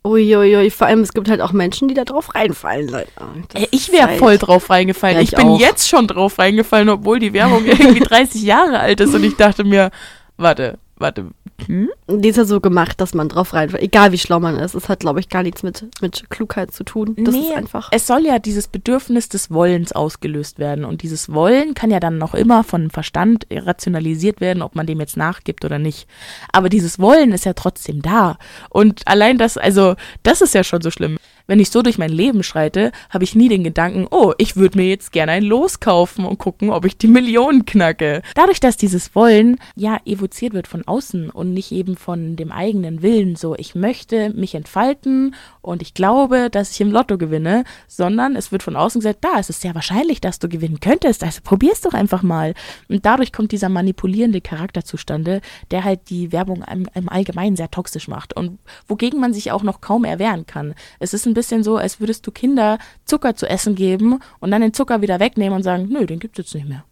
Uiuiui, 0.06 0.56
ui, 0.56 0.70
vor 0.70 0.86
allem 0.86 1.00
es 1.00 1.14
gibt 1.14 1.30
halt 1.30 1.40
auch 1.40 1.52
Menschen, 1.52 1.88
die 1.88 1.94
da 1.94 2.04
drauf 2.04 2.34
reinfallen. 2.34 2.88
Leute. 2.88 3.08
Äh, 3.54 3.66
ich 3.70 3.90
wäre 3.90 4.08
halt 4.08 4.18
voll 4.18 4.36
drauf 4.36 4.68
reingefallen. 4.68 5.16
Ja, 5.16 5.22
ich, 5.22 5.32
ich, 5.32 5.38
bin 5.38 5.56
jetzt 5.56 5.88
schon 5.88 6.06
drauf 6.06 6.38
reingefallen, 6.38 6.90
obwohl 6.90 7.18
die 7.18 7.32
Werbung 7.32 7.64
irgendwie 7.64 8.00
30 8.04 8.42
Jahre 8.42 8.80
alt 8.80 9.00
ist 9.00 9.14
und 9.14 9.24
ich 9.24 9.36
dachte 9.36 9.64
mir, 9.64 9.90
warte, 10.36 10.78
warte, 10.96 11.30
hm? 11.66 11.88
Die 12.08 12.28
ist 12.28 12.36
ja 12.36 12.44
so 12.44 12.60
gemacht, 12.60 13.00
dass 13.00 13.14
man 13.14 13.28
drauf 13.28 13.54
rein, 13.54 13.74
egal 13.74 14.12
wie 14.12 14.18
schlau 14.18 14.40
man 14.40 14.56
ist. 14.56 14.74
Es 14.74 14.88
hat, 14.88 15.00
glaube 15.00 15.20
ich, 15.20 15.28
gar 15.28 15.42
nichts 15.42 15.62
mit, 15.62 15.86
mit 16.00 16.28
Klugheit 16.30 16.72
zu 16.72 16.84
tun. 16.84 17.14
Das 17.18 17.34
nee, 17.34 17.40
ist 17.40 17.56
einfach. 17.56 17.88
Es 17.92 18.06
soll 18.06 18.26
ja 18.26 18.38
dieses 18.38 18.68
Bedürfnis 18.68 19.28
des 19.28 19.50
Wollens 19.50 19.92
ausgelöst 19.92 20.58
werden. 20.58 20.84
Und 20.84 21.02
dieses 21.02 21.32
Wollen 21.32 21.74
kann 21.74 21.90
ja 21.90 22.00
dann 22.00 22.18
noch 22.18 22.34
immer 22.34 22.64
von 22.64 22.90
Verstand 22.90 23.46
rationalisiert 23.50 24.40
werden, 24.40 24.62
ob 24.62 24.74
man 24.74 24.86
dem 24.86 25.00
jetzt 25.00 25.16
nachgibt 25.16 25.64
oder 25.64 25.78
nicht. 25.78 26.06
Aber 26.52 26.68
dieses 26.68 26.98
Wollen 26.98 27.32
ist 27.32 27.44
ja 27.44 27.54
trotzdem 27.54 28.02
da. 28.02 28.38
Und 28.68 29.06
allein 29.06 29.38
das, 29.38 29.56
also, 29.56 29.94
das 30.22 30.42
ist 30.42 30.54
ja 30.54 30.64
schon 30.64 30.82
so 30.82 30.90
schlimm. 30.90 31.18
Wenn 31.46 31.60
ich 31.60 31.70
so 31.70 31.82
durch 31.82 31.98
mein 31.98 32.10
Leben 32.10 32.42
schreite, 32.42 32.90
habe 33.10 33.24
ich 33.24 33.34
nie 33.34 33.50
den 33.50 33.64
Gedanken, 33.64 34.06
oh, 34.10 34.32
ich 34.38 34.56
würde 34.56 34.78
mir 34.78 34.88
jetzt 34.88 35.12
gerne 35.12 35.32
ein 35.32 35.44
Los 35.44 35.78
kaufen 35.78 36.24
und 36.24 36.38
gucken, 36.38 36.70
ob 36.70 36.86
ich 36.86 36.96
die 36.96 37.06
Millionen 37.06 37.66
knacke. 37.66 38.22
Dadurch, 38.34 38.60
dass 38.60 38.78
dieses 38.78 39.14
Wollen 39.14 39.58
ja 39.76 39.98
evoziert 40.06 40.54
wird 40.54 40.66
von 40.66 40.86
außen 40.86 41.28
und 41.28 41.52
nicht 41.52 41.70
eben 41.70 41.98
von 41.98 42.36
dem 42.36 42.50
eigenen 42.50 43.02
Willen, 43.02 43.36
so 43.36 43.54
ich 43.56 43.74
möchte 43.74 44.30
mich 44.30 44.54
entfalten 44.54 45.34
und 45.60 45.82
ich 45.82 45.92
glaube, 45.92 46.48
dass 46.48 46.70
ich 46.70 46.80
im 46.80 46.90
Lotto 46.90 47.18
gewinne, 47.18 47.64
sondern 47.88 48.36
es 48.36 48.50
wird 48.50 48.62
von 48.62 48.74
außen 48.74 49.02
gesagt, 49.02 49.18
da, 49.22 49.38
es 49.38 49.50
ist 49.50 49.60
sehr 49.60 49.74
wahrscheinlich, 49.74 50.22
dass 50.22 50.38
du 50.38 50.48
gewinnen 50.48 50.80
könntest, 50.80 51.22
also 51.22 51.40
probier's 51.44 51.82
doch 51.82 51.92
einfach 51.92 52.22
mal. 52.22 52.54
Und 52.88 53.04
dadurch 53.04 53.32
kommt 53.34 53.52
dieser 53.52 53.68
manipulierende 53.68 54.40
Charakter 54.40 54.82
zustande, 54.82 55.42
der 55.70 55.84
halt 55.84 56.08
die 56.08 56.32
Werbung 56.32 56.64
im, 56.72 56.88
im 56.94 57.10
Allgemeinen 57.10 57.56
sehr 57.56 57.70
toxisch 57.70 58.08
macht 58.08 58.34
und 58.34 58.58
wogegen 58.88 59.20
man 59.20 59.34
sich 59.34 59.52
auch 59.52 59.62
noch 59.62 59.82
kaum 59.82 60.04
erwehren 60.04 60.46
kann. 60.46 60.74
Es 61.00 61.12
ist 61.12 61.26
ein 61.26 61.33
ein 61.34 61.40
bisschen 61.40 61.64
so, 61.64 61.76
als 61.76 62.00
würdest 62.00 62.26
du 62.26 62.30
Kinder 62.30 62.78
Zucker 63.04 63.34
zu 63.34 63.48
essen 63.48 63.74
geben 63.74 64.20
und 64.38 64.50
dann 64.50 64.62
den 64.62 64.72
Zucker 64.72 65.02
wieder 65.02 65.20
wegnehmen 65.20 65.56
und 65.56 65.64
sagen, 65.64 65.88
nö, 65.90 66.06
den 66.06 66.20
gibt 66.20 66.38
es 66.38 66.46
jetzt 66.46 66.54
nicht 66.54 66.68
mehr. 66.68 66.84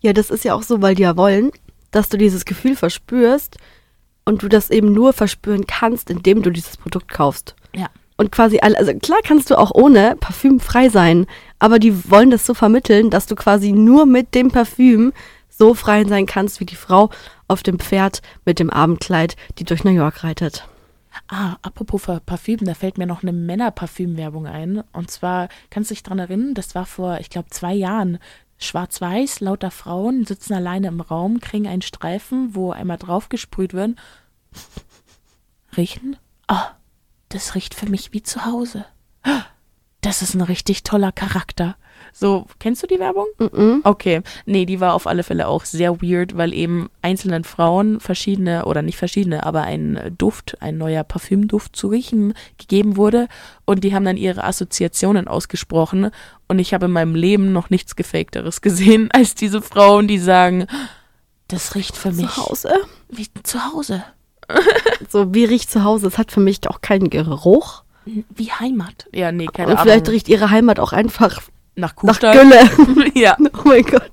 Ja, 0.00 0.12
das 0.12 0.30
ist 0.30 0.44
ja 0.44 0.54
auch 0.54 0.62
so, 0.62 0.80
weil 0.80 0.94
die 0.94 1.02
ja 1.02 1.16
wollen, 1.16 1.50
dass 1.90 2.08
du 2.08 2.16
dieses 2.16 2.44
Gefühl 2.44 2.76
verspürst 2.76 3.56
und 4.24 4.42
du 4.42 4.48
das 4.48 4.70
eben 4.70 4.92
nur 4.92 5.12
verspüren 5.12 5.66
kannst, 5.66 6.10
indem 6.10 6.42
du 6.42 6.50
dieses 6.50 6.76
Produkt 6.76 7.10
kaufst. 7.10 7.54
Ja. 7.74 7.88
Und 8.16 8.30
quasi, 8.30 8.60
also 8.60 8.94
klar 8.94 9.18
kannst 9.24 9.50
du 9.50 9.58
auch 9.58 9.72
ohne 9.74 10.16
Parfüm 10.16 10.60
frei 10.60 10.88
sein, 10.88 11.26
aber 11.58 11.78
die 11.78 12.10
wollen 12.10 12.30
das 12.30 12.46
so 12.46 12.54
vermitteln, 12.54 13.10
dass 13.10 13.26
du 13.26 13.34
quasi 13.34 13.72
nur 13.72 14.06
mit 14.06 14.34
dem 14.34 14.50
Parfüm 14.50 15.12
so 15.48 15.74
frei 15.74 16.04
sein 16.04 16.26
kannst, 16.26 16.60
wie 16.60 16.66
die 16.66 16.76
Frau 16.76 17.10
auf 17.48 17.62
dem 17.62 17.78
Pferd 17.78 18.22
mit 18.44 18.58
dem 18.58 18.70
Abendkleid, 18.70 19.36
die 19.58 19.64
durch 19.64 19.84
New 19.84 19.90
York 19.90 20.24
reitet. 20.24 20.68
Ah, 21.34 21.56
apropos 21.62 22.02
Parfüm, 22.26 22.58
da 22.58 22.74
fällt 22.74 22.98
mir 22.98 23.06
noch 23.06 23.22
eine 23.22 23.32
Männerparfümwerbung 23.32 24.46
ein. 24.46 24.84
Und 24.92 25.10
zwar, 25.10 25.48
kannst 25.70 25.88
du 25.88 25.94
dich 25.94 26.02
daran 26.02 26.18
erinnern, 26.18 26.52
das 26.52 26.74
war 26.74 26.84
vor, 26.84 27.20
ich 27.20 27.30
glaube, 27.30 27.48
zwei 27.48 27.72
Jahren. 27.72 28.18
Schwarz-Weiß, 28.58 29.40
lauter 29.40 29.70
Frauen 29.70 30.26
sitzen 30.26 30.52
alleine 30.52 30.88
im 30.88 31.00
Raum, 31.00 31.40
kriegen 31.40 31.66
einen 31.66 31.80
Streifen, 31.80 32.54
wo 32.54 32.72
einmal 32.72 32.98
draufgesprüht 32.98 33.72
wird. 33.72 33.96
Riechen? 35.74 36.18
Ah, 36.48 36.66
oh, 36.66 36.74
das 37.30 37.54
riecht 37.54 37.74
für 37.74 37.88
mich 37.88 38.12
wie 38.12 38.22
zu 38.22 38.44
Hause. 38.44 38.84
Das 40.02 40.20
ist 40.20 40.34
ein 40.34 40.42
richtig 40.42 40.82
toller 40.82 41.12
Charakter. 41.12 41.76
So, 42.12 42.46
kennst 42.58 42.82
du 42.82 42.86
die 42.86 42.98
Werbung? 42.98 43.26
Mm 43.38 43.44
-mm. 43.44 43.80
Okay. 43.84 44.22
Nee, 44.46 44.66
die 44.66 44.80
war 44.80 44.94
auf 44.94 45.06
alle 45.06 45.22
Fälle 45.22 45.48
auch 45.48 45.64
sehr 45.64 46.02
weird, 46.02 46.36
weil 46.36 46.52
eben 46.52 46.88
einzelnen 47.02 47.44
Frauen 47.44 48.00
verschiedene, 48.00 48.64
oder 48.64 48.82
nicht 48.82 48.98
verschiedene, 48.98 49.44
aber 49.44 49.62
ein 49.62 50.14
Duft, 50.18 50.56
ein 50.60 50.78
neuer 50.78 51.04
Parfümduft 51.04 51.76
zu 51.76 51.88
riechen 51.88 52.34
gegeben 52.58 52.96
wurde. 52.96 53.28
Und 53.64 53.84
die 53.84 53.94
haben 53.94 54.04
dann 54.04 54.16
ihre 54.16 54.44
Assoziationen 54.44 55.28
ausgesprochen. 55.28 56.10
Und 56.48 56.58
ich 56.58 56.74
habe 56.74 56.86
in 56.86 56.92
meinem 56.92 57.14
Leben 57.14 57.52
noch 57.52 57.70
nichts 57.70 57.96
Gefakteres 57.96 58.60
gesehen, 58.60 59.08
als 59.12 59.34
diese 59.34 59.62
Frauen, 59.62 60.08
die 60.08 60.18
sagen, 60.18 60.66
das 61.48 61.74
riecht 61.74 61.96
für 61.96 62.12
mich. 62.12 62.30
Zu 62.30 62.46
Hause? 62.48 62.74
Wie 63.08 63.26
zu 63.42 63.72
Hause. 63.72 64.04
so, 65.08 65.34
wie 65.34 65.44
riecht 65.44 65.70
zu 65.70 65.84
Hause? 65.84 66.06
Es 66.06 66.18
hat 66.18 66.32
für 66.32 66.40
mich 66.40 66.66
auch 66.68 66.80
keinen 66.80 67.10
Geruch. 67.10 67.84
Wie 68.04 68.50
Heimat. 68.50 69.06
Ja, 69.12 69.30
nee, 69.30 69.46
keine 69.46 69.68
Ahnung. 69.68 69.78
Und 69.78 69.82
vielleicht 69.84 70.08
riecht 70.08 70.28
ihre 70.28 70.50
Heimat 70.50 70.80
auch 70.80 70.92
einfach 70.92 71.40
nach 71.74 71.96
Kuhstall? 71.96 72.44
Nach 72.44 72.76
Gülle. 72.76 73.10
ja. 73.14 73.36
Oh 73.52 73.68
mein 73.68 73.84
Gott. 73.84 74.10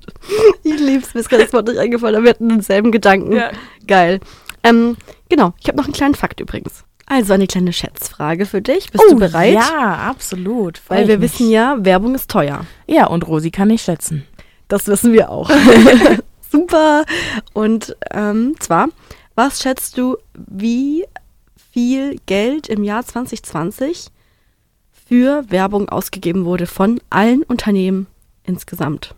Ich 0.62 0.78
lieb's. 0.78 1.14
Mir 1.14 1.20
ist 1.20 1.28
gerade 1.28 1.44
das 1.44 1.52
Wort 1.52 1.68
nicht 1.68 1.78
eingefallen, 1.78 2.16
aber 2.16 2.24
wir 2.24 2.30
hatten 2.30 2.48
denselben 2.48 2.92
Gedanken. 2.92 3.32
Ja. 3.32 3.50
Geil. 3.86 4.20
Ähm, 4.62 4.96
genau. 5.28 5.54
Ich 5.60 5.68
habe 5.68 5.78
noch 5.78 5.84
einen 5.84 5.94
kleinen 5.94 6.14
Fakt 6.14 6.40
übrigens. 6.40 6.84
Also 7.06 7.32
eine 7.32 7.48
kleine 7.48 7.72
Schätzfrage 7.72 8.46
für 8.46 8.62
dich. 8.62 8.90
Bist 8.90 9.04
oh, 9.04 9.10
du 9.10 9.18
bereit? 9.18 9.54
Ja, 9.54 9.94
absolut. 10.08 10.80
Weil 10.86 11.08
wir 11.08 11.18
mich. 11.18 11.32
wissen 11.32 11.50
ja, 11.50 11.76
Werbung 11.80 12.14
ist 12.14 12.30
teuer. 12.30 12.64
Ja, 12.86 13.06
und 13.08 13.26
Rosi 13.26 13.50
kann 13.50 13.68
nicht 13.68 13.84
schätzen. 13.84 14.24
Das 14.68 14.86
wissen 14.86 15.12
wir 15.12 15.30
auch. 15.30 15.50
Super. 16.52 17.04
Und 17.52 17.96
ähm, 18.12 18.54
zwar, 18.60 18.88
was 19.34 19.60
schätzt 19.60 19.98
du, 19.98 20.18
wie 20.34 21.04
viel 21.72 22.18
Geld 22.26 22.68
im 22.68 22.84
Jahr 22.84 23.04
2020 23.04 24.06
für 25.10 25.42
Werbung 25.50 25.88
ausgegeben 25.88 26.44
wurde 26.44 26.66
von 26.66 27.00
allen 27.10 27.42
Unternehmen 27.42 28.06
insgesamt. 28.44 29.16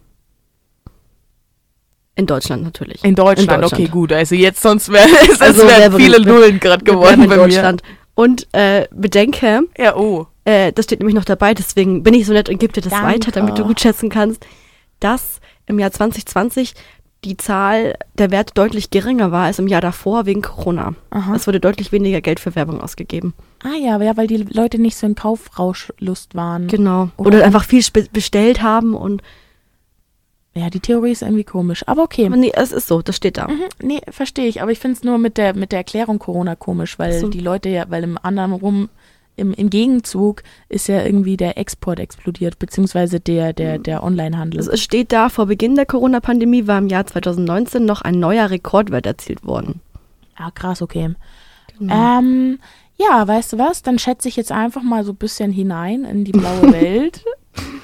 In 2.15 2.25
Deutschland 2.25 2.63
natürlich. 2.63 3.05
In 3.05 3.15
Deutschland, 3.15 3.53
in 3.53 3.61
Deutschland. 3.61 3.73
okay, 3.75 3.89
gut. 3.89 4.11
Also 4.11 4.35
jetzt 4.35 4.63
sonst 4.63 4.89
wäre 4.89 5.07
es 5.31 5.43
also 5.43 5.69
wär 5.69 5.93
viele 5.93 6.19
Nullen 6.19 6.61
gerade 6.61 6.83
geworden 6.83 7.29
bei 7.29 7.37
Deutschland. 7.37 7.83
Mir. 7.83 7.89
Und 8.15 8.49
äh, 8.53 8.89
bedenke, 8.91 9.65
ja, 9.77 9.95
oh. 9.95 10.29
Äh, 10.47 10.73
das 10.73 10.87
steht 10.87 11.01
nämlich 11.01 11.15
noch 11.15 11.27
dabei, 11.27 11.53
deswegen 11.53 12.03
bin 12.03 12.15
ich 12.15 12.25
so 12.25 12.33
nett 12.33 12.49
und 12.49 12.59
gebe 12.59 12.73
dir 12.73 12.81
das 12.81 12.93
Danke. 12.93 13.09
weiter, 13.09 13.31
damit 13.31 13.59
du 13.59 13.65
gut 13.65 13.81
schätzen 13.81 14.09
kannst, 14.09 14.47
dass 14.99 15.41
im 15.67 15.79
Jahr 15.79 15.93
2020 15.93 16.73
die 17.25 17.37
Zahl 17.37 17.95
der 18.19 18.31
Werte 18.31 18.53
deutlich 18.55 18.91
geringer 18.91 19.31
war 19.31 19.45
als 19.45 19.59
im 19.59 19.69
Jahr 19.69 19.81
davor 19.81 20.27
wegen 20.27 20.43
Corona. 20.43 20.95
Aha. 21.11 21.35
Es 21.37 21.47
wurde 21.47 21.61
deutlich 21.61 21.93
weniger 21.93 22.21
Geld 22.21 22.41
für 22.41 22.55
Werbung 22.57 22.81
ausgegeben. 22.81 23.35
Ah 23.63 23.77
ja, 23.81 24.01
ja, 24.03 24.17
weil 24.17 24.27
die 24.27 24.39
Leute 24.39 24.81
nicht 24.81 24.97
so 24.97 25.07
in 25.07 25.15
Kaufrauschlust 25.15 26.35
waren. 26.35 26.67
Genau. 26.67 27.11
Oder, 27.17 27.39
Oder 27.39 27.45
einfach 27.45 27.65
viel 27.65 27.85
bestellt 28.13 28.63
haben 28.63 28.95
und 28.95 29.23
ja, 30.55 30.69
die 30.69 30.81
Theorie 30.81 31.13
ist 31.13 31.23
irgendwie 31.23 31.45
komisch, 31.45 31.83
aber 31.87 32.03
okay. 32.03 32.27
Aber 32.27 32.37
nee, 32.37 32.53
es 32.55 32.73
ist 32.73 32.87
so, 32.87 33.01
das 33.01 33.17
steht 33.17 33.39
da. 33.39 33.49
Mhm, 33.49 33.63
nee, 33.83 34.01
verstehe 34.11 34.47
ich, 34.47 34.61
aber 34.61 34.71
ich 34.71 34.81
finde 34.81 34.99
es 34.99 35.05
nur 35.05 35.17
mit 35.17 35.39
der, 35.39 35.55
mit 35.55 35.73
der 35.73 35.79
Erklärung 35.79 36.19
Corona 36.19 36.57
komisch, 36.57 36.99
weil 36.99 37.21
so. 37.21 37.29
die 37.29 37.41
Leute 37.41 37.71
ja, 37.71 37.87
weil 37.89 38.05
im 38.05 38.19
anderen 38.21 38.53
rum 38.53 38.91
im, 39.37 39.53
im 39.53 39.71
Gegenzug 39.71 40.43
ist 40.69 40.89
ja 40.89 41.05
irgendwie 41.05 41.37
der 41.37 41.57
Export 41.59 41.99
explodiert, 42.01 42.59
beziehungsweise 42.59 43.21
der, 43.21 43.53
der, 43.53 43.79
mhm. 43.79 43.83
der 43.85 44.03
Onlinehandel. 44.03 44.61
Also 44.61 44.71
es 44.73 44.81
steht 44.83 45.13
da, 45.13 45.29
vor 45.29 45.47
Beginn 45.47 45.75
der 45.75 45.87
Corona-Pandemie 45.87 46.67
war 46.67 46.79
im 46.79 46.89
Jahr 46.89 47.07
2019 47.07 47.85
noch 47.85 48.03
ein 48.03 48.19
neuer 48.21 48.51
Rekordwert 48.51 49.07
erzielt 49.07 49.45
worden. 49.45 49.81
Ah, 50.37 50.51
krass, 50.51 50.83
okay. 50.83 51.15
Genau. 51.79 52.19
Ähm, 52.19 52.59
Ja, 52.97 53.27
weißt 53.27 53.55
du 53.55 53.59
was? 53.59 53.83
Dann 53.83 53.99
schätze 53.99 54.29
ich 54.29 54.37
jetzt 54.37 54.53
einfach 54.53 54.83
mal 54.83 55.05
so 55.05 55.13
ein 55.13 55.17
bisschen 55.17 55.51
hinein 55.53 56.05
in 56.05 56.25
die 56.25 56.33
blaue 56.33 56.73
Welt. 56.73 57.25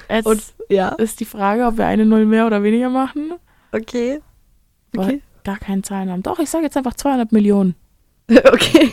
Jetzt 0.09 0.27
Und 0.27 0.43
ja, 0.69 0.91
ist 0.91 1.21
die 1.21 1.25
Frage, 1.25 1.67
ob 1.67 1.79
wir 1.79 1.87
eine 1.87 2.05
Null 2.07 2.27
mehr 2.27 2.47
oder 2.47 2.63
weniger 2.63 2.91
machen. 2.91 3.33
okay. 3.73 4.21
Okay. 4.97 5.23
Gar 5.45 5.59
keinen 5.59 5.83
Zahlen 5.83 6.11
haben. 6.11 6.23
Doch, 6.23 6.39
ich 6.39 6.51
sage 6.51 6.65
jetzt 6.65 6.77
einfach 6.77 6.95
200 6.95 7.33
Millionen. 7.33 7.75
Okay. 8.31 8.91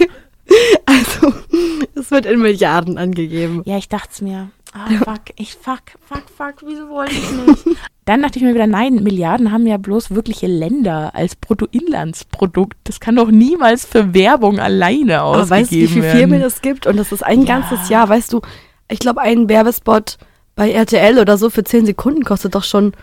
Also, 0.86 1.34
es 1.96 2.12
wird 2.12 2.26
in 2.26 2.42
Milliarden 2.42 2.98
angegeben. 2.98 3.62
Ja, 3.66 3.78
ich 3.78 3.90
dachte 3.90 4.10
es 4.12 4.22
mir. 4.22 4.50
Ah, 4.74 4.90
fuck, 5.06 5.22
ich 5.38 5.54
fuck, 5.56 5.80
fuck, 6.06 6.24
fuck, 6.36 6.56
wieso 6.68 6.90
wollte 6.90 7.14
ich 7.14 7.32
nicht? 7.66 7.78
Dann 8.04 8.22
dachte 8.22 8.38
ich 8.40 8.44
mir 8.44 8.54
wieder, 8.54 8.68
nein, 8.68 8.96
Milliarden 8.96 9.52
haben 9.54 9.66
ja 9.66 9.78
bloß 9.78 10.12
wirkliche 10.14 10.48
Länder 10.48 11.12
als 11.16 11.36
Bruttoinlandsprodukt. 11.38 12.78
Das 12.84 13.00
kann 13.00 13.16
doch 13.16 13.32
niemals 13.32 13.86
für 13.86 14.14
Werbung 14.14 14.60
alleine 14.60 15.22
Aber 15.22 15.42
ausgegeben 15.44 15.50
weißt 15.62 15.72
du, 15.72 15.76
wie 15.78 15.88
viele. 15.88 16.12
Firmen 16.12 16.42
es 16.42 16.62
gibt? 16.62 16.88
Und 16.88 16.98
das 16.98 17.12
ist 17.12 17.24
ein 17.24 17.44
Ja. 17.44 17.58
ganzes 17.60 17.90
Jahr. 17.90 18.10
Weißt 18.10 18.34
du, 18.34 18.42
ich 18.90 19.00
glaube, 19.00 19.22
ein 19.22 19.48
Werbespot 19.50 20.18
bei 20.56 20.72
RTL 20.72 21.20
oder 21.20 21.38
so 21.38 21.50
für 21.50 21.64
10 21.64 21.86
Sekunden 21.86 22.24
kostet 22.24 22.54
doch 22.56 22.64
schon 22.64 22.94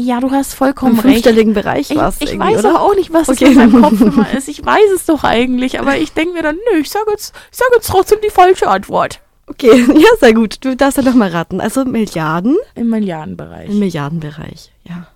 Ja, 0.00 0.20
du 0.20 0.30
hast 0.30 0.52
im 0.52 0.58
vollkommen 0.58 0.92
recht. 0.94 1.02
fünfstelligen 1.02 1.54
Bereich 1.54 1.90
Ich, 1.90 1.96
was. 1.96 2.16
ich 2.20 2.32
irgendwie, 2.32 2.54
weiß 2.54 2.64
oder? 2.64 2.80
auch 2.80 2.94
nicht, 2.94 3.12
was 3.12 3.28
Okay. 3.28 3.46
es 3.46 3.50
in 3.50 3.56
meinem 3.56 3.82
Kopf 3.82 4.00
immer 4.00 4.32
ist. 4.32 4.46
Ich 4.48 4.64
weiß 4.64 4.90
es 4.94 5.06
doch 5.06 5.24
eigentlich, 5.24 5.80
aber 5.80 5.98
ich 5.98 6.12
denke 6.12 6.34
mir 6.34 6.42
dann, 6.42 6.56
nö, 6.72 6.78
ich 6.78 6.88
sage 6.90 7.10
jetzt, 7.10 7.34
ich 7.50 7.58
sag 7.58 7.66
jetzt 7.74 7.88
trotzdem 7.88 8.18
die 8.24 8.30
falsche 8.30 8.68
Antwort. 8.68 9.20
Okay, 9.48 9.84
ja, 9.94 10.08
sehr 10.20 10.34
gut. 10.34 10.64
Du 10.64 10.76
darfst 10.76 10.98
ja 10.98 11.02
noch 11.02 11.14
mal 11.14 11.30
raten. 11.30 11.60
Also 11.60 11.84
Milliarden 11.84 12.56
Im 12.76 12.90
Milliardenbereich. 12.90 13.70
im 13.70 13.78
Milliardenbereich. 13.80 14.70
Ja. 14.84 15.08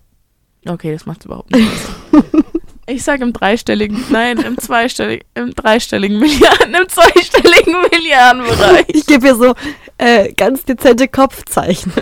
Okay, 0.66 0.92
das 0.92 1.06
macht 1.06 1.24
überhaupt 1.26 1.50
nicht 1.52 1.68
Sinn. 2.10 2.24
Ich 2.86 3.04
sage 3.04 3.22
im 3.22 3.32
dreistelligen, 3.32 4.04
nein, 4.10 4.38
im 4.38 4.58
zweistelligen, 4.58 5.24
im 5.34 5.54
dreistelligen 5.54 6.18
Milliarden, 6.18 6.74
im 6.74 6.88
zweistelligen 6.88 7.76
Milliardenbereich. 7.92 8.86
Ich 8.88 9.06
gebe 9.06 9.24
hier 9.28 9.36
so 9.36 9.54
äh, 9.98 10.32
ganz 10.32 10.64
dezente 10.64 11.06
Kopfzeichen. 11.06 11.92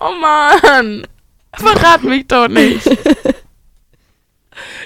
Oh 0.00 0.10
Mann, 0.20 1.06
verrat 1.56 2.02
mich 2.04 2.26
doch 2.26 2.48
nicht. 2.48 2.88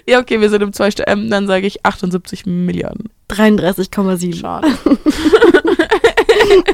Ja, 0.07 0.19
okay, 0.19 0.41
wir 0.41 0.51
sind 0.51 0.63
im 0.63 0.73
zweistelligen, 0.73 1.25
ähm, 1.25 1.31
dann 1.31 1.47
sage 1.47 1.67
ich 1.67 1.85
78 1.85 2.47
Milliarden. 2.47 3.09
33,7. 3.31 4.41
Schade. 4.41 4.69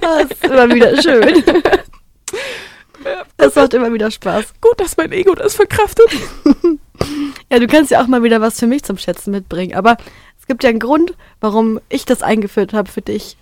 Das 0.01 0.31
ist 0.31 0.45
immer 0.45 0.73
wieder 0.75 1.03
schön. 1.03 1.43
Das 3.37 3.55
macht 3.57 3.75
immer 3.75 3.93
wieder 3.93 4.11
Spaß. 4.11 4.55
Gut, 4.61 4.79
dass 4.81 4.97
mein 4.97 5.13
Ego 5.13 5.35
das 5.35 5.55
verkraftet. 5.55 6.07
Ja, 7.53 7.59
du 7.59 7.67
kannst 7.67 7.91
ja 7.91 8.03
auch 8.03 8.07
mal 8.07 8.23
wieder 8.23 8.41
was 8.41 8.59
für 8.59 8.67
mich 8.67 8.83
zum 8.83 8.97
Schätzen 8.97 9.31
mitbringen. 9.31 9.77
Aber 9.77 9.99
es 10.41 10.47
gibt 10.47 10.65
ja 10.65 10.71
einen 10.71 10.79
Grund, 10.79 11.13
warum 11.41 11.79
ich 11.91 12.07
das 12.07 12.23
eingeführt 12.23 12.73
habe 12.73 12.91
für 12.91 13.03
dich. 13.03 13.37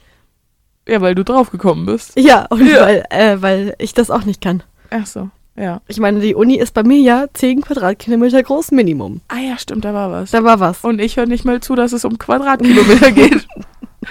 Ja, 0.89 1.01
weil 1.01 1.15
du 1.15 1.23
draufgekommen 1.23 1.87
bist. 1.87 2.19
Ja, 2.19 2.47
und 2.51 2.67
Ja. 2.67 2.83
Weil, 2.85 3.05
äh, 3.11 3.37
weil 3.41 3.75
ich 3.79 3.95
das 3.95 4.11
auch 4.11 4.25
nicht 4.25 4.41
kann. 4.43 4.63
Ach 4.91 5.07
so, 5.07 5.31
ja. 5.57 5.81
Ich 5.89 5.99
meine, 6.01 6.21
die 6.21 6.35
Uni 6.35 6.57
ist 6.59 6.75
bei 6.75 6.83
mir 6.83 6.99
ja 7.01 7.27
10 7.33 7.61
Quadratkilometer 7.63 8.43
groß 8.43 8.71
Minimum. 8.73 9.21
Ah 9.29 9.39
ja, 9.39 9.59
stimmt, 9.59 9.85
da 9.85 9.95
war 9.95 10.11
was. 10.11 10.31
Da 10.33 10.43
war 10.45 10.61
was. 10.61 10.83
Und 10.85 11.01
ich 11.01 11.17
höre 11.17 11.27
nicht 11.27 11.45
mal 11.45 11.61
zu, 11.61 11.75
dass 11.75 11.93
es 11.93 12.05
um 12.05 12.19
Quadratkilometer 12.19 13.13
geht. 13.13 13.47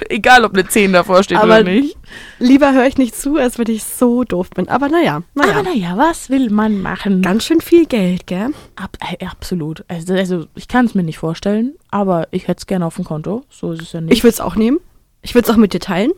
Egal, 0.09 0.43
ob 0.43 0.53
eine 0.53 0.67
10 0.67 0.91
davor 0.93 1.21
steht 1.23 1.37
Aber- 1.37 1.59
oder 1.59 1.63
nicht. 1.63 1.95
Lieber 2.39 2.73
höre 2.73 2.87
ich 2.87 2.97
nicht 2.97 3.15
zu, 3.15 3.37
als 3.37 3.59
wenn 3.59 3.69
ich 3.69 3.83
so 3.83 4.23
doof 4.23 4.49
bin. 4.49 4.67
Aber 4.67 4.89
naja, 4.89 5.21
naja. 5.35 5.51
Aber 5.51 5.63
naja, 5.63 5.93
was 5.97 6.31
will 6.31 6.49
man 6.49 6.81
machen? 6.81 7.21
Ganz 7.21 7.45
schön 7.45 7.61
viel 7.61 7.85
Geld, 7.85 8.25
gell? 8.25 8.49
Ab, 8.75 8.97
äh, 9.19 9.23
absolut. 9.25 9.85
Also, 9.87 10.13
also 10.15 10.45
ich 10.55 10.67
kann 10.67 10.85
es 10.87 10.95
mir 10.95 11.03
nicht 11.03 11.19
vorstellen, 11.19 11.73
aber 11.91 12.27
ich 12.31 12.47
hätte 12.47 12.61
es 12.61 12.65
gerne 12.67 12.87
auf 12.87 12.95
dem 12.95 13.05
Konto. 13.05 13.43
So 13.51 13.71
ist 13.73 13.83
es 13.83 13.91
ja 13.93 14.01
nicht. 14.01 14.13
Ich 14.13 14.23
würde 14.23 14.33
es 14.33 14.41
auch 14.41 14.55
nehmen. 14.55 14.79
Ich 15.21 15.35
würde 15.35 15.47
es 15.47 15.53
auch 15.53 15.57
mit 15.59 15.73
dir 15.73 15.79
teilen. 15.79 16.11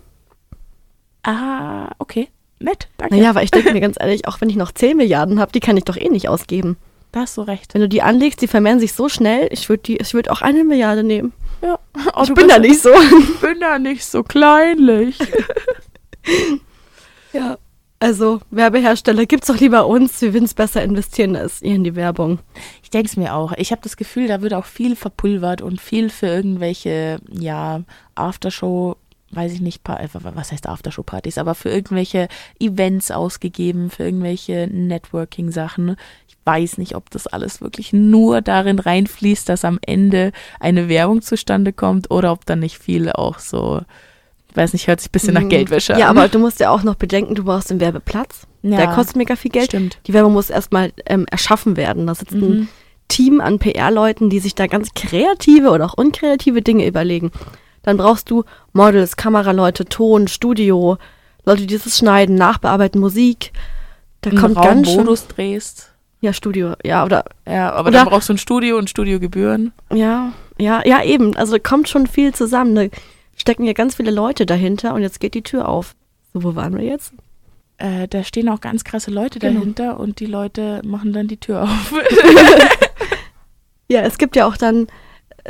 ah, 1.23 1.89
okay. 1.99 2.29
Nett, 2.59 2.87
danke. 2.97 3.15
Naja, 3.15 3.29
aber 3.31 3.43
ich 3.43 3.51
denke 3.51 3.73
mir 3.73 3.81
ganz 3.81 3.97
ehrlich, 3.99 4.27
auch 4.27 4.41
wenn 4.41 4.49
ich 4.49 4.55
noch 4.55 4.71
10 4.71 4.97
Milliarden 4.97 5.39
habe, 5.39 5.51
die 5.51 5.59
kann 5.59 5.77
ich 5.77 5.83
doch 5.83 5.97
eh 5.97 6.09
nicht 6.09 6.29
ausgeben. 6.29 6.77
Da 7.11 7.21
hast 7.21 7.37
du 7.37 7.41
recht. 7.41 7.73
Wenn 7.73 7.81
du 7.81 7.89
die 7.89 8.01
anlegst, 8.01 8.41
die 8.41 8.47
vermehren 8.47 8.79
sich 8.79 8.93
so 8.93 9.09
schnell, 9.09 9.47
ich 9.51 9.69
würde 9.69 9.83
die, 9.83 9.97
ich 9.97 10.13
würde 10.13 10.31
auch 10.31 10.41
eine 10.41 10.63
Milliarde 10.63 11.03
nehmen. 11.03 11.33
Ja. 11.61 11.79
Oh, 12.15 12.23
ich 12.23 12.33
bin 12.33 12.47
da 12.47 12.59
nicht 12.59 12.81
so. 12.81 12.89
Ich 12.93 13.39
bin 13.39 13.59
da 13.59 13.79
nicht 13.79 14.05
so 14.05 14.23
kleinlich. 14.23 15.17
Ja. 17.33 17.57
Also, 17.99 18.41
Werbehersteller, 18.51 19.25
gibt's 19.25 19.47
doch 19.47 19.59
lieber 19.59 19.87
uns. 19.87 20.21
Wir 20.21 20.33
würden 20.33 20.45
es 20.45 20.53
besser 20.53 20.83
investieren 20.83 21.35
als 21.35 21.61
ihr 21.61 21.75
in 21.75 21.83
die 21.83 21.95
Werbung. 21.95 22.39
Ich 22.83 22.89
denke 22.89 23.07
es 23.07 23.17
mir 23.17 23.33
auch. 23.33 23.53
Ich 23.57 23.71
habe 23.71 23.81
das 23.81 23.97
Gefühl, 23.97 24.27
da 24.27 24.41
wird 24.41 24.53
auch 24.53 24.65
viel 24.65 24.95
verpulvert 24.95 25.61
und 25.61 25.81
viel 25.81 26.09
für 26.09 26.27
irgendwelche, 26.27 27.19
ja, 27.31 27.81
Aftershow, 28.15 28.97
weiß 29.35 29.51
ich 29.53 29.61
nicht, 29.61 29.87
äh, 29.89 30.07
was 30.13 30.51
heißt 30.51 30.67
Aftershow-Partys, 30.67 31.37
aber 31.37 31.55
für 31.55 31.69
irgendwelche 31.69 32.27
Events 32.59 33.11
ausgegeben, 33.11 33.89
für 33.89 34.03
irgendwelche 34.03 34.67
Networking-Sachen. 34.71 35.95
Ich 36.27 36.37
weiß 36.45 36.77
nicht, 36.77 36.95
ob 36.95 37.09
das 37.09 37.27
alles 37.27 37.61
wirklich 37.61 37.93
nur 37.93 38.41
darin 38.41 38.79
reinfließt, 38.79 39.49
dass 39.49 39.65
am 39.65 39.79
Ende 39.85 40.31
eine 40.59 40.87
Werbung 40.89 41.21
zustande 41.21 41.73
kommt 41.73 42.11
oder 42.11 42.31
ob 42.31 42.45
da 42.45 42.55
nicht 42.55 42.77
viel 42.77 43.11
auch 43.11 43.39
so, 43.39 43.81
ich 44.49 44.55
weiß 44.55 44.73
nicht, 44.73 44.87
hört 44.87 45.01
sich 45.01 45.09
ein 45.09 45.11
bisschen 45.11 45.33
nach 45.33 45.41
Mhm. 45.41 45.49
Geldwäsche 45.49 45.93
Ja, 45.93 46.09
an. 46.09 46.17
aber 46.17 46.27
du 46.27 46.39
musst 46.39 46.59
ja 46.59 46.69
auch 46.69 46.83
noch 46.83 46.95
bedenken, 46.95 47.35
du 47.35 47.43
brauchst 47.43 47.69
den 47.71 47.79
Werbeplatz. 47.79 48.47
Ja, 48.61 48.77
Der 48.77 48.87
kostet 48.87 49.15
mega 49.17 49.35
viel 49.35 49.51
Geld. 49.51 49.65
Stimmt. 49.67 49.99
Die 50.07 50.13
Werbung 50.13 50.33
muss 50.33 50.49
erstmal 50.49 50.91
ähm, 51.05 51.25
erschaffen 51.29 51.77
werden. 51.77 52.07
Da 52.07 52.15
sitzt 52.15 52.31
ein 52.33 52.39
Mhm. 52.61 52.67
Team 53.07 53.39
an 53.39 53.59
PR-Leuten, 53.59 54.31
die 54.31 54.39
sich 54.39 54.55
da 54.55 54.65
ganz 54.65 54.95
kreative 54.95 55.69
oder 55.69 55.85
auch 55.85 55.93
unkreative 55.93 56.63
Dinge 56.63 56.87
überlegen. 56.87 57.31
Dann 57.85 57.97
brauchst 57.97 58.29
du 58.29 58.43
Models, 58.73 59.15
Kameraleute, 59.15 59.85
Ton, 59.85 60.27
Studio, 60.27 60.97
Leute, 61.45 61.65
die 61.67 61.77
das 61.77 61.97
schneiden, 61.97 62.35
nachbearbeiten, 62.35 62.99
Musik. 62.99 63.51
Da 64.21 64.31
Ein 64.31 64.37
kommt 64.37 64.57
Raum, 64.57 64.63
ganz 64.65 64.87
wo 64.87 64.93
schön. 64.95 65.05
du 65.05 65.13
es 65.13 65.27
drehst. 65.27 65.91
Ja, 66.21 66.33
Studio, 66.33 66.73
ja, 66.83 67.05
oder 67.05 67.25
Ja, 67.47 67.71
aber 67.73 67.89
Oder- 67.89 67.99
dann 67.99 68.07
brauchst 68.07 68.29
du 68.29 68.33
ein 68.33 68.37
Studio 68.39 68.77
und 68.77 68.89
Studiogebühren. 68.89 69.71
ja, 69.93 70.33
ja, 70.57 70.81
ja, 70.85 71.03
eben. 71.03 71.35
Also 71.35 71.57
kommt 71.59 71.87
schon 71.89 72.07
viel 72.07 72.33
zusammen. 72.33 72.73
Da 72.75 72.85
stecken 73.35 73.65
ja 73.65 73.73
ganz 73.73 73.95
viele 73.95 74.09
Leute 74.11 74.45
dahinter 74.45 74.93
und 74.93 75.01
jetzt 75.03 75.19
geht 75.19 75.33
die 75.35 75.43
Tür 75.43 75.67
auf. 75.69 75.93
So, 76.33 76.43
wo 76.43 76.55
waren 76.55 76.75
wir 76.77 76.83
jetzt? 76.85 77.13
Äh, 77.77 78.07
da 78.07 78.23
stehen 78.23 78.47
auch 78.49 78.61
ganz 78.61 78.83
krasse 78.85 79.11
Leute 79.11 79.37
Genau. 79.39 79.59
dahinter 79.59 79.99
und 79.99 80.19
die 80.21 80.25
Leute 80.25 80.81
machen 80.85 81.11
dann 81.13 81.27
die 81.27 81.37
Tür 81.37 81.63
auf. 81.63 81.93
Ja, 83.87 84.01
es 84.01 84.17
gibt 84.17 84.35
ja 84.35 84.47
auch 84.47 84.57
dann 84.57 84.87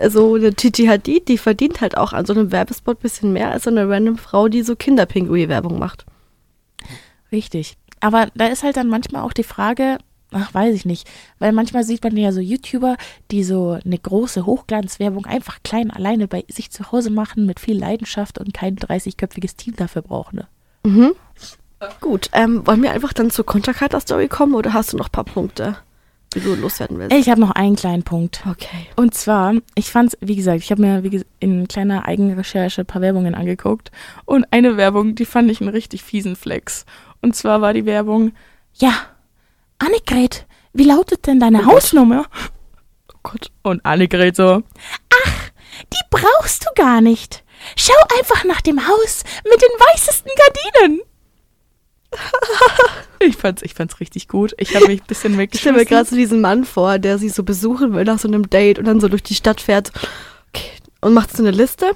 so 0.08 0.36
eine 0.36 0.52
Gigi 0.52 0.86
Hadid, 0.86 1.28
die 1.28 1.38
verdient 1.38 1.82
halt 1.82 1.98
auch 1.98 2.14
an 2.14 2.26
so 2.26 2.34
einem 2.34 2.52
Werbespot 2.52 3.00
bisschen 3.00 3.34
mehr 3.34 3.52
als 3.52 3.64
so 3.64 3.70
eine 3.70 3.88
random 3.90 4.18
Frau, 4.18 4.48
die 4.48 4.64
so 4.64 4.76
Kinderpinguin-Werbung 4.76 5.80
macht. 5.80 6.06
Richtig. 7.32 7.78
Aber 8.00 8.28
da 8.36 8.48
ist 8.48 8.64
halt 8.64 8.78
dann 8.78 8.90
manchmal 8.90 9.24
auch 9.24 9.34
die 9.34 9.44
Frage, 9.44 9.98
ach, 10.32 10.54
weiß 10.54 10.76
ich 10.76 10.86
nicht, 10.86 11.08
weil 11.40 11.52
manchmal 11.52 11.84
sieht 11.84 12.04
man 12.04 12.16
ja 12.18 12.32
so 12.32 12.40
YouTuber, 12.40 12.98
die 13.32 13.44
so 13.44 13.80
eine 13.84 13.98
große 13.98 14.46
Hochglanzwerbung 14.46 15.26
einfach 15.26 15.60
klein 15.64 15.92
alleine 15.92 16.28
bei 16.28 16.44
sich 16.50 16.72
zu 16.72 16.92
Hause 16.92 17.10
machen 17.10 17.46
mit 17.46 17.60
viel 17.60 17.78
Leidenschaft 17.78 18.38
und 18.38 18.54
kein 18.54 18.76
30-köpfiges 18.76 19.56
Team 19.56 19.76
dafür 19.76 20.02
brauchen. 20.02 20.38
Ne? 20.38 20.48
Mhm. 20.84 21.16
Gut, 22.02 22.30
ähm, 22.34 22.66
wollen 22.66 22.82
wir 22.82 22.92
einfach 22.92 23.14
dann 23.14 23.30
zur 23.30 23.46
Konterkarte-Story 23.46 24.28
kommen 24.28 24.56
oder 24.56 24.74
hast 24.74 24.94
du 24.94 24.98
noch 24.98 25.08
ein 25.08 25.12
paar 25.12 25.24
Punkte, 25.24 25.78
du 26.40 26.56
loswerden 26.56 26.98
willst? 27.00 27.16
Ich 27.16 27.30
habe 27.30 27.40
noch 27.42 27.52
einen 27.52 27.76
kleinen 27.76 28.04
Punkt. 28.04 28.44
Okay. 28.50 28.88
Und 28.96 29.14
zwar, 29.14 29.54
ich 29.76 29.92
fand's, 29.92 30.18
wie 30.22 30.36
gesagt, 30.36 30.60
ich 30.60 30.72
habe 30.72 30.82
mir 30.82 31.04
wie 31.04 31.10
ges- 31.10 31.26
in 31.40 31.68
kleiner 31.68 32.06
Eigenrecherche 32.08 32.82
ein 32.82 32.86
paar 32.86 33.02
Werbungen 33.02 33.36
angeguckt. 33.36 33.92
Und 34.26 34.46
eine 34.52 34.78
Werbung, 34.78 35.16
die 35.16 35.26
fand 35.26 35.50
ich 35.52 35.62
einen 35.62 35.70
richtig 35.70 36.04
fiesen 36.04 36.36
Flex. 36.36 36.86
Und 37.22 37.36
zwar 37.36 37.62
war 37.62 37.74
die 37.74 37.86
Werbung, 37.86 38.34
ja, 38.76 38.94
Annegret, 39.80 40.46
wie 40.74 40.84
lautet 40.86 41.28
denn 41.28 41.40
deine 41.40 41.66
Hausnummer? 41.66 42.26
Oh 43.14 43.18
Gott. 43.24 43.52
Und 43.64 43.86
Annegret 43.86 44.36
so, 44.36 44.62
ach, 45.26 45.50
die 45.94 46.00
brauchst 46.10 46.66
du 46.66 46.70
gar 46.76 47.02
nicht. 47.02 47.44
Schau 47.76 47.94
einfach 48.20 48.44
nach 48.44 48.62
dem 48.62 48.88
Haus 48.88 49.24
mit 49.44 49.62
den 49.62 49.70
weißesten 49.80 50.32
Gardinen. 50.38 51.02
ich 53.20 53.36
fand's, 53.38 53.62
ich 53.62 53.74
fand's 53.74 54.00
richtig 54.00 54.28
gut. 54.28 54.54
Ich 54.58 54.76
habe 54.76 54.88
mich 54.88 55.02
ein 55.02 55.08
bisschen 55.08 55.40
Ich 55.40 55.60
stelle 55.60 55.74
mir 55.74 55.82
weggeschmissen. 55.82 55.88
gerade 55.88 56.10
so 56.10 56.16
diesen 56.16 56.42
Mann 56.42 56.66
vor, 56.66 57.00
der 57.00 57.18
sie 57.18 57.30
so 57.30 57.44
besuchen 57.44 57.94
will 57.94 58.04
nach 58.04 58.20
so 58.20 58.28
einem 58.28 58.50
Date 58.50 58.80
und 58.80 58.86
dann 58.86 59.00
so 59.00 59.08
durch 59.08 59.24
die 59.24 59.36
Stadt 59.36 59.62
fährt 59.62 59.92
okay, 60.50 60.70
und 61.02 61.14
macht 61.14 61.36
so 61.36 61.44
eine 61.44 61.52
Liste. 61.52 61.92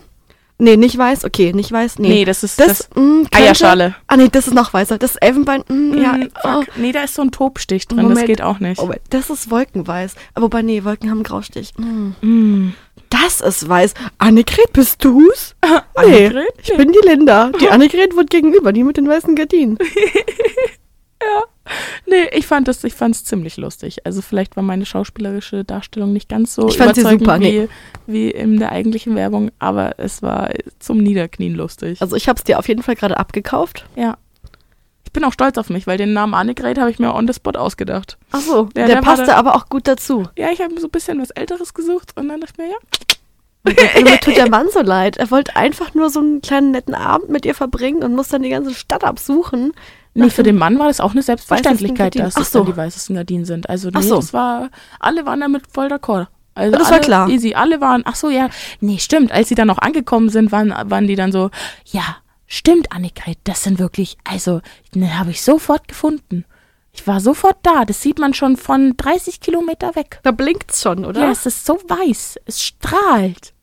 Nee, 0.62 0.76
nicht 0.76 0.98
weiß, 0.98 1.24
okay, 1.24 1.54
nicht 1.54 1.72
weiß, 1.72 2.00
nee. 2.00 2.10
Nee, 2.10 2.26
das 2.26 2.44
ist 2.44 2.60
das, 2.60 2.68
das, 2.68 2.90
mh, 2.96 3.02
könnte- 3.24 3.38
Eierschale. 3.38 3.96
Ah, 4.08 4.18
nee, 4.18 4.28
das 4.30 4.46
ist 4.48 4.54
noch 4.54 4.74
weißer. 4.74 4.98
Das 4.98 5.12
ist 5.12 5.18
Elfenbein, 5.22 5.64
mh, 5.70 5.98
ja. 6.02 6.14
Mm, 6.18 6.30
Oh, 6.44 6.50
fuck. 6.64 6.78
Nee, 6.78 6.92
da 6.92 7.04
ist 7.04 7.16
so 7.16 7.22
ein 7.22 7.32
Tobstich 7.32 7.88
drin, 7.88 8.00
das 8.00 8.08
Moment. 8.10 8.28
geht 8.28 8.42
auch 8.42 8.60
nicht. 8.60 8.82
oh, 8.82 8.92
das 9.10 9.30
ist 9.30 9.50
wolkenweiß. 9.50 10.16
Aber 10.34 10.46
wobei, 10.48 10.62
nee, 10.62 10.84
Wolken 10.84 11.10
haben 11.10 11.20
einen 11.20 11.24
Graustich. 11.24 11.72
Mm. 11.78 12.12
Mm. 12.22 12.74
Das 13.10 13.40
ist 13.42 13.68
weiß. 13.70 13.94
Annegret, 14.18 14.74
bist 14.74 15.04
du's? 15.04 15.56
Nee, 16.06 16.28
Annegret? 16.28 16.48
ich 16.62 16.76
bin 16.78 16.92
die 16.92 17.08
Linda. 17.08 17.52
Die 17.60 17.70
Annegret 17.72 18.16
wird 18.16 18.30
gegenüber, 18.30 18.72
die 18.74 18.84
mit 18.84 18.98
den 18.98 19.08
weißen 19.08 19.36
Gardinen. 19.36 19.78
Nee, 22.06 22.28
ich 22.32 22.48
fand 22.48 22.68
es 22.68 22.84
ich 22.84 22.94
fand's 22.94 23.24
ziemlich 23.24 23.58
lustig. 23.58 24.06
Also 24.06 24.22
vielleicht 24.22 24.56
war 24.56 24.64
meine 24.64 24.86
schauspielerische 24.86 25.64
Darstellung 25.64 26.14
nicht 26.14 26.30
ganz 26.30 26.56
so 26.56 26.68
ich 26.68 26.78
fand 26.78 26.96
sie 26.96 27.02
super, 27.02 27.40
wie, 27.40 27.44
nee. 27.44 27.68
wie 28.08 28.32
in 28.32 28.60
der 28.60 28.72
eigentlichen 28.72 29.16
Werbung, 29.16 29.52
aber 29.60 30.00
es 30.00 30.22
war 30.22 30.50
zum 30.80 30.98
Niederknien 30.98 31.56
lustig. 31.56 32.02
Also 32.02 32.16
ich 32.16 32.28
habe 32.28 32.38
es 32.38 32.44
dir 32.44 32.60
auf 32.60 32.68
jeden 32.68 32.84
Fall 32.84 32.96
gerade 32.96 33.18
abgekauft. 33.18 33.86
Ja. 33.96 34.18
Ich 35.06 35.14
bin 35.14 35.24
auch 35.24 35.34
stolz 35.34 35.58
auf 35.58 35.70
mich, 35.70 35.88
weil 35.88 35.98
den 35.98 36.14
Namen 36.14 36.36
Annegret 36.36 36.78
habe 36.78 36.92
ich 36.92 37.00
mir 37.00 37.16
on 37.16 37.28
the 37.28 37.34
spot 37.34 37.58
ausgedacht. 37.58 38.18
Ach 38.32 38.42
so, 38.42 38.70
ja, 38.76 38.86
der, 38.86 38.88
der 38.88 39.02
passte 39.02 39.36
aber 39.36 39.56
auch 39.56 39.68
gut 39.68 39.88
dazu. 39.88 40.28
Ja, 40.38 40.52
ich 40.52 40.62
habe 40.62 40.80
so 40.80 40.88
ein 40.88 40.92
bisschen 40.92 41.20
was 41.20 41.32
Älteres 41.32 41.74
gesucht 41.74 42.12
und 42.16 42.30
dann 42.30 42.42
dachte 42.42 42.54
ich 42.58 42.66
mir, 42.66 42.72
ja, 42.72 42.78
mir 44.04 44.20
tut 44.20 44.38
der 44.38 44.50
Mann 44.50 44.68
so 44.72 44.82
leid. 44.82 45.18
Er 45.18 45.32
wollte 45.32 45.56
einfach 45.56 45.94
nur 45.94 46.10
so 46.10 46.20
einen 46.20 46.42
kleinen 46.42 46.72
netten 46.72 46.96
Abend 46.96 47.30
mit 47.30 47.46
ihr 47.46 47.56
verbringen 47.56 48.04
und 48.04 48.16
muss 48.16 48.30
dann 48.30 48.44
die 48.44 48.50
ganze 48.50 48.74
Stadt 48.74 49.04
absuchen. 49.04 49.74
Nee, 50.20 50.30
für 50.30 50.44
den 50.44 50.58
Mann 50.58 50.80
war 50.80 50.88
das 50.88 51.00
auch 51.00 51.12
eine 51.12 51.22
Selbstverständlichkeit, 51.22 52.18
dass 52.18 52.36
Ach 52.36 52.46
so. 52.46 52.60
dann 52.60 52.68
die 52.68 52.78
weißesten 52.78 53.16
Gardinen 53.16 53.46
sind. 53.46 53.70
Also 53.70 53.90
nee, 53.90 54.02
so. 54.02 54.18
das 54.18 54.34
war, 54.34 54.70
alle 55.00 55.26
waren 55.26 55.40
damit 55.40 55.64
voll 55.72 55.88
d'accord. 55.88 56.28
Also 56.56 56.78
das 56.78 56.88
alle, 56.88 56.96
war 56.96 57.00
klar. 57.00 57.30
Easy, 57.30 57.54
alle 57.54 57.82
waren, 57.82 58.02
ach 58.06 58.16
so, 58.16 58.30
ja, 58.30 58.50
nee, 58.82 58.98
stimmt. 58.98 59.32
Als 59.32 59.50
sie 59.50 59.56
dann 59.56 59.68
noch 59.68 59.78
angekommen 59.78 60.30
sind, 60.30 60.52
waren, 60.52 60.74
waren 60.90 61.08
die 61.08 61.16
dann 61.16 61.32
so, 61.32 61.52
ja, 61.86 62.18
stimmt, 62.48 62.92
Annegret, 62.92 63.38
das 63.46 63.64
sind 63.64 63.80
wirklich, 63.80 64.18
also, 64.30 64.62
ne, 64.94 65.18
habe 65.18 65.32
ich 65.32 65.42
sofort 65.42 65.88
gefunden. 65.88 66.46
Ich 66.92 67.08
war 67.08 67.20
sofort 67.22 67.58
da. 67.64 67.86
Das 67.86 68.02
sieht 68.02 68.20
man 68.20 68.34
schon 68.34 68.58
von 68.58 68.98
30 68.98 69.40
Kilometer 69.40 69.96
weg. 69.96 70.20
Da 70.24 70.32
blinkt's 70.32 70.82
schon, 70.82 71.06
oder? 71.06 71.22
Ja, 71.22 71.32
es 71.32 71.46
ist 71.46 71.66
so 71.66 71.76
weiß. 71.88 72.40
Es 72.46 72.62
strahlt. 72.64 73.54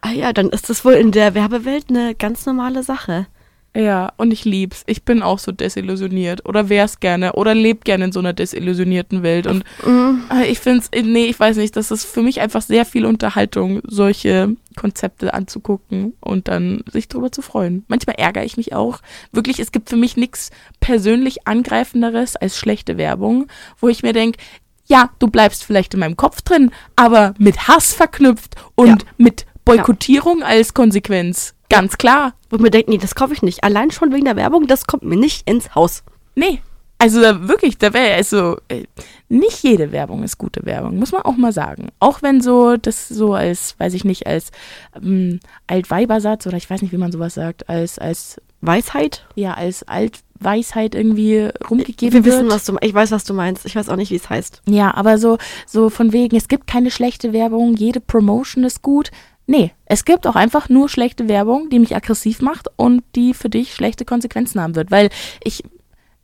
Ah 0.00 0.12
ja, 0.12 0.32
dann 0.32 0.48
ist 0.48 0.70
das 0.70 0.84
wohl 0.84 0.94
in 0.94 1.12
der 1.12 1.34
Werbewelt 1.34 1.86
eine 1.90 2.14
ganz 2.14 2.46
normale 2.46 2.82
Sache. 2.82 3.26
Ja, 3.74 4.12
und 4.18 4.32
ich 4.32 4.44
lieb's. 4.44 4.82
Ich 4.86 5.02
bin 5.02 5.22
auch 5.22 5.38
so 5.38 5.50
desillusioniert 5.50 6.44
oder 6.44 6.68
wär's 6.68 7.00
gerne 7.00 7.32
oder 7.32 7.54
leb 7.54 7.84
gerne 7.84 8.04
in 8.04 8.12
so 8.12 8.20
einer 8.20 8.34
desillusionierten 8.34 9.22
Welt 9.22 9.46
und 9.46 9.64
mhm. 9.84 10.24
Äh, 10.30 10.46
ich 10.48 10.58
find's 10.58 10.90
nee, 10.94 11.24
ich 11.24 11.40
weiß 11.40 11.56
nicht, 11.56 11.74
das 11.76 11.90
ist 11.90 12.04
für 12.04 12.22
mich 12.22 12.42
einfach 12.42 12.60
sehr 12.60 12.84
viel 12.84 13.06
Unterhaltung, 13.06 13.80
solche 13.84 14.54
Konzepte 14.76 15.32
anzugucken 15.32 16.14
und 16.20 16.48
dann 16.48 16.82
sich 16.90 17.08
drüber 17.08 17.32
zu 17.32 17.40
freuen. 17.40 17.84
Manchmal 17.88 18.16
ärgere 18.16 18.44
ich 18.44 18.58
mich 18.58 18.74
auch. 18.74 19.00
Wirklich, 19.32 19.58
es 19.58 19.72
gibt 19.72 19.88
für 19.88 19.96
mich 19.96 20.18
nichts 20.18 20.50
persönlich 20.80 21.46
angreifenderes 21.46 22.36
als 22.36 22.58
schlechte 22.58 22.98
Werbung, 22.98 23.46
wo 23.80 23.88
ich 23.88 24.02
mir 24.02 24.12
denke, 24.12 24.38
ja, 24.86 25.10
du 25.18 25.28
bleibst 25.28 25.64
vielleicht 25.64 25.94
in 25.94 26.00
meinem 26.00 26.16
Kopf 26.16 26.42
drin, 26.42 26.70
aber 26.94 27.32
mit 27.38 27.68
Hass 27.68 27.94
verknüpft 27.94 28.56
und 28.74 28.88
ja. 29.02 29.08
mit 29.16 29.46
Boykottierung 29.64 30.40
ja. 30.40 30.46
als 30.46 30.74
Konsequenz. 30.74 31.54
Ganz 31.72 31.98
klar. 31.98 32.34
Wo 32.50 32.58
mir 32.58 32.70
denkt, 32.70 32.88
nee, 32.88 32.98
das 32.98 33.14
kaufe 33.14 33.32
ich 33.32 33.42
nicht. 33.42 33.64
Allein 33.64 33.90
schon 33.90 34.12
wegen 34.12 34.26
der 34.26 34.36
Werbung, 34.36 34.66
das 34.66 34.86
kommt 34.86 35.02
mir 35.02 35.16
nicht 35.16 35.48
ins 35.48 35.74
Haus. 35.74 36.02
Nee. 36.34 36.60
Also 37.02 37.20
da, 37.20 37.48
wirklich, 37.48 37.78
da 37.78 37.92
wäre 37.92 38.14
also 38.14 38.58
äh, 38.68 38.84
nicht 39.28 39.64
jede 39.64 39.90
Werbung 39.90 40.22
ist 40.22 40.38
gute 40.38 40.64
Werbung, 40.64 41.00
muss 41.00 41.10
man 41.10 41.22
auch 41.22 41.36
mal 41.36 41.52
sagen. 41.52 41.88
Auch 41.98 42.22
wenn 42.22 42.40
so 42.40 42.76
das 42.76 43.08
so 43.08 43.34
als, 43.34 43.74
weiß 43.78 43.94
ich 43.94 44.04
nicht, 44.04 44.28
als 44.28 44.52
ähm, 44.94 45.40
Altweibersatz 45.66 46.46
oder 46.46 46.56
ich 46.56 46.70
weiß 46.70 46.80
nicht, 46.80 46.92
wie 46.92 46.98
man 46.98 47.10
sowas 47.10 47.34
sagt, 47.34 47.68
als 47.68 47.98
als 47.98 48.40
Weisheit? 48.60 49.26
Ja, 49.34 49.54
als 49.54 49.82
Altweisheit 49.88 50.94
irgendwie 50.94 51.50
rumgegeben 51.68 52.12
Wir 52.12 52.24
wissen, 52.24 52.48
was 52.48 52.64
du 52.66 52.76
ich 52.80 52.94
weiß, 52.94 53.10
was 53.10 53.24
du 53.24 53.34
meinst. 53.34 53.66
Ich 53.66 53.74
weiß 53.74 53.88
auch 53.88 53.96
nicht, 53.96 54.12
wie 54.12 54.16
es 54.16 54.30
heißt. 54.30 54.62
Ja, 54.66 54.94
aber 54.94 55.18
so 55.18 55.38
so 55.66 55.90
von 55.90 56.12
wegen, 56.12 56.36
es 56.36 56.46
gibt 56.46 56.68
keine 56.68 56.92
schlechte 56.92 57.32
Werbung, 57.32 57.74
jede 57.74 57.98
Promotion 57.98 58.62
ist 58.62 58.80
gut. 58.80 59.10
Nee, 59.46 59.72
es 59.86 60.04
gibt 60.04 60.26
auch 60.26 60.36
einfach 60.36 60.68
nur 60.68 60.88
schlechte 60.88 61.28
Werbung, 61.28 61.68
die 61.70 61.78
mich 61.78 61.96
aggressiv 61.96 62.40
macht 62.40 62.68
und 62.76 63.02
die 63.16 63.34
für 63.34 63.48
dich 63.50 63.74
schlechte 63.74 64.04
Konsequenzen 64.04 64.60
haben 64.60 64.76
wird, 64.76 64.90
weil 64.90 65.10
ich 65.42 65.64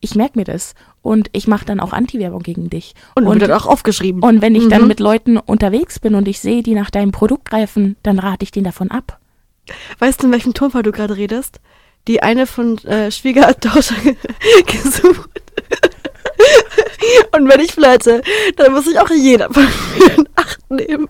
ich 0.00 0.14
merke 0.14 0.38
mir 0.38 0.44
das 0.44 0.74
und 1.02 1.28
ich 1.32 1.48
mache 1.48 1.64
dann 1.64 1.80
auch 1.80 1.92
Anti-Werbung 1.92 2.42
gegen 2.42 2.70
dich. 2.70 2.94
Und, 3.14 3.26
und 3.26 3.40
wird 3.40 3.50
auch 3.50 3.66
aufgeschrieben. 3.66 4.22
Und 4.22 4.42
wenn 4.42 4.54
ich 4.54 4.64
mhm. 4.64 4.70
dann 4.70 4.86
mit 4.86 5.00
Leuten 5.00 5.38
unterwegs 5.38 5.98
bin 5.98 6.14
und 6.14 6.28
ich 6.28 6.40
sehe, 6.40 6.62
die 6.62 6.74
nach 6.74 6.90
deinem 6.90 7.12
Produkt 7.12 7.50
greifen, 7.50 7.96
dann 8.02 8.18
rate 8.18 8.44
ich 8.44 8.50
denen 8.50 8.64
davon 8.64 8.90
ab. 8.90 9.18
Weißt 9.98 10.22
du, 10.22 10.26
in 10.26 10.32
welchem 10.32 10.54
Tonfall 10.54 10.82
du 10.82 10.92
gerade 10.92 11.16
redest? 11.16 11.60
Die 12.06 12.22
eine 12.22 12.46
von 12.46 12.78
äh, 12.84 13.10
Schwiegertochter 13.10 13.94
gesucht. 14.66 15.30
und 17.36 17.48
wenn 17.48 17.60
ich 17.60 17.72
flirte, 17.72 18.22
dann 18.56 18.72
muss 18.72 18.86
ich 18.86 18.98
auch 18.98 19.10
jeder 19.10 19.52
von 19.52 19.64
mir 19.64 20.18
in 20.18 20.28
Acht 20.36 20.70
nehmen. 20.70 21.08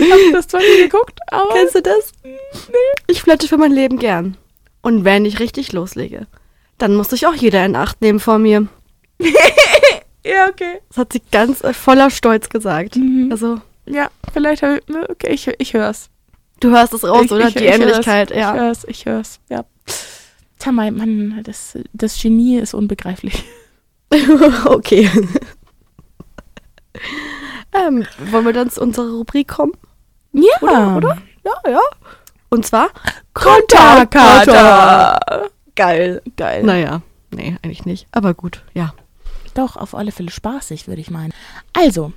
Ich 0.00 0.10
habe 0.10 0.32
das 0.32 0.48
zwar 0.48 0.60
nie 0.60 0.82
geguckt, 0.82 1.18
aber. 1.28 1.52
Kennst 1.52 1.74
du 1.74 1.82
das? 1.82 2.12
Nee. 2.22 2.36
Ich 3.06 3.22
flirte 3.22 3.48
für 3.48 3.58
mein 3.58 3.72
Leben 3.72 3.98
gern. 3.98 4.36
Und 4.82 5.04
wenn 5.04 5.24
ich 5.24 5.40
richtig 5.40 5.72
loslege, 5.72 6.26
dann 6.78 6.94
muss 6.94 7.10
sich 7.10 7.26
auch 7.26 7.34
jeder 7.34 7.64
in 7.64 7.76
Acht 7.76 8.00
nehmen 8.00 8.20
vor 8.20 8.38
mir. 8.38 8.68
ja, 10.24 10.48
okay. 10.48 10.80
Das 10.88 10.96
hat 10.96 11.12
sie 11.12 11.22
ganz 11.30 11.62
äh, 11.62 11.74
voller 11.74 12.10
Stolz 12.10 12.48
gesagt. 12.48 12.96
Mhm. 12.96 13.28
Also. 13.30 13.60
Ja, 13.86 14.08
vielleicht 14.32 14.62
habe 14.62 14.78
ich. 14.78 14.88
Ne, 14.88 15.06
okay, 15.08 15.32
ich, 15.32 15.48
ich 15.58 15.74
hör's. 15.74 16.08
Du 16.60 16.70
hörst 16.70 16.92
es 16.92 17.04
raus, 17.04 17.24
ich, 17.24 17.32
oder? 17.32 17.48
Ich, 17.48 17.54
Die 17.54 17.64
ich 17.64 17.74
Ähnlichkeit, 17.74 18.30
hör's, 18.30 18.38
ja. 18.38 18.54
Ich 18.54 18.60
hör's, 18.60 18.84
ich 18.84 19.06
hör's, 19.06 19.40
ja. 19.48 19.64
Tja, 20.58 20.72
mein 20.72 20.94
Mann, 20.94 21.40
das, 21.42 21.78
das 21.94 22.20
Genie 22.20 22.58
ist 22.58 22.74
unbegreiflich. 22.74 23.44
okay. 24.66 25.10
ähm, 27.72 28.04
wollen 28.30 28.44
wir 28.44 28.52
dann 28.52 28.70
zu 28.70 28.82
unserer 28.82 29.10
Rubrik 29.10 29.48
kommen? 29.48 29.72
Ja. 30.32 30.42
Oder? 30.60 30.96
oder? 30.96 31.18
Ja, 31.44 31.70
ja. 31.70 31.80
Und 32.48 32.66
zwar 32.66 32.90
Konterkater. 33.34 35.18
Geil. 35.74 36.22
Geil. 36.36 36.64
Naja, 36.64 37.02
nee, 37.30 37.56
eigentlich 37.62 37.84
nicht. 37.86 38.06
Aber 38.12 38.34
gut, 38.34 38.62
ja. 38.74 38.92
Doch, 39.54 39.76
auf 39.76 39.94
alle 39.94 40.12
Fälle 40.12 40.30
spaßig, 40.30 40.88
würde 40.88 41.00
ich 41.00 41.10
meinen. 41.10 41.32
Also, 41.72 42.12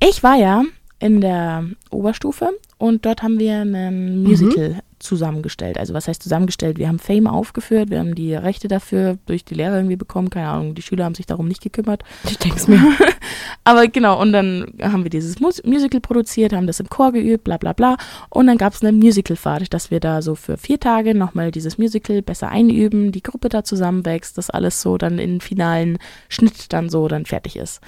ich 0.00 0.22
war 0.22 0.36
ja 0.36 0.62
in 0.98 1.20
der 1.20 1.64
Oberstufe 1.90 2.50
und 2.78 3.04
dort 3.04 3.22
haben 3.22 3.38
wir 3.38 3.62
ein 3.62 4.22
Musical 4.22 4.70
mhm 4.70 4.80
zusammengestellt. 5.02 5.78
Also 5.78 5.94
was 5.94 6.08
heißt 6.08 6.22
zusammengestellt? 6.22 6.78
Wir 6.78 6.88
haben 6.88 6.98
Fame 6.98 7.26
aufgeführt, 7.26 7.90
wir 7.90 7.98
haben 7.98 8.14
die 8.14 8.34
Rechte 8.34 8.68
dafür 8.68 9.18
durch 9.26 9.44
die 9.44 9.54
Lehrer 9.54 9.76
irgendwie 9.76 9.96
bekommen, 9.96 10.30
keine 10.30 10.48
Ahnung, 10.48 10.74
die 10.74 10.82
Schüler 10.82 11.04
haben 11.04 11.14
sich 11.14 11.26
darum 11.26 11.48
nicht 11.48 11.62
gekümmert. 11.62 12.02
Ich 12.24 12.38
denke 12.38 12.70
mir. 12.70 12.80
Aber 13.64 13.86
genau, 13.86 14.20
und 14.20 14.32
dann 14.32 14.72
haben 14.80 15.04
wir 15.04 15.10
dieses 15.10 15.40
Mus 15.40 15.62
Musical 15.64 16.00
produziert, 16.00 16.52
haben 16.52 16.66
das 16.66 16.80
im 16.80 16.88
Chor 16.88 17.12
geübt, 17.12 17.44
bla 17.44 17.56
bla 17.56 17.72
bla. 17.72 17.96
Und 18.30 18.46
dann 18.46 18.58
gab 18.58 18.72
es 18.72 18.82
eine 18.82 18.92
Musicalfahrt, 18.92 19.72
dass 19.74 19.90
wir 19.90 20.00
da 20.00 20.22
so 20.22 20.34
für 20.34 20.56
vier 20.56 20.80
Tage 20.80 21.14
nochmal 21.14 21.50
dieses 21.50 21.78
Musical 21.78 22.22
besser 22.22 22.48
einüben, 22.48 23.12
die 23.12 23.22
Gruppe 23.22 23.48
da 23.48 23.64
zusammenwächst, 23.64 24.38
dass 24.38 24.50
alles 24.50 24.80
so 24.80 24.98
dann 24.98 25.18
in 25.18 25.40
finalen 25.40 25.98
Schnitt 26.28 26.72
dann 26.72 26.88
so 26.88 27.08
dann 27.08 27.26
fertig 27.26 27.56
ist. 27.56 27.80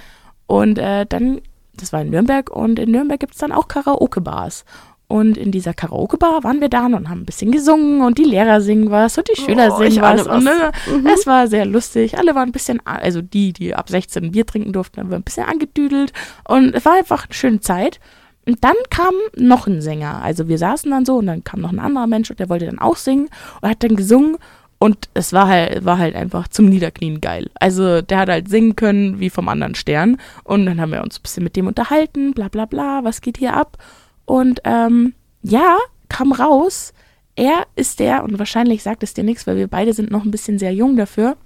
Und 0.47 0.77
äh, 0.77 1.05
dann 1.05 1.41
das 1.77 1.93
war 1.93 2.01
in 2.01 2.09
Nürnberg 2.09 2.49
und 2.49 2.79
in 2.79 2.91
Nürnberg 2.91 3.19
gibt 3.19 3.33
es 3.33 3.39
dann 3.39 3.51
auch 3.51 3.67
Karaoke-Bars. 3.67 4.65
Und 5.07 5.37
in 5.37 5.51
dieser 5.51 5.73
Karaoke-Bar 5.73 6.43
waren 6.43 6.61
wir 6.61 6.69
dann 6.69 6.95
und 6.95 7.09
haben 7.09 7.21
ein 7.21 7.25
bisschen 7.25 7.51
gesungen 7.51 8.01
und 8.01 8.17
die 8.17 8.23
Lehrer 8.23 8.59
singen 8.59 8.89
was 8.89 9.17
und 9.17 9.29
die 9.29 9.39
Schüler 9.39 9.69
oh, 9.71 9.77
singen 9.77 10.01
was. 10.01 10.25
was. 10.25 10.37
Und 10.37 10.47
äh, 10.47 10.97
mhm. 10.97 11.05
es 11.05 11.27
war 11.27 11.47
sehr 11.47 11.65
lustig. 11.65 12.17
Alle 12.17 12.33
waren 12.33 12.49
ein 12.49 12.51
bisschen, 12.51 12.81
also 12.85 13.21
die, 13.21 13.53
die 13.53 13.75
ab 13.75 13.89
16 13.89 14.31
Bier 14.31 14.47
trinken 14.47 14.73
durften, 14.73 15.01
haben 15.01 15.11
wir 15.11 15.17
ein 15.17 15.23
bisschen 15.23 15.45
angedüdelt. 15.45 16.11
Und 16.47 16.73
es 16.73 16.85
war 16.85 16.93
einfach 16.93 17.25
eine 17.25 17.33
schöne 17.33 17.59
Zeit. 17.59 17.99
Und 18.47 18.63
dann 18.63 18.75
kam 18.89 19.13
noch 19.35 19.67
ein 19.67 19.81
Sänger. 19.81 20.21
Also 20.23 20.47
wir 20.47 20.57
saßen 20.57 20.89
dann 20.89 21.05
so 21.05 21.17
und 21.17 21.27
dann 21.27 21.43
kam 21.43 21.61
noch 21.61 21.71
ein 21.71 21.79
anderer 21.79 22.07
Mensch 22.07 22.29
und 22.31 22.39
der 22.39 22.49
wollte 22.49 22.65
dann 22.65 22.79
auch 22.79 22.95
singen 22.95 23.29
und 23.61 23.69
hat 23.69 23.83
dann 23.83 23.95
gesungen. 23.95 24.37
Und 24.77 25.09
es 25.13 25.33
war 25.33 25.47
halt, 25.47 25.85
war 25.85 25.99
halt 25.99 26.15
einfach 26.15 26.47
zum 26.47 26.65
Niederknien 26.65 27.21
geil. 27.21 27.49
Also 27.55 28.01
der 28.01 28.19
hat 28.19 28.29
halt 28.29 28.49
singen 28.49 28.75
können 28.75 29.19
wie 29.19 29.29
vom 29.29 29.49
anderen 29.49 29.75
Stern. 29.75 30.17
Und 30.43 30.65
dann 30.65 30.81
haben 30.81 30.91
wir 30.91 31.03
uns 31.03 31.19
ein 31.19 31.21
bisschen 31.21 31.43
mit 31.43 31.55
dem 31.55 31.67
unterhalten, 31.67 32.33
bla 32.33 32.49
bla 32.49 32.65
bla, 32.65 33.03
was 33.03 33.21
geht 33.21 33.37
hier 33.37 33.55
ab? 33.55 33.77
Und 34.25 34.61
ähm, 34.63 35.13
ja, 35.41 35.77
kam 36.09 36.31
raus, 36.31 36.93
er 37.35 37.65
ist 37.75 37.99
der, 37.99 38.23
und 38.23 38.39
wahrscheinlich 38.39 38.83
sagt 38.83 39.03
es 39.03 39.13
dir 39.13 39.23
nichts, 39.23 39.45
weil 39.45 39.57
wir 39.57 39.67
beide 39.67 39.93
sind 39.93 40.11
noch 40.11 40.23
ein 40.23 40.31
bisschen 40.31 40.57
sehr 40.57 40.73
jung 40.73 40.95
dafür. 40.95 41.37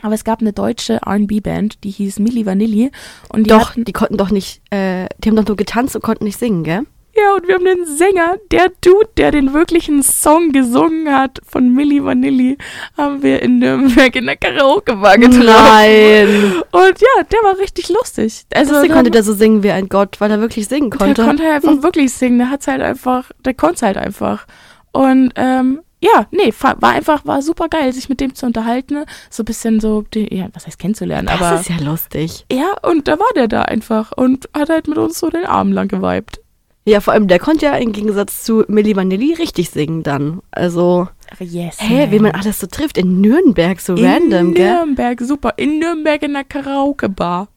Aber 0.00 0.14
es 0.14 0.24
gab 0.24 0.40
eine 0.40 0.52
deutsche 0.52 1.00
RB-Band, 1.06 1.84
die 1.84 1.90
hieß 1.90 2.18
Milli 2.18 2.46
Vanilli. 2.46 2.90
Und 3.28 3.44
die 3.44 3.50
doch, 3.50 3.70
hatten, 3.70 3.84
die 3.84 3.92
konnten 3.92 4.16
doch 4.16 4.30
nicht, 4.30 4.62
äh, 4.70 5.06
die 5.18 5.28
haben 5.28 5.36
doch 5.36 5.46
nur 5.46 5.56
getanzt 5.56 5.94
und 5.94 6.02
konnten 6.02 6.24
nicht 6.24 6.38
singen, 6.38 6.64
gell? 6.64 6.86
Ja, 7.14 7.34
und 7.34 7.46
wir 7.46 7.56
haben 7.56 7.64
den 7.64 7.84
Sänger, 7.84 8.36
der 8.50 8.70
Dude, 8.80 9.10
der 9.18 9.32
den 9.32 9.52
wirklichen 9.52 10.02
Song 10.02 10.52
gesungen 10.52 11.14
hat 11.14 11.40
von 11.46 11.74
Milli 11.74 12.02
Vanilli, 12.02 12.56
haben 12.96 13.22
wir 13.22 13.42
in 13.42 13.58
Nürnberg 13.58 14.16
in 14.16 14.26
der 14.26 14.36
Karaoke-Bar 14.36 15.18
getroffen. 15.18 15.44
Nein! 15.44 16.62
Und 16.70 17.00
ja, 17.00 17.22
der 17.30 17.38
war 17.42 17.58
richtig 17.58 17.90
lustig. 17.90 18.44
Also 18.54 18.74
Deswegen 18.74 18.94
konnte 18.94 19.10
der 19.10 19.22
so 19.22 19.34
singen 19.34 19.62
wie 19.62 19.72
ein 19.72 19.90
Gott, 19.90 20.20
weil 20.20 20.30
er 20.30 20.40
wirklich 20.40 20.68
singen 20.68 20.90
konnte. 20.90 21.14
Der 21.14 21.26
konnte 21.26 21.44
halt 21.44 21.64
einfach 21.64 21.82
wirklich 21.82 22.14
singen, 22.14 22.38
der 22.38 22.50
hat's 22.50 22.66
halt 22.66 22.80
einfach, 22.80 23.30
der 23.44 23.54
konnte 23.54 23.84
halt 23.84 23.98
einfach. 23.98 24.46
Und 24.92 25.32
ähm, 25.36 25.80
ja, 26.00 26.26
nee, 26.32 26.52
war 26.58 26.90
einfach, 26.90 27.24
war 27.24 27.42
super 27.42 27.68
geil, 27.68 27.92
sich 27.92 28.08
mit 28.08 28.20
dem 28.20 28.34
zu 28.34 28.44
unterhalten, 28.46 29.04
so 29.30 29.42
ein 29.42 29.46
bisschen 29.46 29.78
so, 29.80 30.02
die, 30.02 30.34
ja, 30.34 30.48
was 30.52 30.66
heißt 30.66 30.78
kennenzulernen, 30.78 31.26
das 31.26 31.36
aber. 31.40 31.50
Das 31.50 31.60
ist 31.60 31.68
ja 31.68 31.84
lustig. 31.84 32.44
Ja, 32.50 32.74
und 32.82 33.06
da 33.06 33.18
war 33.18 33.30
der 33.36 33.46
da 33.46 33.62
einfach 33.62 34.12
und 34.16 34.48
hat 34.52 34.68
halt 34.68 34.88
mit 34.88 34.98
uns 34.98 35.20
so 35.20 35.30
den 35.30 35.44
Arm 35.44 35.70
lang 35.72 35.88
geweibt. 35.88 36.40
Ja, 36.84 37.00
vor 37.00 37.12
allem 37.12 37.28
der 37.28 37.38
konnte 37.38 37.66
ja 37.66 37.76
im 37.76 37.92
Gegensatz 37.92 38.42
zu 38.42 38.64
Milli 38.66 38.96
Vanilli 38.96 39.34
richtig 39.34 39.70
singen 39.70 40.02
dann. 40.02 40.40
Also. 40.50 41.08
Yes. 41.38 41.76
Hä, 41.80 42.08
wie 42.10 42.18
man 42.18 42.32
alles 42.32 42.58
so 42.60 42.66
trifft. 42.66 42.98
In 42.98 43.20
Nürnberg, 43.20 43.80
so 43.80 43.94
in 43.94 44.04
random, 44.04 44.54
gell? 44.54 44.74
Nürnberg, 44.74 45.20
super. 45.20 45.54
In 45.56 45.78
Nürnberg 45.78 46.22
in 46.22 46.32
der 46.32 46.44
Karaoke-Bar. 46.44 47.48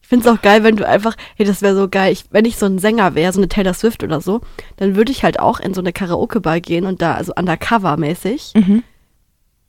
Ich 0.00 0.08
finde 0.08 0.28
es 0.28 0.34
auch 0.34 0.40
geil, 0.42 0.62
wenn 0.62 0.76
du 0.76 0.86
einfach, 0.86 1.16
hey, 1.36 1.44
das 1.46 1.62
wäre 1.62 1.74
so 1.74 1.88
geil, 1.88 2.12
ich, 2.12 2.24
wenn 2.30 2.44
ich 2.44 2.56
so 2.56 2.66
ein 2.66 2.78
Sänger 2.78 3.14
wäre, 3.14 3.32
so 3.32 3.40
eine 3.40 3.48
Taylor 3.48 3.72
Swift 3.74 4.04
oder 4.04 4.20
so, 4.20 4.40
dann 4.76 4.94
würde 4.94 5.10
ich 5.10 5.24
halt 5.24 5.40
auch 5.40 5.58
in 5.58 5.72
so 5.74 5.80
eine 5.80 5.92
Karaoke-Bar 5.92 6.60
gehen 6.60 6.84
und 6.86 7.00
da, 7.02 7.14
also 7.14 7.32
undercover-mäßig, 7.34 8.52
Mhm. 8.54 8.82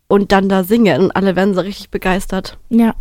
und 0.07 0.31
dann 0.31 0.49
da 0.49 0.63
singen 0.63 1.01
und 1.03 1.11
alle 1.15 1.35
werden 1.35 1.53
so 1.53 1.61
richtig 1.61 1.89
begeistert. 1.91 2.57
Ja. 2.69 2.93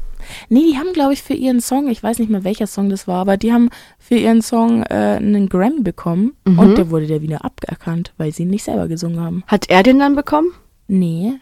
Nee, 0.49 0.73
die 0.73 0.79
haben, 0.79 0.93
glaube 0.93 1.13
ich, 1.13 1.23
für 1.23 1.35
ihren 1.35 1.61
Song, 1.61 1.89
ich 1.89 2.03
weiß 2.03 2.19
nicht 2.19 2.31
mehr, 2.31 2.45
welcher 2.45 2.67
Song 2.67 2.89
das 2.91 3.07
war, 3.09 3.21
aber 3.21 3.37
die 3.37 3.53
haben 3.53 3.71
für 3.99 4.15
ihren 4.17 4.43
Song 4.43 4.83
äh, 4.85 5.17
einen 5.19 5.49
Grammy 5.49 5.81
bekommen 5.81 6.33
Mhm. 6.47 6.59
und 6.59 6.79
der 6.79 6.91
wurde 6.91 7.07
der 7.07 7.23
wieder 7.23 7.45
aberkannt, 7.45 8.13
weil 8.19 8.33
sie 8.33 8.43
ihn 8.43 8.51
nicht 8.51 8.65
selber 8.65 8.89
gesungen 8.89 9.21
haben. 9.21 9.45
Hat 9.47 9.69
er 9.71 9.83
den 9.83 9.99
dann 9.99 10.15
bekommen? 10.17 10.49
Nee, 10.89 11.35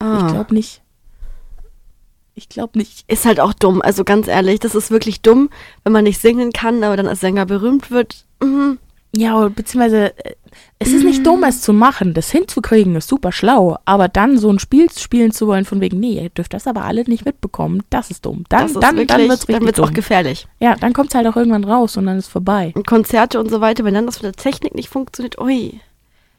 Ah. 0.00 0.24
ich 0.26 0.32
glaube 0.32 0.54
nicht. 0.54 0.82
Ich 2.34 2.48
glaube 2.48 2.78
nicht. 2.78 3.04
Ist 3.10 3.24
halt 3.26 3.40
auch 3.40 3.52
dumm, 3.52 3.82
also 3.82 4.04
ganz 4.04 4.28
ehrlich, 4.28 4.60
das 4.60 4.76
ist 4.76 4.90
wirklich 4.92 5.22
dumm, 5.22 5.50
wenn 5.82 5.92
man 5.92 6.04
nicht 6.04 6.20
singen 6.20 6.52
kann, 6.52 6.84
aber 6.84 6.96
dann 6.96 7.08
als 7.08 7.18
Sänger 7.20 7.46
berühmt 7.46 7.90
wird. 7.90 8.24
Mhm. 8.42 8.78
Ja, 9.16 9.48
beziehungsweise 9.48 10.16
äh, 10.24 10.34
es 10.78 10.92
ist 10.92 11.04
nicht 11.04 11.26
dumm, 11.26 11.42
es 11.44 11.60
zu 11.60 11.72
machen. 11.72 12.14
Das 12.14 12.30
hinzukriegen 12.30 12.94
ist 12.96 13.08
super 13.08 13.32
schlau. 13.32 13.78
Aber 13.84 14.08
dann 14.08 14.38
so 14.38 14.50
ein 14.50 14.58
Spiel 14.58 14.90
spielen 14.90 15.32
zu 15.32 15.46
wollen, 15.46 15.64
von 15.64 15.80
wegen, 15.80 15.98
nee, 15.98 16.20
ihr 16.22 16.30
dürft 16.30 16.54
das 16.54 16.66
aber 16.66 16.84
alle 16.84 17.04
nicht 17.04 17.24
mitbekommen, 17.24 17.82
das 17.90 18.10
ist 18.10 18.26
dumm. 18.26 18.44
Dann, 18.48 18.62
Das 18.62 18.70
ist 18.72 18.82
dann, 18.82 18.96
wirklich, 18.96 19.08
dann 19.08 19.28
wird's 19.28 19.46
dann 19.46 19.56
richtig 19.56 19.66
wird's 19.66 19.80
auch 19.80 19.92
gefährlich. 19.92 20.46
Ja, 20.60 20.76
dann 20.76 20.92
kommt's 20.92 21.14
halt 21.14 21.26
auch 21.26 21.36
irgendwann 21.36 21.64
raus 21.64 21.96
und 21.96 22.06
dann 22.06 22.18
ist 22.18 22.28
vorbei. 22.28 22.72
Und 22.74 22.86
Konzerte 22.86 23.40
und 23.40 23.50
so 23.50 23.60
weiter, 23.60 23.84
wenn 23.84 23.94
dann 23.94 24.06
das 24.06 24.22
mit 24.22 24.24
der 24.24 24.42
Technik 24.42 24.74
nicht 24.74 24.88
funktioniert, 24.88 25.38
ui. 25.40 25.80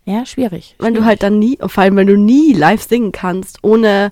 Ja, 0.06 0.26
schwierig. 0.26 0.76
Wenn 0.80 0.94
du 0.94 1.00
schwierig. 1.00 1.08
halt 1.08 1.24
dann 1.24 1.40
nie, 1.40 1.58
vor 1.62 1.84
allem 1.84 1.96
wenn 1.96 2.08
du 2.08 2.18
nie 2.18 2.54
live 2.54 2.82
singen 2.82 3.12
kannst, 3.12 3.60
ohne 3.64 4.12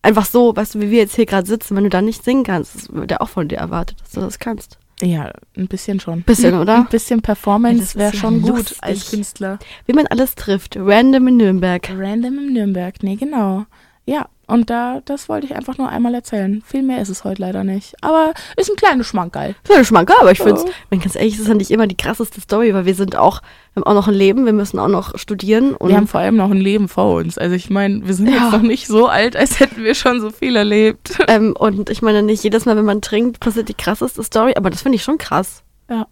einfach 0.00 0.26
so, 0.26 0.56
weißt 0.56 0.74
du, 0.74 0.80
wie 0.80 0.90
wir 0.90 0.98
jetzt 0.98 1.16
hier 1.16 1.26
gerade 1.26 1.46
sitzen, 1.46 1.76
wenn 1.76 1.84
du 1.84 1.90
dann 1.90 2.04
nicht 2.04 2.24
singen 2.24 2.44
kannst, 2.44 2.74
das 2.74 2.92
wird 2.92 3.10
ja 3.10 3.20
auch 3.20 3.28
von 3.28 3.48
dir 3.48 3.58
erwartet, 3.58 4.00
dass 4.00 4.12
du 4.12 4.20
das 4.20 4.38
kannst. 4.38 4.78
Ja, 5.02 5.32
ein 5.56 5.66
bisschen 5.66 5.98
schon. 6.00 6.22
Bisschen, 6.22 6.54
oder? 6.54 6.76
Ein 6.76 6.86
bisschen 6.86 7.18
Ja, 7.18 7.22
Performance 7.22 7.78
das 7.82 7.96
wäre 7.96 8.08
ist 8.08 8.14
ja 8.14 8.20
schon 8.20 8.40
gut 8.42 8.50
lustig. 8.56 8.78
als 8.82 9.10
Künstler. 9.10 9.58
Wie 9.86 9.92
man 9.94 10.06
alles 10.06 10.34
trifft, 10.36 10.76
random 10.76 11.26
in 11.28 11.36
Nürnberg. 11.38 11.88
Random 11.96 12.38
in 12.38 12.52
Nürnberg, 12.52 13.02
nee, 13.02 13.16
genau. 13.16 13.66
Ja, 14.06 14.28
und 14.52 14.70
da, 14.70 15.00
das 15.04 15.28
wollte 15.28 15.46
ich 15.46 15.54
einfach 15.56 15.78
nur 15.78 15.88
einmal 15.88 16.14
erzählen. 16.14 16.62
Viel 16.66 16.82
mehr 16.82 17.00
ist 17.02 17.08
es 17.08 17.24
heute 17.24 17.40
leider 17.42 17.64
nicht. 17.64 17.94
Aber 18.02 18.32
ist 18.56 18.70
ein 18.70 18.76
kleines 18.76 19.06
Schmankerl. 19.06 19.54
Ein 19.74 19.84
Schmankerl, 19.84 20.16
aber 20.20 20.32
ich 20.32 20.38
finde 20.38 20.60
es, 20.60 20.64
wenn 20.90 21.00
ganz 21.00 21.16
ehrlich, 21.16 21.32
das 21.34 21.42
ist 21.42 21.48
ja 21.48 21.54
nicht 21.54 21.70
immer 21.70 21.86
die 21.86 21.96
krasseste 21.96 22.40
Story, 22.40 22.72
weil 22.74 22.84
wir 22.86 22.94
sind 22.94 23.16
auch, 23.16 23.40
wir 23.74 23.82
haben 23.82 23.90
auch 23.90 23.94
noch 23.94 24.08
ein 24.08 24.14
Leben, 24.14 24.44
wir 24.46 24.52
müssen 24.52 24.78
auch 24.78 24.88
noch 24.88 25.18
studieren 25.18 25.74
und 25.74 25.88
Wir 25.88 25.96
haben 25.96 26.06
vor 26.06 26.20
allem 26.20 26.36
noch 26.36 26.50
ein 26.50 26.60
Leben 26.60 26.88
vor 26.88 27.16
uns. 27.16 27.38
Also 27.38 27.54
ich 27.56 27.70
meine, 27.70 28.06
wir 28.06 28.14
sind 28.14 28.28
Ja. 28.28 28.34
jetzt 28.44 28.52
noch 28.52 28.62
nicht 28.62 28.86
so 28.86 29.06
alt, 29.08 29.36
als 29.36 29.58
hätten 29.60 29.82
wir 29.82 29.94
schon 29.94 30.20
so 30.20 30.30
viel 30.30 30.54
erlebt. 30.56 31.18
ähm, 31.28 31.54
und 31.58 31.90
ich 31.90 32.02
meine 32.02 32.22
nicht 32.22 32.44
jedes 32.44 32.64
Mal, 32.66 32.76
wenn 32.76 32.84
man 32.84 33.00
trinkt, 33.00 33.40
passiert 33.40 33.68
die 33.68 33.74
krasseste 33.74 34.22
Story, 34.22 34.54
aber 34.56 34.70
das 34.70 34.82
finde 34.82 34.96
ich 34.96 35.02
schon 35.02 35.18
krass. 35.18 35.62
Ja. 35.90 36.06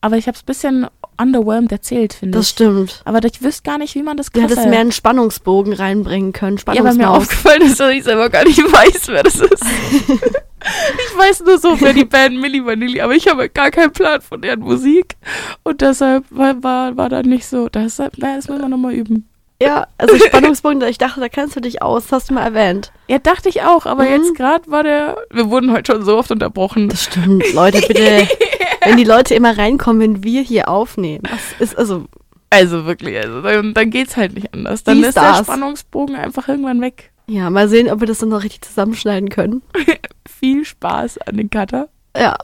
Aber 0.00 0.16
ich 0.18 0.26
habe 0.26 0.34
es 0.36 0.42
ein 0.42 0.46
bisschen 0.46 0.86
underwhelmed 1.20 1.70
erzählt, 1.72 2.14
finde 2.14 2.38
Das 2.38 2.46
ich. 2.46 2.50
stimmt. 2.52 3.02
Aber 3.04 3.22
ich 3.24 3.42
wüsste 3.42 3.62
gar 3.62 3.78
nicht, 3.78 3.94
wie 3.94 4.02
man 4.02 4.16
das 4.16 4.30
Du 4.30 4.40
hättest 4.40 4.58
krasser- 4.60 4.68
mehr 4.70 4.80
einen 4.80 4.92
Spannungsbogen 4.92 5.72
reinbringen 5.72 6.32
können. 6.32 6.58
Ja, 6.72 6.84
weil 6.84 6.94
mir 6.94 7.10
aufgefallen 7.10 7.62
ist, 7.62 7.80
dass 7.80 7.90
ich 7.92 8.04
selber 8.04 8.28
gar 8.30 8.44
nicht 8.44 8.58
weiß, 8.60 9.08
wer 9.08 9.22
das 9.22 9.36
ist. 9.36 9.62
ich 10.08 11.18
weiß 11.18 11.40
nur 11.44 11.58
so, 11.58 11.80
wer 11.80 11.92
die 11.92 12.04
Band 12.04 12.40
Milli 12.40 12.64
Vanilli, 12.64 13.00
aber 13.00 13.14
ich 13.14 13.28
habe 13.28 13.48
gar 13.48 13.70
keinen 13.70 13.92
Plan 13.92 14.20
von 14.20 14.40
deren 14.40 14.60
Musik. 14.60 15.16
Und 15.62 15.80
deshalb 15.80 16.24
war, 16.30 16.62
war, 16.62 16.96
war 16.96 17.08
da 17.08 17.22
nicht 17.22 17.46
so. 17.46 17.68
Deshalb, 17.68 18.14
na, 18.16 18.36
das 18.36 18.48
müssen 18.48 18.62
wir 18.62 18.68
nochmal 18.68 18.94
üben. 18.94 19.28
Ja, 19.62 19.86
also 19.98 20.18
Spannungsbogen, 20.18 20.82
ich 20.82 20.98
dachte, 20.98 21.20
da 21.20 21.28
kennst 21.28 21.54
du 21.54 21.60
dich 21.60 21.80
aus, 21.80 22.02
das 22.04 22.12
hast 22.12 22.30
du 22.30 22.34
mal 22.34 22.42
erwähnt. 22.42 22.90
Ja, 23.06 23.18
dachte 23.18 23.48
ich 23.48 23.62
auch, 23.62 23.86
aber 23.86 24.02
Mhm. 24.04 24.10
jetzt 24.10 24.34
gerade 24.34 24.68
war 24.70 24.82
der. 24.82 25.16
Wir 25.30 25.48
wurden 25.48 25.70
heute 25.72 25.92
schon 25.92 26.04
so 26.04 26.16
oft 26.18 26.30
unterbrochen. 26.32 26.88
Das 26.88 27.04
stimmt, 27.04 27.44
Leute, 27.54 27.80
bitte. 27.86 28.28
wenn 28.90 28.96
die 28.96 29.04
Leute 29.04 29.34
immer 29.34 29.56
reinkommen, 29.56 30.00
wenn 30.00 30.24
wir 30.24 30.42
hier 30.42 30.68
aufnehmen. 30.68 31.22
Das 31.30 31.40
ist 31.60 31.78
also, 31.78 32.06
Also 32.50 32.84
wirklich, 32.86 33.16
also 33.18 33.40
dann, 33.42 33.74
dann 33.74 33.90
geht's 33.90 34.16
halt 34.16 34.34
nicht 34.34 34.52
anders. 34.54 34.84
Dann 34.84 35.02
ist 35.02 35.16
der. 35.16 35.34
Spannungsbogen 35.42 36.16
einfach 36.16 36.48
irgendwann 36.48 36.80
weg. 36.80 37.10
ja, 37.26 37.50
mal 37.50 37.68
sehen, 37.68 37.90
ob 37.90 38.00
wir 38.00 38.06
das 38.06 38.18
dann 38.18 38.28
noch 38.28 38.42
richtig 38.42 38.62
zusammenschneiden 38.62 39.28
können. 39.28 39.62
Viel 40.40 40.64
Spaß 40.64 41.18
an 41.18 41.36
den 41.36 41.50
Cutter. 41.50 41.88
Ja, 42.16 42.36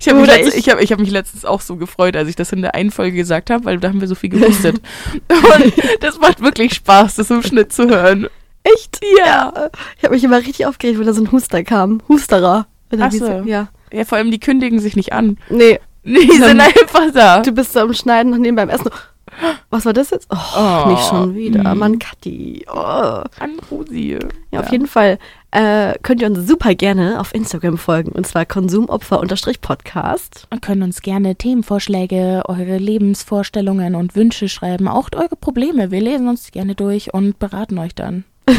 Ich 0.00 0.08
habe 0.08 0.18
mich, 0.20 0.28
letzt, 0.28 0.48
ich- 0.54 0.66
ich 0.66 0.70
hab, 0.70 0.80
ich 0.80 0.90
hab 0.90 0.98
mich 0.98 1.10
letztens 1.12 1.44
auch 1.44 1.60
so 1.60 1.76
gefreut, 1.76 2.16
als 2.16 2.28
ich 2.28 2.34
das 2.34 2.50
in 2.52 2.62
der 2.62 2.74
einen 2.74 2.90
Folge 2.90 3.16
gesagt 3.16 3.48
habe, 3.50 3.64
weil 3.64 3.78
da 3.78 3.88
haben 3.90 4.00
wir 4.00 4.08
so 4.08 4.16
viel 4.16 4.30
gehustet. 4.30 4.80
Und 5.28 5.72
das 6.00 6.18
macht 6.18 6.40
wirklich 6.42 6.74
Spaß, 6.74 7.14
das 7.14 7.30
im 7.30 7.42
Schnitt 7.44 7.72
zu 7.72 7.88
hören. 7.88 8.26
echt? 8.64 8.98
Ja. 9.18 9.70
Ich 9.98 10.02
habe 10.04 10.14
mich 10.14 10.24
immer 10.24 10.38
richtig 10.38 10.66
aufgeregt, 10.66 10.98
wenn 10.98 11.06
da 11.06 11.12
so 11.12 11.22
ein 11.22 11.30
Huster 11.30 11.62
kam. 11.62 12.02
Husterer. 12.08 12.66
Er 12.90 12.98
Ach 13.02 13.12
so. 13.12 13.26
Ja. 13.44 13.68
Ja, 13.92 14.04
vor 14.04 14.18
allem 14.18 14.30
die 14.30 14.40
kündigen 14.40 14.78
sich 14.80 14.96
nicht 14.96 15.12
an. 15.12 15.38
Nee, 15.50 15.78
Die 16.04 16.30
sind 16.32 16.60
einfach 16.60 17.12
da. 17.12 17.40
du 17.42 17.52
bist 17.52 17.72
so 17.72 17.80
am 17.80 17.92
Schneiden 17.94 18.32
und 18.32 18.40
nebenbei 18.40 18.66
beim 18.66 18.74
Essen. 18.74 18.90
Was 19.70 19.84
war 19.84 19.92
das 19.92 20.10
jetzt? 20.10 20.26
Oh, 20.30 20.36
Oh. 20.56 20.88
nicht 20.90 21.04
schon 21.06 21.34
wieder. 21.34 21.74
Mhm. 21.74 21.78
Mann, 21.78 21.98
Kathi. 21.98 22.64
Oh. 22.72 22.76
An 22.76 23.58
Rosi. 23.70 24.18
Ja, 24.50 24.60
auf 24.60 24.72
jeden 24.72 24.86
Fall 24.86 25.18
äh, 25.50 25.94
könnt 26.02 26.20
ihr 26.22 26.28
uns 26.28 26.46
super 26.48 26.74
gerne 26.74 27.20
auf 27.20 27.34
Instagram 27.34 27.76
folgen. 27.78 28.12
Und 28.12 28.26
zwar 28.26 28.46
konsumopfer-podcast. 28.46 30.46
Und 30.50 30.62
können 30.62 30.82
uns 30.82 31.02
gerne 31.02 31.36
Themenvorschläge, 31.36 32.42
eure 32.48 32.78
Lebensvorstellungen 32.78 33.94
und 33.94 34.16
Wünsche 34.16 34.48
schreiben, 34.48 34.88
auch 34.88 35.08
eure 35.14 35.36
Probleme. 35.36 35.90
Wir 35.90 36.00
lesen 36.00 36.28
uns 36.28 36.50
gerne 36.50 36.74
durch 36.74 37.12
und 37.14 37.38
beraten 37.38 37.78
euch 37.78 37.94
dann. 37.94 38.24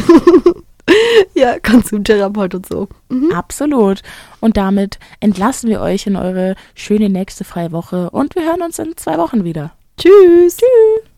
Ja, 1.34 1.58
Konsumtherapeut 1.58 2.54
und 2.54 2.66
so. 2.66 2.88
Mhm. 3.08 3.32
Absolut. 3.32 4.02
Und 4.40 4.56
damit 4.56 4.98
entlassen 5.20 5.70
wir 5.70 5.80
euch 5.80 6.06
in 6.06 6.16
eure 6.16 6.54
schöne 6.74 7.08
nächste 7.08 7.44
freie 7.44 7.72
Woche 7.72 8.10
und 8.10 8.34
wir 8.34 8.44
hören 8.44 8.62
uns 8.62 8.78
in 8.78 8.96
zwei 8.96 9.18
Wochen 9.18 9.44
wieder. 9.44 9.72
Tschüss. 9.96 10.56
Tschüss. 10.56 11.09